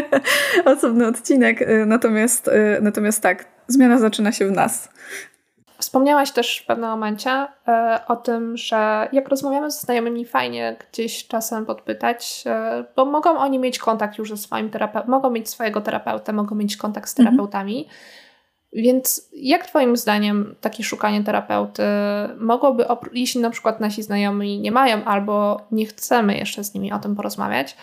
osobny 0.76 1.06
odcinek. 1.06 1.68
Natomiast, 1.86 2.50
natomiast 2.80 3.22
tak, 3.22 3.44
zmiana 3.68 3.98
zaczyna 3.98 4.32
się 4.32 4.46
w 4.46 4.52
nas. 4.52 4.88
Wspomniałaś 5.78 6.30
też 6.30 6.58
w 6.58 6.66
pewnym 6.66 6.90
momencie 6.90 7.46
e, 7.68 8.00
o 8.08 8.16
tym, 8.16 8.56
że 8.56 9.08
jak 9.12 9.28
rozmawiamy 9.28 9.70
ze 9.70 9.80
znajomymi, 9.80 10.24
fajnie 10.24 10.76
gdzieś 10.90 11.26
czasem 11.26 11.66
podpytać, 11.66 12.44
e, 12.46 12.84
bo 12.96 13.04
mogą 13.04 13.38
oni 13.38 13.58
mieć 13.58 13.78
kontakt 13.78 14.18
już 14.18 14.30
ze 14.30 14.36
swoim 14.36 14.70
terapeutą, 14.70 15.10
mogą 15.10 15.30
mieć 15.30 15.48
swojego 15.48 15.80
terapeutę, 15.80 16.32
mogą 16.32 16.54
mieć 16.54 16.76
kontakt 16.76 17.08
z 17.08 17.18
mhm. 17.18 17.36
terapeutami. 17.36 17.78
Mhm. 17.78 17.96
Więc 18.72 19.30
jak 19.32 19.66
Twoim 19.66 19.96
zdaniem 19.96 20.54
takie 20.60 20.84
szukanie 20.84 21.24
terapeuty 21.24 21.82
mogłoby, 22.38 22.86
jeśli 23.12 23.40
na 23.40 23.50
przykład 23.50 23.80
nasi 23.80 24.02
znajomi 24.02 24.60
nie 24.60 24.72
mają 24.72 25.04
albo 25.04 25.60
nie 25.72 25.86
chcemy 25.86 26.36
jeszcze 26.36 26.64
z 26.64 26.74
nimi 26.74 26.92
o 26.92 26.98
tym 26.98 27.16
porozmawiać, 27.16 27.76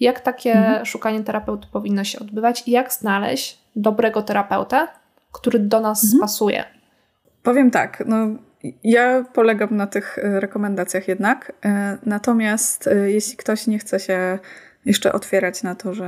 jak 0.00 0.20
takie 0.20 0.52
mhm. 0.52 0.86
szukanie 0.86 1.24
terapeuty 1.24 1.66
powinno 1.72 2.04
się 2.04 2.18
odbywać 2.18 2.68
i 2.68 2.70
jak 2.70 2.92
znaleźć 2.92 3.58
dobrego 3.76 4.22
terapeutę, 4.22 4.88
który 5.32 5.58
do 5.58 5.80
nas 5.80 6.04
mhm. 6.04 6.20
pasuje? 6.20 6.79
Powiem 7.42 7.70
tak, 7.70 8.02
no 8.06 8.28
ja 8.84 9.24
polegam 9.32 9.76
na 9.76 9.86
tych 9.86 10.18
e, 10.18 10.40
rekomendacjach 10.40 11.08
jednak. 11.08 11.52
E, 11.64 11.98
natomiast 12.06 12.86
e, 12.86 13.10
jeśli 13.10 13.36
ktoś 13.36 13.66
nie 13.66 13.78
chce 13.78 14.00
się 14.00 14.38
jeszcze 14.84 15.12
otwierać 15.12 15.62
na 15.62 15.74
to, 15.74 15.94
że 15.94 16.06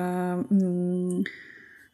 mm, 0.51 1.23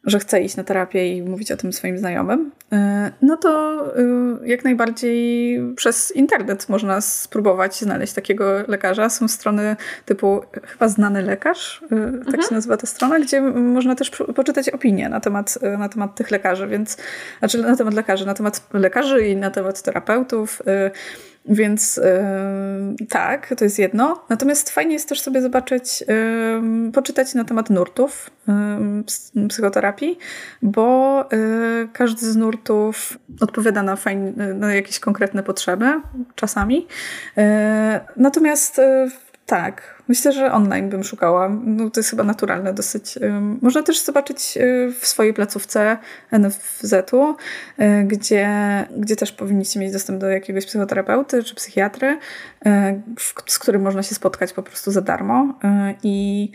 że 0.03 0.19
chce 0.19 0.41
iść 0.41 0.55
na 0.55 0.63
terapię 0.63 1.17
i 1.17 1.21
mówić 1.21 1.51
o 1.51 1.57
tym 1.57 1.73
swoim 1.73 1.97
znajomym, 1.97 2.51
e, 2.71 3.11
no 3.21 3.37
to 3.37 3.83
e, 3.97 4.47
jak 4.47 4.63
najbardziej 4.63 5.59
przez 5.75 6.15
internet 6.15 6.69
można 6.69 7.01
spróbować 7.01 7.79
znaleźć 7.79 8.13
takiego 8.13 8.53
lekarza. 8.67 9.09
Są 9.09 9.27
strony 9.27 9.75
typu 10.05 10.41
chyba 10.63 10.87
znany 10.87 11.21
lekarz, 11.21 11.83
e, 11.83 11.89
tak 12.11 12.27
mhm. 12.27 12.43
się 12.43 12.55
nazywa 12.55 12.77
ta 12.77 12.87
strona, 12.87 13.19
gdzie 13.19 13.41
można 13.41 13.95
też 13.95 14.11
poczytać 14.35 14.69
opinie 14.69 15.09
na 15.09 15.19
temat, 15.19 15.59
na 15.77 15.89
temat 15.89 16.15
tych 16.15 16.31
lekarzy, 16.31 16.67
więc 16.67 16.97
znaczy 17.39 17.57
na 17.57 17.75
temat 17.75 17.93
lekarzy, 17.93 18.25
na 18.25 18.33
temat 18.33 18.67
lekarzy 18.73 19.27
i 19.27 19.35
na 19.35 19.51
temat 19.51 19.81
terapeutów. 19.81 20.61
Więc 21.45 21.97
yy, 22.99 23.07
tak, 23.07 23.55
to 23.57 23.63
jest 23.63 23.79
jedno. 23.79 24.25
Natomiast 24.29 24.69
fajnie 24.69 24.93
jest 24.93 25.09
też 25.09 25.21
sobie 25.21 25.41
zobaczyć, 25.41 26.01
yy, 26.01 26.91
poczytać 26.91 27.33
na 27.33 27.43
temat 27.43 27.69
nurtów 27.69 28.29
yy, 29.35 29.47
psychoterapii, 29.47 30.17
bo 30.61 31.25
y, 31.33 31.87
każdy 31.93 32.31
z 32.31 32.35
nurtów 32.35 33.17
odpowiada 33.41 33.83
na, 33.83 33.95
fajne, 33.95 34.53
na 34.53 34.73
jakieś 34.73 34.99
konkretne 34.99 35.43
potrzeby 35.43 36.01
czasami. 36.35 36.87
Y, 37.37 37.41
natomiast 38.15 38.79
y, 38.79 39.11
tak, 39.49 40.03
myślę, 40.07 40.33
że 40.33 40.51
online 40.51 40.89
bym 40.89 41.03
szukała. 41.03 41.49
No, 41.63 41.89
to 41.89 41.99
jest 41.99 42.09
chyba 42.09 42.23
naturalne 42.23 42.73
dosyć. 42.73 43.19
Można 43.61 43.83
też 43.83 43.99
zobaczyć 43.99 44.57
y, 44.57 44.93
w 44.99 45.07
swojej 45.07 45.33
placówce 45.33 45.97
NFZ-u, 46.31 47.29
y, 47.31 48.03
gdzie, 48.03 48.49
gdzie 48.97 49.15
też 49.15 49.31
powinniście 49.31 49.79
mieć 49.79 49.93
dostęp 49.93 50.19
do 50.19 50.29
jakiegoś 50.29 50.65
psychoterapeuty 50.65 51.43
czy 51.43 51.55
psychiatry, 51.55 52.19
y, 52.65 52.69
z 53.47 53.59
którym 53.59 53.81
można 53.81 54.03
się 54.03 54.15
spotkać 54.15 54.53
po 54.53 54.63
prostu 54.63 54.91
za 54.91 55.01
darmo 55.01 55.59
i 56.03 56.51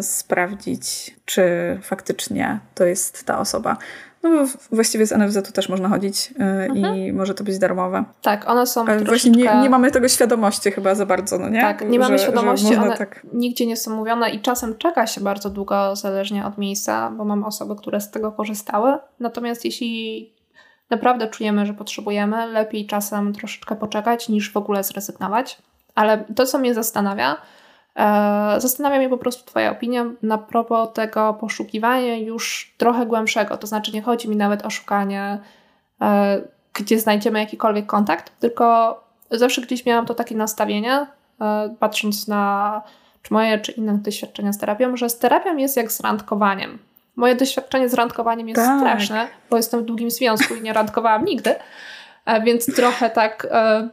sprawdzić, 0.00 1.16
czy 1.24 1.42
faktycznie 1.82 2.60
to 2.74 2.84
jest 2.84 3.24
ta 3.24 3.38
osoba. 3.38 3.76
No 4.24 4.46
właściwie 4.72 5.06
z 5.06 5.12
NFZ-u 5.12 5.52
też 5.52 5.68
można 5.68 5.88
chodzić 5.88 6.34
mhm. 6.38 6.96
i 6.96 7.12
może 7.12 7.34
to 7.34 7.44
być 7.44 7.58
darmowe. 7.58 8.04
Tak, 8.22 8.48
one 8.48 8.66
są 8.66 8.84
troszeczkę... 8.84 9.06
właśnie 9.06 9.30
nie, 9.30 9.60
nie 9.62 9.70
mamy 9.70 9.90
tego 9.90 10.08
świadomości 10.08 10.70
chyba 10.70 10.94
za 10.94 11.06
bardzo, 11.06 11.38
no 11.38 11.48
nie? 11.48 11.60
Tak, 11.60 11.88
nie 11.88 11.98
mamy 11.98 12.18
że, 12.18 12.24
świadomości, 12.24 12.74
że 12.74 12.82
one 12.82 12.96
tak... 12.96 13.26
nigdzie 13.32 13.66
nie 13.66 13.76
są 13.76 13.96
mówione 13.96 14.30
i 14.30 14.40
czasem 14.40 14.78
czeka 14.78 15.06
się 15.06 15.20
bardzo 15.20 15.50
długo 15.50 15.96
zależnie 15.96 16.46
od 16.46 16.58
miejsca, 16.58 17.10
bo 17.10 17.24
mam 17.24 17.44
osoby, 17.44 17.76
które 17.76 18.00
z 18.00 18.10
tego 18.10 18.32
korzystały. 18.32 18.98
Natomiast 19.20 19.64
jeśli 19.64 20.32
naprawdę 20.90 21.28
czujemy, 21.28 21.66
że 21.66 21.74
potrzebujemy, 21.74 22.46
lepiej 22.46 22.86
czasem 22.86 23.32
troszeczkę 23.32 23.76
poczekać 23.76 24.28
niż 24.28 24.52
w 24.52 24.56
ogóle 24.56 24.84
zrezygnować. 24.84 25.58
Ale 25.94 26.24
to, 26.36 26.46
co 26.46 26.58
mnie 26.58 26.74
zastanawia, 26.74 27.36
zastanawia 28.58 28.98
mnie 28.98 29.08
po 29.08 29.18
prostu 29.18 29.46
Twoja 29.46 29.70
opinia 29.70 30.04
na 30.22 30.38
propos 30.38 30.88
tego 30.92 31.34
poszukiwania 31.34 32.16
już 32.16 32.74
trochę 32.78 33.06
głębszego. 33.06 33.56
To 33.56 33.66
znaczy, 33.66 33.92
nie 33.92 34.02
chodzi 34.02 34.28
mi 34.28 34.36
nawet 34.36 34.66
o 34.66 34.70
szukanie, 34.70 35.38
e, 36.00 36.40
gdzie 36.74 37.00
znajdziemy 37.00 37.38
jakikolwiek 37.38 37.86
kontakt, 37.86 38.32
tylko 38.40 39.00
zawsze 39.30 39.60
gdzieś 39.60 39.86
miałam 39.86 40.06
to 40.06 40.14
takie 40.14 40.36
nastawienie, 40.36 41.06
e, 41.40 41.74
patrząc 41.78 42.28
na 42.28 42.82
czy 43.22 43.34
moje, 43.34 43.58
czy 43.58 43.72
inne 43.72 43.98
doświadczenia 43.98 44.52
z 44.52 44.58
terapią, 44.58 44.96
że 44.96 45.08
z 45.08 45.18
terapią 45.18 45.56
jest 45.56 45.76
jak 45.76 45.92
z 45.92 46.00
randkowaniem. 46.00 46.78
Moje 47.16 47.34
doświadczenie 47.34 47.88
z 47.88 47.94
randkowaniem 47.94 48.48
jest 48.48 48.60
tak. 48.60 48.78
straszne, 48.78 49.26
bo 49.50 49.56
jestem 49.56 49.80
w 49.80 49.84
długim 49.84 50.10
związku 50.10 50.54
i 50.54 50.62
nie 50.62 50.72
randkowałam 50.72 51.24
nigdy, 51.24 51.54
więc 52.44 52.76
trochę 52.76 53.10
tak 53.10 53.46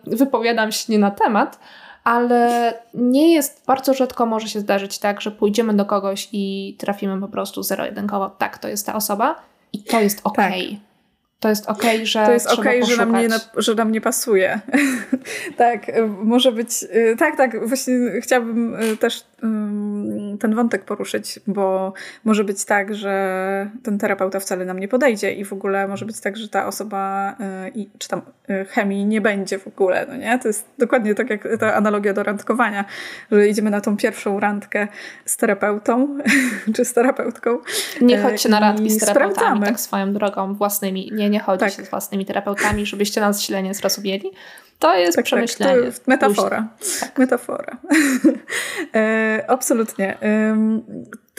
wypowiadam 0.04 0.72
się 0.72 0.94
nie 0.94 1.00
na 1.00 1.12
temat, 1.12 1.60
ale 2.04 2.74
nie 2.94 3.34
jest, 3.34 3.64
bardzo 3.68 3.94
rzadko 3.94 4.26
może 4.26 4.48
się 4.48 4.60
zdarzyć 4.60 5.00
tak, 5.00 5.22
że 5.22 5.32
pójdziemy 5.32 5.74
do 5.74 5.86
kogoś 5.86 6.30
i 6.32 6.76
trafimy 6.80 7.22
po 7.22 7.28
prostu 7.28 7.64
zero-jedynkowo, 7.64 8.30
tak, 8.30 8.58
to 8.58 8.68
jest 8.68 8.86
ta 8.86 8.96
osoba 8.96 9.36
i 9.74 9.84
to 9.84 10.02
jest 10.02 10.22
ok. 10.24 10.36
Tak. 10.36 10.54
To 11.42 11.50
jest 11.50 11.70
ok, 11.70 11.84
że. 12.04 12.26
To 12.26 12.32
jest 12.32 12.48
ok, 12.48 12.66
że 12.88 12.98
nam, 12.98 13.22
nie, 13.22 13.30
że 13.58 13.76
nam 13.76 13.92
nie 13.92 14.02
pasuje. 14.02 14.60
tak, 15.58 15.90
y, 15.90 16.08
może 16.08 16.52
być. 16.52 16.84
Y, 16.84 17.16
tak, 17.20 17.38
tak, 17.38 17.68
właśnie 17.68 17.96
chciałabym 18.22 18.76
y, 18.76 18.98
też 18.98 19.24
ten 20.40 20.56
wątek 20.56 20.86
poruszyć, 20.86 21.40
bo 21.48 21.94
może 22.24 22.44
być 22.44 22.66
tak, 22.66 22.96
że 22.96 23.70
ten 23.84 23.98
terapeuta 23.98 24.40
wcale 24.40 24.66
nam 24.66 24.80
nie 24.80 24.88
podejdzie 24.88 25.34
i 25.34 25.46
w 25.46 25.54
ogóle 25.54 25.88
może 25.88 26.06
być 26.06 26.20
tak, 26.20 26.38
że 26.38 26.50
ta 26.50 26.68
osoba 26.68 27.36
czy 27.98 28.08
tam 28.08 28.22
chemii 28.70 29.06
nie 29.06 29.22
będzie 29.22 29.60
w 29.60 29.68
ogóle, 29.68 30.06
no 30.10 30.18
nie? 30.18 30.40
To 30.40 30.48
jest 30.48 30.68
dokładnie 30.78 31.16
tak 31.16 31.30
jak 31.30 31.48
ta 31.60 31.76
analogia 31.76 32.14
do 32.14 32.24
randkowania, 32.24 32.86
że 33.32 33.48
idziemy 33.48 33.70
na 33.70 33.82
tą 33.82 33.98
pierwszą 33.98 34.40
randkę 34.40 34.88
z 35.26 35.38
terapeutą 35.38 36.18
czy 36.76 36.86
z 36.86 36.94
terapeutką. 36.94 37.58
Nie 38.02 38.22
chodźcie 38.22 38.50
na 38.50 38.60
randki 38.60 38.90
z 38.90 38.98
terapeutami 38.98 39.34
sprawdzamy. 39.36 39.66
tak 39.66 39.80
swoją 39.80 40.14
drogą 40.14 40.54
własnymi. 40.54 41.12
Nie, 41.14 41.30
nie 41.32 41.40
chodzi 41.40 41.60
tak. 41.60 41.86
z 41.86 41.90
własnymi 41.90 42.26
terapeutami, 42.26 42.86
żebyście 42.86 43.22
nas 43.22 43.42
źle 43.42 43.64
nie 43.64 43.74
zrozumieli. 43.74 44.32
To 44.80 44.96
jest 44.96 45.16
tak, 45.16 45.26
przemyślenie. 45.26 45.92
Tak, 45.92 46.00
to 46.00 46.02
metafora. 46.08 46.68
Tak. 47.00 47.18
Metafora. 47.18 47.78
e, 48.96 49.46
absolutnie. 49.48 50.22
E, 50.22 50.58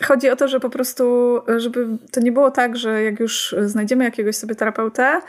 chodzi 0.03 0.31
o 0.31 0.37
to, 0.37 0.49
że 0.49 0.61
po 0.61 0.71
prostu, 0.71 1.39
żeby 1.57 1.87
to 2.13 2.21
nie 2.21 2.33
było 2.33 2.51
tak, 2.51 2.77
że 2.77 3.03
jak 3.03 3.21
już 3.21 3.55
znajdziemy 3.63 4.05
jakiegoś 4.05 4.37
sobie 4.37 4.55
terapeutę 4.55 5.21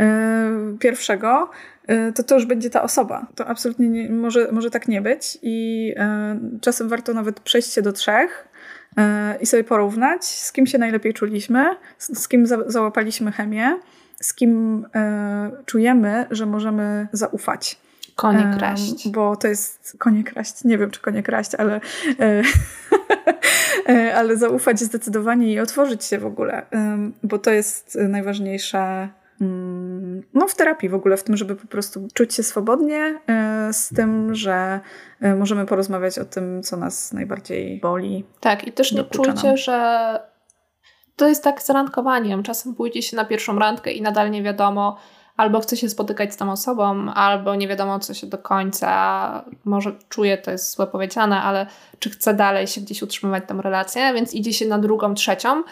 e, 0.00 0.76
pierwszego, 0.80 1.50
e, 1.86 2.12
to 2.12 2.22
to 2.22 2.34
już 2.34 2.46
będzie 2.46 2.70
ta 2.70 2.82
osoba. 2.82 3.26
To 3.34 3.46
absolutnie 3.46 3.88
nie, 3.88 4.10
może, 4.10 4.52
może 4.52 4.70
tak 4.70 4.88
nie 4.88 5.00
być 5.00 5.38
i 5.42 5.88
e, 5.96 6.38
czasem 6.60 6.88
warto 6.88 7.14
nawet 7.14 7.40
przejść 7.40 7.72
się 7.72 7.82
do 7.82 7.92
trzech, 7.92 8.48
e, 8.96 9.38
i 9.40 9.46
sobie 9.46 9.64
porównać, 9.64 10.24
z 10.24 10.52
kim 10.52 10.66
się 10.66 10.78
najlepiej 10.78 11.14
czuliśmy, 11.14 11.64
z, 11.98 12.18
z 12.18 12.28
kim 12.28 12.46
za, 12.46 12.58
załapaliśmy 12.66 13.32
chemię, 13.32 13.78
z 14.20 14.34
kim 14.34 14.84
e, 14.94 15.50
czujemy, 15.66 16.26
że 16.30 16.46
możemy 16.46 17.08
zaufać. 17.12 17.78
Konie 18.16 18.54
kraść. 18.58 19.08
Bo 19.08 19.36
to 19.36 19.48
jest 19.48 19.96
konie 19.98 20.24
kraść. 20.24 20.64
Nie 20.64 20.78
wiem, 20.78 20.90
czy 20.90 21.00
konie 21.00 21.22
kraść, 21.22 21.54
ale, 21.54 21.80
e, 22.20 22.42
e 23.88 24.14
ale 24.14 24.36
zaufać 24.36 24.80
zdecydowanie 24.80 25.52
i 25.52 25.60
otworzyć 25.60 26.04
się 26.04 26.18
w 26.18 26.26
ogóle, 26.26 26.66
bo 27.22 27.38
to 27.38 27.50
jest 27.50 27.98
najważniejsze 28.08 29.08
mm, 29.40 30.22
no, 30.34 30.48
w 30.48 30.54
terapii 30.54 30.88
w 30.88 30.94
ogóle, 30.94 31.16
w 31.16 31.24
tym, 31.24 31.36
żeby 31.36 31.56
po 31.56 31.66
prostu 31.66 32.08
czuć 32.14 32.34
się 32.34 32.42
swobodnie, 32.42 33.18
z 33.72 33.88
tym, 33.88 34.34
że 34.34 34.80
możemy 35.36 35.66
porozmawiać 35.66 36.18
o 36.18 36.24
tym, 36.24 36.62
co 36.62 36.76
nas 36.76 37.12
najbardziej 37.12 37.80
boli. 37.80 38.24
Tak, 38.40 38.66
i 38.66 38.72
też 38.72 38.92
nie 38.92 39.04
czujcie, 39.04 39.56
że 39.56 40.31
to 41.22 41.28
jest 41.28 41.44
tak 41.44 41.62
z 41.62 41.70
randkowaniem. 41.70 42.42
Czasem 42.42 42.74
pójdzie 42.74 43.02
się 43.02 43.16
na 43.16 43.24
pierwszą 43.24 43.58
randkę 43.58 43.92
i 43.92 44.02
nadal 44.02 44.30
nie 44.30 44.42
wiadomo, 44.42 44.96
albo 45.36 45.60
chce 45.60 45.76
się 45.76 45.88
spotykać 45.88 46.34
z 46.34 46.36
tą 46.36 46.52
osobą, 46.52 47.10
albo 47.14 47.54
nie 47.54 47.68
wiadomo, 47.68 47.98
co 47.98 48.14
się 48.14 48.26
do 48.26 48.38
końca, 48.38 49.44
może 49.64 49.92
czuje, 50.08 50.38
to 50.38 50.50
jest 50.50 50.76
złe 50.76 50.86
powiedziane, 50.86 51.42
ale 51.42 51.66
czy 51.98 52.10
chce 52.10 52.34
dalej 52.34 52.66
się 52.66 52.80
gdzieś 52.80 53.02
utrzymywać 53.02 53.44
tą 53.48 53.62
relację, 53.62 54.12
więc 54.14 54.34
idzie 54.34 54.52
się 54.52 54.66
na 54.66 54.78
drugą, 54.78 55.14
trzecią 55.14 55.62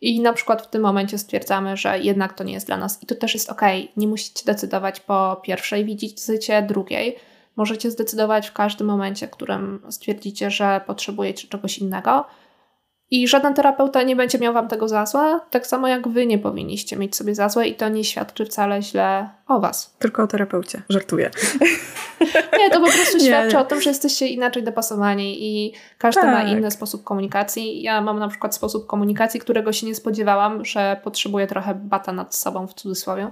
i 0.00 0.20
na 0.20 0.32
przykład 0.32 0.62
w 0.62 0.70
tym 0.70 0.82
momencie 0.82 1.18
stwierdzamy, 1.18 1.76
że 1.76 1.98
jednak 1.98 2.32
to 2.32 2.44
nie 2.44 2.52
jest 2.52 2.66
dla 2.66 2.76
nas 2.76 3.02
i 3.02 3.06
to 3.06 3.14
też 3.14 3.34
jest 3.34 3.50
ok. 3.50 3.62
Nie 3.96 4.08
musicie 4.08 4.44
decydować 4.44 5.00
po 5.00 5.40
pierwszej 5.42 5.84
wizycie, 5.84 6.62
drugiej. 6.62 7.16
Możecie 7.56 7.90
zdecydować 7.90 8.48
w 8.48 8.52
każdym 8.52 8.86
momencie, 8.86 9.26
w 9.26 9.30
którym 9.30 9.82
stwierdzicie, 9.88 10.50
że 10.50 10.80
potrzebujecie 10.86 11.48
czegoś 11.48 11.78
innego. 11.78 12.24
I 13.10 13.28
żaden 13.28 13.54
terapeuta 13.54 14.02
nie 14.02 14.16
będzie 14.16 14.38
miał 14.38 14.54
wam 14.54 14.68
tego 14.68 14.88
za 14.88 15.06
złe, 15.06 15.40
tak 15.50 15.66
samo 15.66 15.88
jak 15.88 16.08
wy 16.08 16.26
nie 16.26 16.38
powinniście 16.38 16.96
mieć 16.96 17.16
sobie 17.16 17.34
za 17.34 17.48
złe 17.48 17.68
i 17.68 17.74
to 17.74 17.88
nie 17.88 18.04
świadczy 18.04 18.44
wcale 18.44 18.82
źle 18.82 19.28
o 19.48 19.60
was. 19.60 19.94
Tylko 19.98 20.22
o 20.22 20.26
terapeucie, 20.26 20.82
żartuję. 20.88 21.30
Nie, 22.58 22.70
to 22.70 22.80
po 22.80 22.86
prostu 22.86 23.18
nie. 23.18 23.24
świadczy 23.24 23.58
o 23.58 23.64
tym, 23.64 23.80
że 23.80 23.90
jesteście 23.90 24.26
inaczej 24.26 24.62
dopasowani 24.62 25.46
i 25.46 25.72
każdy 25.98 26.20
tak. 26.20 26.34
ma 26.34 26.42
inny 26.42 26.70
sposób 26.70 27.04
komunikacji. 27.04 27.82
Ja 27.82 28.00
mam 28.00 28.18
na 28.18 28.28
przykład 28.28 28.54
sposób 28.54 28.86
komunikacji, 28.86 29.40
którego 29.40 29.72
się 29.72 29.86
nie 29.86 29.94
spodziewałam, 29.94 30.64
że 30.64 31.00
potrzebuję 31.04 31.46
trochę 31.46 31.74
bata 31.74 32.12
nad 32.12 32.34
sobą 32.34 32.66
w 32.66 32.74
cudzysłowie 32.74 33.30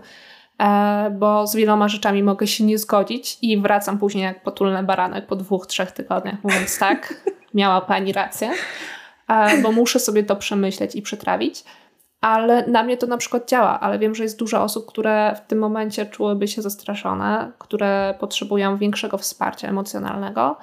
e, 0.61 1.17
bo 1.19 1.47
z 1.47 1.55
wieloma 1.55 1.89
rzeczami 1.89 2.23
mogę 2.23 2.47
się 2.47 2.65
nie 2.65 2.79
zgodzić 2.79 3.39
i 3.43 3.61
wracam 3.61 3.99
później 3.99 4.25
jak 4.25 4.43
potulny 4.43 4.83
baranek 4.83 5.27
po 5.27 5.37
dwóch, 5.37 5.67
trzech 5.67 5.93
tygodniach, 5.93 6.45
mówiąc 6.45 6.79
tak, 6.79 7.15
miała 7.55 7.81
pani 7.81 8.13
rację 8.13 8.51
bo 9.63 9.73
muszę 9.73 9.99
sobie 10.01 10.25
to 10.25 10.37
przemyśleć 10.37 10.95
i 10.95 11.03
przetrawić. 11.03 11.65
Ale 12.21 12.67
na 12.67 12.83
mnie 12.83 12.97
to 12.97 13.07
na 13.07 13.17
przykład 13.17 13.49
działa, 13.49 13.81
ale 13.81 13.99
wiem, 13.99 14.15
że 14.15 14.23
jest 14.23 14.39
dużo 14.39 14.63
osób, 14.63 14.87
które 14.87 15.35
w 15.45 15.49
tym 15.49 15.59
momencie 15.59 16.07
czułyby 16.07 16.49
się 16.49 16.63
zastraszone, 16.63 17.53
które 17.59 18.15
potrzebują 18.21 18.77
większego 18.77 19.19
wsparcia 19.19 19.69
emocjonalnego 19.69 20.57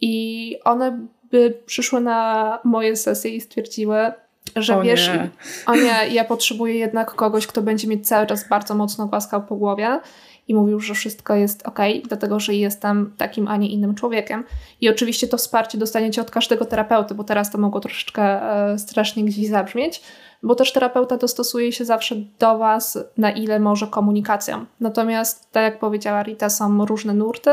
i 0.00 0.56
one 0.64 1.06
by 1.30 1.62
przyszły 1.66 2.00
na 2.00 2.58
moje 2.64 2.96
sesje 2.96 3.30
i 3.30 3.40
stwierdziły, 3.40 4.12
że 4.56 4.78
o 4.78 4.82
wiesz, 4.82 5.08
nie. 5.08 5.30
o 5.66 5.74
nie, 5.74 6.14
ja 6.14 6.24
potrzebuję 6.24 6.74
jednak 6.74 7.14
kogoś, 7.14 7.46
kto 7.46 7.62
będzie 7.62 7.86
mnie 7.86 8.00
cały 8.00 8.26
czas 8.26 8.48
bardzo 8.48 8.74
mocno 8.74 9.06
głaskał 9.06 9.42
po 9.42 9.56
głowie 9.56 10.00
i 10.48 10.54
mówił, 10.54 10.80
że 10.80 10.94
wszystko 10.94 11.34
jest 11.34 11.66
ok, 11.66 11.78
dlatego 12.04 12.40
że 12.40 12.54
jestem 12.54 13.14
takim, 13.16 13.48
a 13.48 13.56
nie 13.56 13.68
innym 13.68 13.94
człowiekiem. 13.94 14.44
I 14.80 14.88
oczywiście 14.88 15.28
to 15.28 15.36
wsparcie 15.36 15.78
dostaniecie 15.78 16.20
od 16.20 16.30
każdego 16.30 16.64
terapeuty, 16.64 17.14
bo 17.14 17.24
teraz 17.24 17.50
to 17.50 17.58
mogło 17.58 17.80
troszeczkę 17.80 18.22
e, 18.22 18.78
strasznie 18.78 19.24
gdzieś 19.24 19.48
zabrzmieć, 19.48 20.02
bo 20.42 20.54
też 20.54 20.72
terapeuta 20.72 21.16
dostosuje 21.16 21.72
się 21.72 21.84
zawsze 21.84 22.16
do 22.38 22.58
Was, 22.58 22.98
na 23.18 23.30
ile 23.30 23.60
może 23.60 23.86
komunikacją. 23.86 24.64
Natomiast, 24.80 25.52
tak 25.52 25.62
jak 25.62 25.78
powiedziała 25.78 26.22
Rita, 26.22 26.50
są 26.50 26.86
różne 26.86 27.14
nurty, 27.14 27.50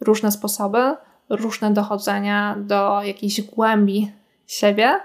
różne 0.00 0.32
sposoby, 0.32 0.94
różne 1.28 1.70
dochodzenia 1.70 2.56
do 2.58 3.02
jakiejś 3.02 3.42
głębi 3.42 4.12
siebie. 4.46 4.96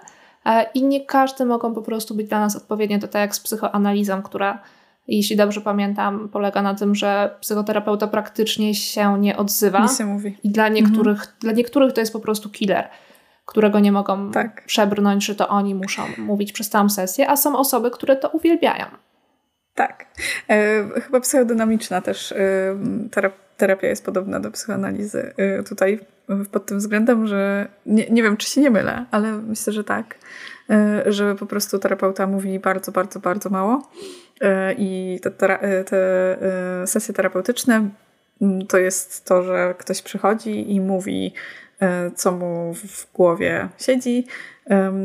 E, 0.45 0.65
I 0.73 0.83
nie 0.83 1.05
każdy 1.05 1.45
mogą 1.45 1.73
po 1.73 1.81
prostu 1.81 2.15
być 2.15 2.27
dla 2.27 2.39
nas 2.39 2.55
odpowiednie. 2.55 2.99
To 2.99 3.07
tak 3.07 3.21
jak 3.21 3.35
z 3.35 3.39
psychoanalizą, 3.39 4.21
która 4.21 4.59
jeśli 5.07 5.35
dobrze 5.35 5.61
pamiętam, 5.61 6.29
polega 6.29 6.61
na 6.61 6.75
tym, 6.75 6.95
że 6.95 7.35
psychoterapeuta 7.41 8.07
praktycznie 8.07 8.75
się 8.75 9.19
nie 9.19 9.37
odzywa. 9.37 9.79
Nie 9.79 9.87
się 9.87 10.05
mówi. 10.05 10.37
I 10.43 10.49
dla 10.49 10.69
niektórych, 10.69 11.17
mhm. 11.17 11.35
dla 11.39 11.51
niektórych 11.51 11.93
to 11.93 12.01
jest 12.01 12.13
po 12.13 12.19
prostu 12.19 12.49
killer, 12.49 12.89
którego 13.45 13.79
nie 13.79 13.91
mogą 13.91 14.31
tak. 14.31 14.65
przebrnąć, 14.65 15.25
że 15.25 15.35
to 15.35 15.47
oni 15.47 15.75
muszą 15.75 16.01
mówić 16.17 16.51
przez 16.51 16.69
całą 16.69 16.89
sesję, 16.89 17.29
a 17.29 17.37
są 17.37 17.57
osoby, 17.57 17.91
które 17.91 18.15
to 18.15 18.29
uwielbiają. 18.29 18.85
Tak. 19.75 20.05
E, 20.49 20.83
chyba 21.01 21.19
psychodynamiczna 21.19 22.01
też 22.01 22.31
e, 22.31 22.37
terapia 23.57 23.87
jest 23.87 24.05
podobna 24.05 24.39
do 24.39 24.51
psychoanalizy 24.51 25.33
e, 25.37 25.63
tutaj 25.63 25.99
pod 26.51 26.65
tym 26.65 26.77
względem, 26.77 27.27
że 27.27 27.67
nie, 27.85 28.09
nie 28.09 28.23
wiem, 28.23 28.37
czy 28.37 28.49
się 28.49 28.61
nie 28.61 28.71
mylę, 28.71 29.05
ale 29.11 29.31
myślę, 29.31 29.73
że 29.73 29.83
tak, 29.83 30.15
że 31.05 31.35
po 31.35 31.45
prostu 31.45 31.79
terapeuta 31.79 32.27
mówi 32.27 32.59
bardzo, 32.59 32.91
bardzo, 32.91 33.19
bardzo 33.19 33.49
mało 33.49 33.81
E, 34.41 34.73
I 34.77 35.19
te, 35.21 35.31
te, 35.31 35.83
te 35.83 36.37
sesje 36.87 37.13
terapeutyczne 37.13 37.89
mm, 38.41 38.67
to 38.67 38.77
jest 38.77 39.25
to, 39.25 39.43
że 39.43 39.75
ktoś 39.77 40.01
przychodzi 40.01 40.73
i 40.73 40.81
mówi, 40.81 41.33
e, 41.81 42.11
co 42.11 42.31
mu 42.31 42.73
w 42.73 43.13
głowie 43.13 43.69
siedzi. 43.77 44.27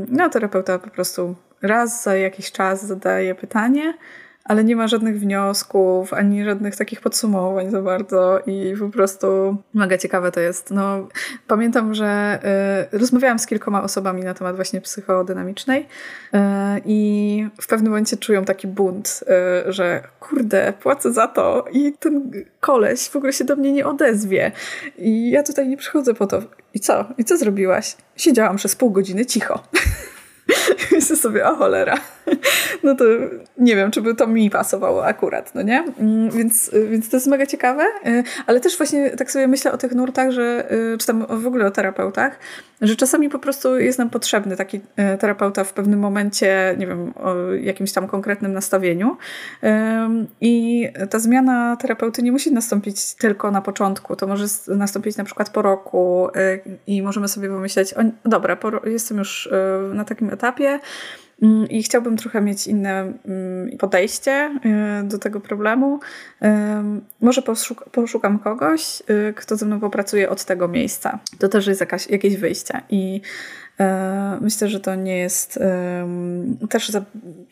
No, 0.08 0.28
terapeuta 0.28 0.78
po 0.78 0.90
prostu 0.90 1.36
raz 1.62 2.02
za 2.02 2.16
jakiś 2.16 2.52
czas 2.52 2.86
zadaje 2.86 3.34
pytanie, 3.34 3.94
ale 4.44 4.64
nie 4.64 4.76
ma 4.76 4.88
żadnych 4.88 5.20
wniosków, 5.20 6.14
ani 6.14 6.44
żadnych 6.44 6.76
takich 6.76 7.00
podsumowań 7.00 7.70
za 7.70 7.82
bardzo 7.82 8.40
i 8.46 8.74
po 8.78 8.88
prostu 8.88 9.56
mega 9.74 9.98
ciekawe 9.98 10.32
to 10.32 10.40
jest. 10.40 10.70
No, 10.70 11.08
pamiętam, 11.46 11.94
że 11.94 12.38
y, 12.92 12.98
rozmawiałam 12.98 13.38
z 13.38 13.46
kilkoma 13.46 13.82
osobami 13.82 14.22
na 14.22 14.34
temat 14.34 14.56
właśnie 14.56 14.80
psychodynamicznej 14.80 15.80
y, 15.80 16.38
i 16.84 17.46
w 17.60 17.66
pewnym 17.66 17.90
momencie 17.90 18.16
czują 18.16 18.44
taki 18.44 18.66
bunt, 18.66 19.24
y, 19.68 19.72
że 19.72 20.02
kurde, 20.20 20.72
płacę 20.72 21.12
za 21.12 21.28
to 21.28 21.64
i 21.72 21.92
ten 21.92 22.30
koleś 22.60 23.08
w 23.08 23.16
ogóle 23.16 23.32
się 23.32 23.44
do 23.44 23.56
mnie 23.56 23.72
nie 23.72 23.86
odezwie 23.86 24.52
i 24.98 25.30
ja 25.30 25.42
tutaj 25.42 25.68
nie 25.68 25.76
przychodzę 25.76 26.14
po 26.14 26.26
to. 26.26 26.42
I 26.74 26.80
co? 26.80 27.04
I 27.18 27.24
co 27.24 27.36
zrobiłaś? 27.36 27.96
Siedziałam 28.16 28.56
przez 28.56 28.76
pół 28.76 28.90
godziny 28.90 29.26
cicho. 29.26 29.62
Myślę 30.92 31.16
sobie, 31.16 31.48
o 31.48 31.56
cholera. 31.56 31.96
No 32.82 32.94
to 32.94 33.04
nie 33.58 33.76
wiem, 33.76 33.90
czy 33.90 34.02
by 34.02 34.14
to 34.14 34.26
mi 34.26 34.50
pasowało 34.50 35.06
akurat, 35.06 35.54
no 35.54 35.62
nie? 35.62 35.84
Mm, 35.98 36.30
więc, 36.30 36.70
więc 36.90 37.08
to 37.08 37.16
jest 37.16 37.26
mega 37.26 37.46
ciekawe, 37.46 37.84
y, 38.06 38.22
ale 38.46 38.60
też 38.60 38.76
właśnie 38.76 39.10
tak 39.10 39.30
sobie 39.30 39.48
myślę 39.48 39.72
o 39.72 39.78
tych 39.78 39.94
nurtach, 39.94 40.30
że, 40.30 40.72
y, 40.94 40.98
czy 40.98 41.06
tam 41.06 41.26
w 41.42 41.46
ogóle 41.46 41.66
o 41.66 41.70
terapeutach, 41.70 42.38
że 42.80 42.96
czasami 42.96 43.28
po 43.28 43.38
prostu 43.38 43.78
jest 43.78 43.98
nam 43.98 44.10
potrzebny 44.10 44.56
taki 44.56 44.76
y, 44.76 45.18
terapeuta 45.18 45.64
w 45.64 45.72
pewnym 45.72 46.00
momencie, 46.00 46.74
nie 46.78 46.86
wiem, 46.86 47.12
o 47.16 47.52
jakimś 47.52 47.92
tam 47.92 48.08
konkretnym 48.08 48.52
nastawieniu. 48.52 49.16
I 50.40 50.88
ta 51.10 51.18
zmiana 51.18 51.76
terapeuty 51.76 52.22
nie 52.22 52.32
musi 52.32 52.52
nastąpić 52.52 53.14
tylko 53.14 53.50
na 53.50 53.62
początku. 53.62 54.16
To 54.16 54.26
może 54.26 54.44
nastąpić 54.68 55.16
na 55.16 55.24
przykład 55.24 55.50
po 55.50 55.62
roku 55.62 56.28
i 56.86 57.02
możemy 57.02 57.28
sobie 57.28 57.48
pomyśleć, 57.48 57.94
o, 57.94 58.00
dobra, 58.24 58.56
jestem 58.84 59.18
już 59.18 59.48
na 59.94 60.04
takim 60.04 60.30
etapie, 60.30 60.80
I 61.70 61.82
chciałbym 61.82 62.16
trochę 62.16 62.40
mieć 62.40 62.66
inne 62.66 63.00
mm, 63.00 63.78
podejście 63.78 64.60
y, 65.00 65.08
do 65.08 65.18
tego 65.18 65.40
problemu. 65.40 66.00
Może 67.20 67.42
poszukam 67.92 68.38
kogoś, 68.38 69.02
y, 69.10 69.34
kto 69.36 69.56
ze 69.56 69.66
mną 69.66 69.80
popracuje 69.80 70.30
od 70.30 70.44
tego 70.44 70.68
miejsca. 70.68 71.18
To 71.38 71.48
też 71.48 71.66
jest 71.66 71.80
jakaś, 71.80 72.06
jakieś 72.06 72.36
wyjście. 72.36 72.80
I 72.90 73.20
myślę, 74.40 74.68
że 74.68 74.80
to 74.80 74.94
nie 74.94 75.18
jest 75.18 75.58
też 76.70 76.92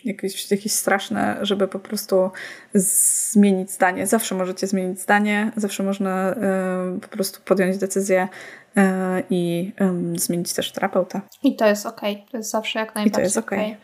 jakieś, 0.05 0.51
jakieś 0.51 0.73
straszne, 0.73 1.39
żeby 1.43 1.69
po 1.69 1.79
prostu 1.79 2.31
zmienić 2.75 3.71
zdanie. 3.71 4.07
Zawsze 4.07 4.35
możecie 4.35 4.67
zmienić 4.67 5.01
zdanie, 5.01 5.53
zawsze 5.57 5.83
można 5.83 6.35
po 7.01 7.09
prostu 7.09 7.41
podjąć 7.45 7.79
decyzję 7.79 8.29
E, 8.79 9.23
i 9.31 9.73
zmienić 10.15 10.55
też 10.55 10.73
terapeuta. 10.73 11.21
I 11.43 11.57
to 11.57 11.67
jest 11.67 11.87
ok, 11.87 12.01
to 12.31 12.37
jest 12.37 12.51
zawsze 12.51 12.79
jak 12.79 12.95
najbardziej 12.95 13.11
I 13.11 13.15
to 13.15 13.21
jest 13.21 13.37
ok. 13.37 13.47
okay. 13.47 13.77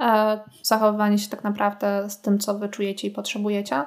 E, 0.00 0.40
zachowywanie 0.62 1.18
się 1.18 1.28
tak 1.28 1.44
naprawdę 1.44 2.10
z 2.10 2.20
tym, 2.20 2.38
co 2.38 2.58
wy 2.58 2.68
czujecie 2.68 3.08
i 3.08 3.10
potrzebujecie. 3.10 3.82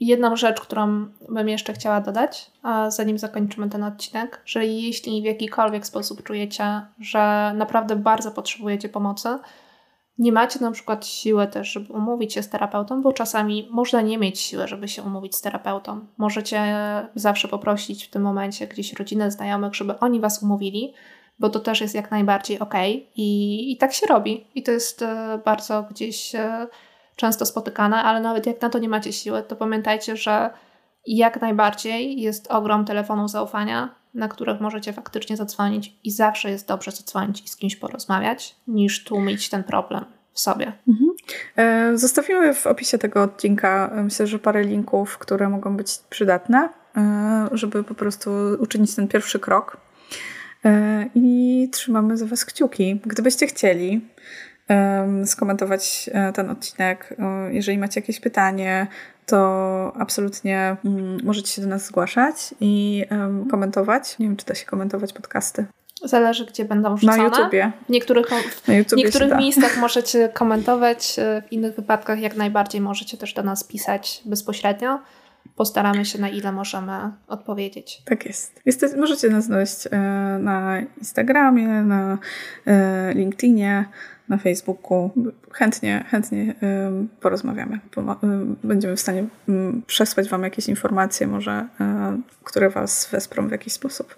Jedną 0.00 0.36
rzecz, 0.36 0.60
którą 0.60 1.06
bym 1.28 1.48
jeszcze 1.48 1.72
chciała 1.72 2.00
dodać, 2.00 2.50
zanim 2.88 3.18
zakończymy 3.18 3.68
ten 3.68 3.84
odcinek, 3.84 4.42
że 4.44 4.66
jeśli 4.66 5.22
w 5.22 5.24
jakikolwiek 5.24 5.86
sposób 5.86 6.22
czujecie, 6.22 6.86
że 7.00 7.52
naprawdę 7.56 7.96
bardzo 7.96 8.30
potrzebujecie 8.30 8.88
pomocy, 8.88 9.28
nie 10.18 10.32
macie 10.32 10.60
na 10.60 10.70
przykład 10.70 11.06
siły 11.06 11.46
też, 11.46 11.72
żeby 11.72 11.92
umówić 11.92 12.34
się 12.34 12.42
z 12.42 12.48
terapeutą, 12.48 13.02
bo 13.02 13.12
czasami 13.12 13.68
można 13.70 14.02
nie 14.02 14.18
mieć 14.18 14.40
siły, 14.40 14.68
żeby 14.68 14.88
się 14.88 15.02
umówić 15.02 15.36
z 15.36 15.40
terapeutą. 15.40 16.06
Możecie 16.18 16.60
zawsze 17.14 17.48
poprosić 17.48 18.04
w 18.04 18.10
tym 18.10 18.22
momencie 18.22 18.66
gdzieś 18.66 18.92
rodzinę, 18.92 19.30
znajomych, 19.30 19.74
żeby 19.74 19.98
oni 19.98 20.20
was 20.20 20.42
umówili, 20.42 20.94
bo 21.38 21.50
to 21.50 21.60
też 21.60 21.80
jest 21.80 21.94
jak 21.94 22.10
najbardziej 22.10 22.58
ok 22.58 22.74
i, 23.16 23.72
i 23.72 23.76
tak 23.76 23.92
się 23.92 24.06
robi. 24.06 24.46
I 24.54 24.62
to 24.62 24.72
jest 24.72 25.02
e, 25.02 25.40
bardzo 25.44 25.82
gdzieś 25.82 26.34
e, 26.34 26.66
często 27.16 27.46
spotykane, 27.46 28.02
ale 28.02 28.20
nawet 28.20 28.46
jak 28.46 28.62
na 28.62 28.70
to 28.70 28.78
nie 28.78 28.88
macie 28.88 29.12
siły, 29.12 29.42
to 29.42 29.56
pamiętajcie, 29.56 30.16
że 30.16 30.50
jak 31.06 31.40
najbardziej 31.40 32.20
jest 32.20 32.46
ogrom 32.50 32.84
telefonów 32.84 33.30
zaufania, 33.30 33.94
na 34.14 34.28
których 34.28 34.60
możecie 34.60 34.92
faktycznie 34.92 35.36
zadzwonić 35.36 35.96
i 36.04 36.10
zawsze 36.10 36.50
jest 36.50 36.68
dobrze 36.68 36.90
zadzwonić 36.90 37.44
i 37.44 37.48
z 37.48 37.56
kimś 37.56 37.76
porozmawiać, 37.76 38.56
niż 38.68 39.04
tłumić 39.04 39.48
ten 39.48 39.64
problem 39.64 40.04
w 40.32 40.40
sobie. 40.40 40.72
Mhm. 40.88 41.10
E, 41.56 41.98
zostawimy 41.98 42.54
w 42.54 42.66
opisie 42.66 42.98
tego 42.98 43.22
odcinka, 43.22 43.90
e, 43.94 44.02
myślę, 44.02 44.26
że 44.26 44.38
parę 44.38 44.62
linków, 44.62 45.18
które 45.18 45.48
mogą 45.48 45.76
być 45.76 45.98
przydatne, 46.10 46.68
e, 46.96 47.48
żeby 47.52 47.84
po 47.84 47.94
prostu 47.94 48.30
uczynić 48.58 48.94
ten 48.94 49.08
pierwszy 49.08 49.38
krok. 49.38 49.86
I 51.14 51.68
trzymamy 51.72 52.16
za 52.16 52.26
Was 52.26 52.44
kciuki. 52.44 53.00
Gdybyście 53.06 53.46
chcieli, 53.46 54.08
skomentować 55.24 56.10
e, 56.12 56.32
ten 56.32 56.50
odcinek. 56.50 57.16
Jeżeli 57.50 57.78
macie 57.78 58.00
jakieś 58.00 58.20
pytanie, 58.20 58.86
to 59.26 59.92
absolutnie 59.98 60.76
mm, 60.84 61.18
możecie 61.24 61.52
się 61.52 61.62
do 61.62 61.68
nas 61.68 61.86
zgłaszać 61.86 62.54
i 62.60 63.04
komentować. 63.50 64.18
Nie 64.18 64.26
wiem, 64.26 64.36
czy 64.36 64.46
da 64.46 64.54
się 64.54 64.66
komentować 64.66 65.12
podcasty. 65.12 65.66
Zależy, 66.02 66.46
gdzie 66.46 66.64
będą 66.64 66.96
wrzucone. 66.96 67.18
Na 67.18 67.24
YouTubie. 67.24 67.72
W 67.86 67.88
niektórych, 67.88 68.26
YouTubie 68.68 69.02
niektórych 69.02 69.38
miejscach 69.38 69.76
możecie 69.76 70.28
komentować, 70.28 71.18
e, 71.18 71.42
w 71.48 71.52
innych 71.52 71.76
wypadkach 71.76 72.20
jak 72.20 72.36
najbardziej 72.36 72.80
możecie 72.80 73.16
też 73.16 73.34
do 73.34 73.42
nas 73.42 73.64
pisać 73.64 74.22
bezpośrednio. 74.24 75.00
Postaramy 75.56 76.04
się 76.04 76.20
na 76.20 76.28
ile 76.28 76.52
możemy 76.52 76.92
odpowiedzieć. 77.28 78.02
Tak 78.04 78.26
jest. 78.26 78.60
jest 78.66 78.96
możecie 78.96 79.28
nas 79.28 79.44
znaleźć 79.44 79.86
e, 79.86 79.98
na 80.40 80.80
Instagramie, 80.98 81.68
na 81.68 82.18
e, 82.66 83.14
LinkedInie, 83.14 83.84
na 84.28 84.36
Facebooku. 84.36 85.10
Chętnie, 85.52 86.04
chętnie 86.08 86.54
porozmawiamy. 87.20 87.80
Będziemy 88.64 88.96
w 88.96 89.00
stanie 89.00 89.24
przesłać 89.86 90.28
Wam 90.28 90.42
jakieś 90.42 90.68
informacje, 90.68 91.26
może, 91.26 91.66
które 92.44 92.70
Was 92.70 93.08
wesprą 93.12 93.48
w 93.48 93.50
jakiś 93.50 93.72
sposób. 93.72 94.16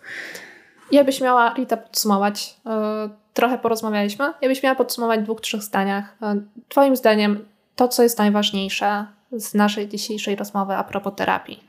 Ja 0.92 1.04
byś 1.04 1.20
miała, 1.20 1.54
Rita, 1.54 1.76
podsumować. 1.76 2.56
E, 2.66 3.08
trochę 3.34 3.58
porozmawialiśmy. 3.58 4.32
Ja 4.42 4.48
byś 4.48 4.62
miała 4.62 4.74
podsumować 4.74 5.20
w 5.20 5.22
dwóch, 5.22 5.40
trzech 5.40 5.62
zdaniach. 5.62 6.16
E, 6.22 6.40
twoim 6.68 6.96
zdaniem, 6.96 7.44
to, 7.76 7.88
co 7.88 8.02
jest 8.02 8.18
najważniejsze 8.18 9.06
z 9.32 9.54
naszej 9.54 9.88
dzisiejszej 9.88 10.36
rozmowy 10.36 10.74
a 10.74 10.84
propos 10.84 11.12
terapii. 11.16 11.67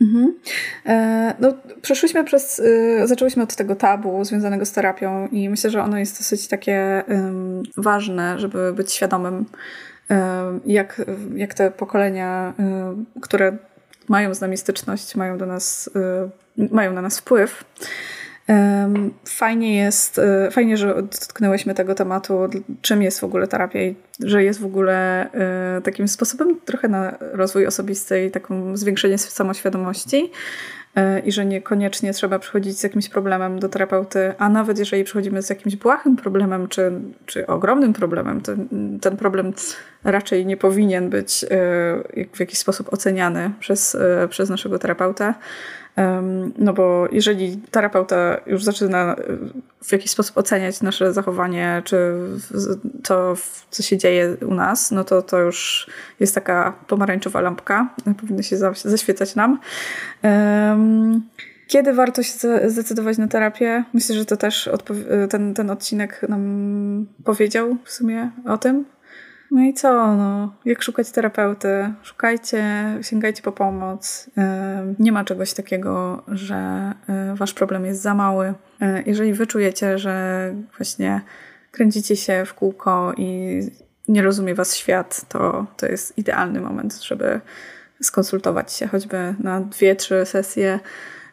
Mhm. 0.00 0.34
E, 0.86 1.34
no, 1.40 1.54
przeszłyśmy 1.82 2.24
przez, 2.24 2.58
y, 2.58 3.00
zaczęłyśmy 3.04 3.42
od 3.42 3.56
tego 3.56 3.76
tabu 3.76 4.24
związanego 4.24 4.66
z 4.66 4.72
terapią 4.72 5.28
i 5.28 5.48
myślę, 5.48 5.70
że 5.70 5.82
ono 5.82 5.98
jest 5.98 6.18
dosyć 6.18 6.48
takie 6.48 7.04
ważne, 7.76 8.38
żeby 8.38 8.72
być 8.72 8.92
świadomym, 8.92 9.44
jak, 10.66 11.02
jak 11.34 11.54
te 11.54 11.70
pokolenia, 11.70 12.54
które 13.20 13.56
mają 14.08 14.34
z 14.34 14.40
nami 14.40 14.56
styczność, 14.56 15.16
mają 15.16 15.38
do 15.38 15.46
nas, 15.46 15.90
mają 16.56 16.92
na 16.92 17.02
nas 17.02 17.18
wpływ, 17.18 17.64
Fajnie 19.24 19.76
jest, 19.76 20.18
e, 20.18 20.50
fajnie, 20.50 20.76
że 20.76 20.94
dotknęłyśmy 20.94 21.74
tego 21.74 21.94
tematu, 21.94 22.48
czym 22.82 23.02
jest 23.02 23.20
w 23.20 23.24
ogóle 23.24 23.46
terapia 23.46 23.82
i 23.82 23.94
że 24.24 24.44
jest 24.44 24.60
w 24.60 24.64
ogóle 24.64 25.26
e, 25.32 25.80
takim 25.82 26.08
sposobem 26.08 26.60
trochę 26.64 26.88
na 26.88 27.18
rozwój 27.20 27.66
osobisty 27.66 28.24
i 28.24 28.30
taką 28.30 28.76
zwiększenie 28.76 29.18
samoświadomości 29.18 30.30
e, 30.94 31.20
i 31.20 31.32
że 31.32 31.46
niekoniecznie 31.46 32.12
trzeba 32.12 32.38
przychodzić 32.38 32.78
z 32.78 32.82
jakimś 32.82 33.08
problemem 33.08 33.58
do 33.58 33.68
terapeuty, 33.68 34.34
a 34.38 34.48
nawet 34.48 34.78
jeżeli 34.78 35.04
przychodzimy 35.04 35.42
z 35.42 35.50
jakimś 35.50 35.76
błahym 35.76 36.16
problemem 36.16 36.68
czy, 36.68 36.92
czy 37.26 37.46
ogromnym 37.46 37.92
problemem, 37.92 38.40
to 38.40 38.52
ten 39.00 39.16
problem 39.16 39.52
raczej 40.04 40.46
nie 40.46 40.56
powinien 40.56 41.10
być 41.10 41.46
w 42.32 42.40
jakiś 42.40 42.58
sposób 42.58 42.92
oceniany 42.92 43.50
przez, 43.60 43.96
przez 44.30 44.50
naszego 44.50 44.78
terapeuta. 44.78 45.34
No 46.58 46.72
bo 46.72 47.08
jeżeli 47.12 47.56
terapeuta 47.70 48.40
już 48.46 48.64
zaczyna 48.64 49.16
w 49.84 49.92
jakiś 49.92 50.10
sposób 50.10 50.38
oceniać 50.38 50.82
nasze 50.82 51.12
zachowanie, 51.12 51.82
czy 51.84 52.14
to, 53.02 53.34
co 53.70 53.82
się 53.82 53.98
dzieje 53.98 54.36
u 54.48 54.54
nas, 54.54 54.90
no 54.90 55.04
to 55.04 55.22
to 55.22 55.38
już 55.38 55.86
jest 56.20 56.34
taka 56.34 56.74
pomarańczowa 56.86 57.40
lampka, 57.40 57.88
powinna 58.20 58.42
się 58.42 58.56
zaświecać 58.84 59.34
nam. 59.34 59.58
Kiedy 61.66 61.92
warto 61.92 62.22
się 62.22 62.32
zdecydować 62.70 63.18
na 63.18 63.28
terapię? 63.28 63.84
Myślę, 63.92 64.14
że 64.14 64.24
to 64.24 64.36
też 64.36 64.70
ten, 65.30 65.54
ten 65.54 65.70
odcinek 65.70 66.26
nam 66.28 67.06
powiedział 67.24 67.76
w 67.84 67.92
sumie 67.92 68.30
o 68.46 68.58
tym, 68.58 68.84
no 69.50 69.62
i 69.62 69.74
co? 69.74 70.16
No, 70.16 70.54
jak 70.64 70.82
szukać 70.82 71.10
terapeuty? 71.10 71.92
Szukajcie, 72.02 72.64
sięgajcie 73.02 73.42
po 73.42 73.52
pomoc. 73.52 74.30
Nie 74.98 75.12
ma 75.12 75.24
czegoś 75.24 75.54
takiego, 75.54 76.22
że 76.28 76.56
e, 77.08 77.34
wasz 77.34 77.54
problem 77.54 77.84
jest 77.86 78.02
za 78.02 78.14
mały. 78.14 78.54
E, 78.80 79.02
jeżeli 79.06 79.32
wyczujecie, 79.32 79.98
że 79.98 80.54
właśnie 80.76 81.20
kręcicie 81.70 82.16
się 82.16 82.44
w 82.46 82.54
kółko 82.54 83.12
i 83.16 83.60
nie 84.08 84.22
rozumie 84.22 84.54
was 84.54 84.76
świat, 84.76 85.28
to 85.28 85.66
to 85.76 85.86
jest 85.86 86.18
idealny 86.18 86.60
moment, 86.60 87.02
żeby 87.02 87.40
skonsultować 88.02 88.72
się 88.72 88.86
choćby 88.86 89.34
na 89.38 89.60
dwie, 89.60 89.96
trzy 89.96 90.26
sesje 90.26 90.80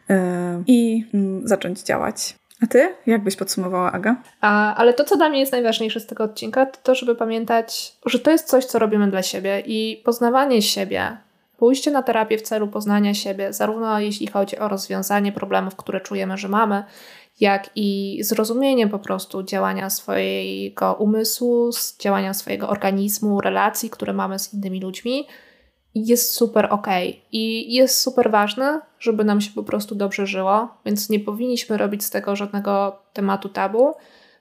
e, 0.10 0.64
i 0.68 1.06
mm, 1.14 1.48
zacząć 1.48 1.84
działać. 1.84 2.36
A 2.64 2.68
ty? 2.68 2.96
Jak 3.06 3.24
byś 3.24 3.36
podsumowała, 3.36 3.92
Aga? 3.92 4.16
A, 4.42 4.76
ale 4.76 4.94
to, 4.94 5.04
co 5.04 5.18
dla 5.18 5.30
mnie 5.30 5.40
jest 5.40 5.52
najważniejsze 5.52 6.00
z 6.00 6.06
tego 6.06 6.24
odcinka, 6.24 6.66
to 6.66 6.78
to, 6.84 6.96
żeby 6.96 7.16
pamiętać, 7.16 7.96
że 8.06 8.20
to 8.20 8.32
jest 8.32 8.48
coś, 8.48 8.66
co 8.66 8.80
robimy 8.80 9.12
dla 9.12 9.24
siebie 9.24 9.64
i 9.66 10.02
poznawanie 10.06 10.62
siebie, 10.62 11.18
pójście 11.58 11.92
na 11.92 12.04
terapię 12.04 12.38
w 12.38 12.42
celu 12.42 12.68
poznania 12.68 13.14
siebie, 13.14 13.54
zarówno 13.54 14.00
jeśli 14.00 14.28
chodzi 14.28 14.58
o 14.58 14.68
rozwiązanie 14.68 15.32
problemów, 15.32 15.76
które 15.76 16.02
czujemy, 16.02 16.38
że 16.38 16.48
mamy, 16.48 16.84
jak 17.40 17.70
i 17.76 18.20
zrozumienie 18.24 18.88
po 18.88 19.00
prostu 19.00 19.44
działania 19.44 19.90
swojego 19.90 20.94
umysłu, 20.94 21.70
działania 22.00 22.34
swojego 22.34 22.70
organizmu, 22.70 23.42
relacji, 23.42 23.90
które 23.90 24.14
mamy 24.14 24.40
z 24.40 24.54
innymi 24.54 24.82
ludźmi, 24.82 25.28
jest 25.96 26.36
super 26.36 26.68
ok. 26.70 26.88
I 27.32 27.74
jest 27.74 28.00
super 28.00 28.32
ważne, 28.32 28.82
żeby 29.00 29.24
nam 29.24 29.42
się 29.42 29.52
po 29.52 29.64
prostu 29.64 29.96
dobrze 29.96 30.28
żyło, 30.28 30.68
więc 30.86 31.10
nie 31.10 31.20
powinniśmy 31.20 31.78
robić 31.78 32.04
z 32.04 32.10
tego 32.10 32.36
żadnego 32.36 33.00
tematu 33.14 33.50
tabu, 33.50 33.94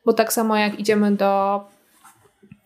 bo 0.05 0.13
tak 0.13 0.33
samo 0.33 0.57
jak 0.57 0.79
idziemy 0.79 1.13
do 1.13 1.61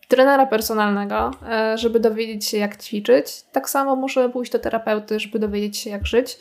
trenera 0.07 0.45
personalnego, 0.45 1.31
e, 1.49 1.77
żeby 1.77 1.99
dowiedzieć 1.99 2.45
się, 2.45 2.57
jak 2.57 2.83
ćwiczyć, 2.83 3.43
tak 3.51 3.69
samo 3.69 3.95
możemy 3.95 4.29
pójść 4.29 4.51
do 4.51 4.59
terapeuty, 4.59 5.19
żeby 5.19 5.39
dowiedzieć 5.39 5.77
się, 5.77 5.89
jak 5.89 6.05
żyć. 6.05 6.39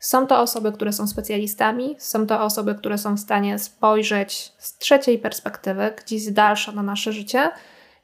Są 0.00 0.26
to 0.26 0.40
osoby, 0.40 0.72
które 0.72 0.92
są 0.92 1.06
specjalistami, 1.06 1.96
są 1.98 2.26
to 2.26 2.42
osoby, 2.42 2.74
które 2.74 2.98
są 2.98 3.14
w 3.14 3.20
stanie 3.20 3.58
spojrzeć 3.58 4.52
z 4.58 4.78
trzeciej 4.78 5.18
perspektywy, 5.18 5.92
gdzieś 6.04 6.22
z 6.22 6.32
dalsza 6.32 6.72
na 6.72 6.82
nasze 6.82 7.12
życie 7.12 7.50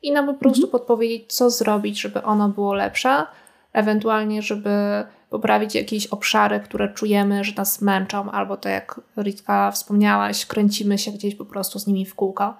i 0.02 0.12
nam 0.12 0.26
po 0.26 0.34
prostu 0.34 0.64
mhm. 0.64 0.70
podpowiedzieć, 0.70 1.32
co 1.32 1.50
zrobić, 1.50 2.00
żeby 2.00 2.22
ono 2.22 2.48
było 2.48 2.74
lepsze 2.74 3.26
ewentualnie, 3.72 4.42
żeby 4.42 4.70
poprawić 5.30 5.74
jakieś 5.74 6.06
obszary, 6.06 6.60
które 6.60 6.94
czujemy, 6.94 7.44
że 7.44 7.52
nas 7.56 7.82
męczą, 7.82 8.30
albo 8.30 8.56
to 8.56 8.68
jak 8.68 9.00
Ritka 9.16 9.70
wspomniałaś, 9.70 10.46
kręcimy 10.46 10.98
się 10.98 11.12
gdzieś 11.12 11.34
po 11.34 11.44
prostu 11.44 11.78
z 11.78 11.86
nimi 11.86 12.06
w 12.06 12.14
kółko. 12.14 12.54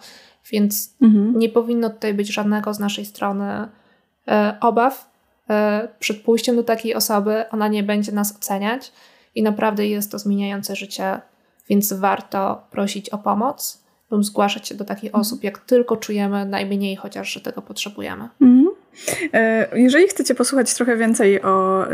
Więc 0.51 0.95
mhm. 1.03 1.39
nie 1.39 1.49
powinno 1.49 1.91
tutaj 1.91 2.15
być 2.15 2.33
żadnego 2.33 2.75
z 2.75 2.79
naszej 2.79 3.05
strony 3.05 3.69
e, 4.29 4.57
obaw 4.61 5.11
e, 5.51 5.89
przed 5.99 6.23
pójściem 6.23 6.57
do 6.57 6.63
takiej 6.63 6.95
osoby. 6.95 7.45
Ona 7.51 7.69
nie 7.69 7.83
będzie 7.83 8.13
nas 8.13 8.37
oceniać 8.37 8.93
i 9.35 9.43
naprawdę 9.43 9.87
jest 9.87 10.13
to 10.13 10.19
zmieniające 10.19 10.77
życie, 10.77 11.21
więc 11.69 11.93
warto 11.93 12.67
prosić 12.71 13.11
o 13.11 13.19
pomoc 13.19 13.85
lub 14.11 14.25
zgłaszać 14.25 14.69
się 14.69 14.75
do 14.75 14.85
takich 14.85 15.09
mhm. 15.09 15.21
osób, 15.21 15.45
jak 15.45 15.59
tylko 15.59 15.97
czujemy 15.97 16.47
najmniej 16.47 16.97
chociaż, 16.97 17.33
że 17.33 17.41
tego 17.41 17.63
potrzebujemy. 17.63 18.29
Mhm. 18.41 18.68
E, 19.35 19.69
jeżeli 19.75 20.09
chcecie 20.09 20.35
posłuchać 20.35 20.75
trochę 20.75 20.97
więcej 20.97 21.43
o, 21.43 21.87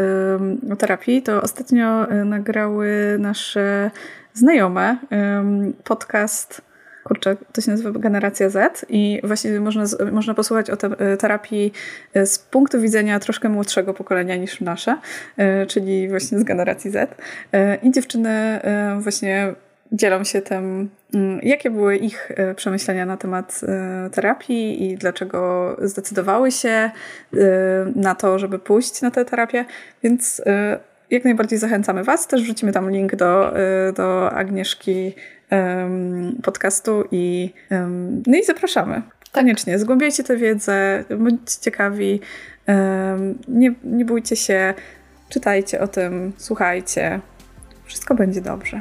o 0.72 0.76
terapii, 0.76 1.22
to 1.22 1.42
ostatnio 1.42 2.10
e, 2.10 2.24
nagrały 2.24 3.16
nasze 3.18 3.90
znajome 4.34 4.98
podcast 5.84 6.62
kurczę, 7.04 7.36
to 7.52 7.60
się 7.60 7.70
nazywa 7.70 7.90
Generacja 7.90 8.50
Z 8.50 8.86
i 8.88 9.20
właśnie 9.24 9.60
można, 9.60 9.84
można 10.12 10.34
posłuchać 10.34 10.70
o 10.70 10.76
te, 10.76 10.86
e, 10.86 11.16
terapii 11.16 11.72
z 12.24 12.38
punktu 12.38 12.80
widzenia 12.80 13.20
troszkę 13.20 13.48
młodszego 13.48 13.94
pokolenia 13.94 14.36
niż 14.36 14.60
nasze, 14.60 14.98
czyli 15.68 16.08
właśnie 16.08 16.38
z 16.38 16.44
generacji 16.44 16.90
Z. 16.90 17.14
I 17.82 17.90
dziewczyny 17.90 18.60
właśnie 18.98 19.54
dzielą 19.94 20.24
się 20.24 20.42
tym, 20.42 20.90
mm, 21.14 21.40
jakie 21.42 21.70
były 21.70 21.96
ich 21.96 22.30
e, 22.30 22.54
przemyślenia 22.54 23.06
na 23.06 23.16
temat 23.16 23.60
e, 23.62 24.10
terapii 24.10 24.90
i 24.90 24.96
dlaczego 24.96 25.76
zdecydowały 25.82 26.52
się 26.52 26.68
e, 26.68 26.90
na 27.96 28.14
to, 28.14 28.38
żeby 28.38 28.58
pójść 28.58 29.02
na 29.02 29.10
tę 29.10 29.24
terapię. 29.24 29.64
Więc 30.02 30.42
jak 31.10 31.24
najbardziej 31.24 31.58
zachęcamy 31.58 32.04
Was. 32.04 32.26
Też 32.26 32.42
wrzucimy 32.42 32.72
tam 32.72 32.90
link 32.90 33.16
do, 33.16 33.52
do 33.96 34.32
Agnieszki 34.32 35.14
podcastu 36.42 37.04
i, 37.10 37.52
no 38.26 38.38
i 38.38 38.44
zapraszamy. 38.44 39.02
Koniecznie, 39.32 39.78
zgłębiajcie 39.78 40.24
tę 40.24 40.36
wiedzę, 40.36 41.04
bądźcie 41.18 41.60
ciekawi, 41.60 42.20
nie, 43.48 43.74
nie 43.84 44.04
bójcie 44.04 44.36
się, 44.36 44.74
czytajcie 45.28 45.80
o 45.80 45.88
tym, 45.88 46.32
słuchajcie. 46.36 47.20
Wszystko 47.84 48.14
będzie 48.14 48.40
dobrze. 48.40 48.80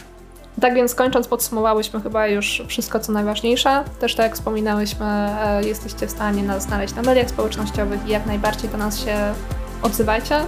Tak 0.61 0.73
więc 0.73 0.95
kończąc, 0.95 1.27
podsumowałyśmy 1.27 2.01
chyba 2.01 2.27
już 2.27 2.63
wszystko, 2.67 2.99
co 2.99 3.11
najważniejsze. 3.11 3.83
Też 3.99 4.15
tak 4.15 4.23
jak 4.23 4.35
wspominałyśmy, 4.35 5.05
e, 5.05 5.63
jesteście 5.63 6.07
w 6.07 6.11
stanie 6.11 6.43
nas 6.43 6.63
znaleźć 6.63 6.95
na 6.95 7.01
mediach 7.01 7.29
społecznościowych 7.29 8.07
i 8.07 8.11
jak 8.11 8.25
najbardziej 8.25 8.69
do 8.69 8.77
nas 8.77 8.99
się 8.99 9.15
odzywajcie. 9.81 10.39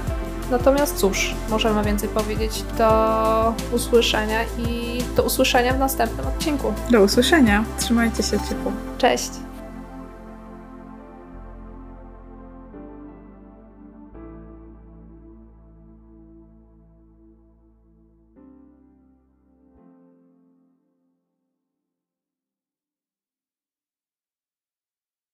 Natomiast 0.51 0.97
cóż, 0.97 1.35
możemy 1.49 1.83
więcej 1.83 2.09
powiedzieć. 2.09 2.63
Do 2.77 3.53
usłyszenia 3.71 4.39
i 4.43 4.97
do 5.15 5.23
usłyszenia 5.23 5.73
w 5.73 5.79
następnym 5.79 6.27
odcinku. 6.27 6.73
Do 6.91 7.01
usłyszenia. 7.01 7.63
Trzymajcie 7.79 8.23
się 8.23 8.39
ciepło. 8.49 8.71
Cześć. 8.97 9.29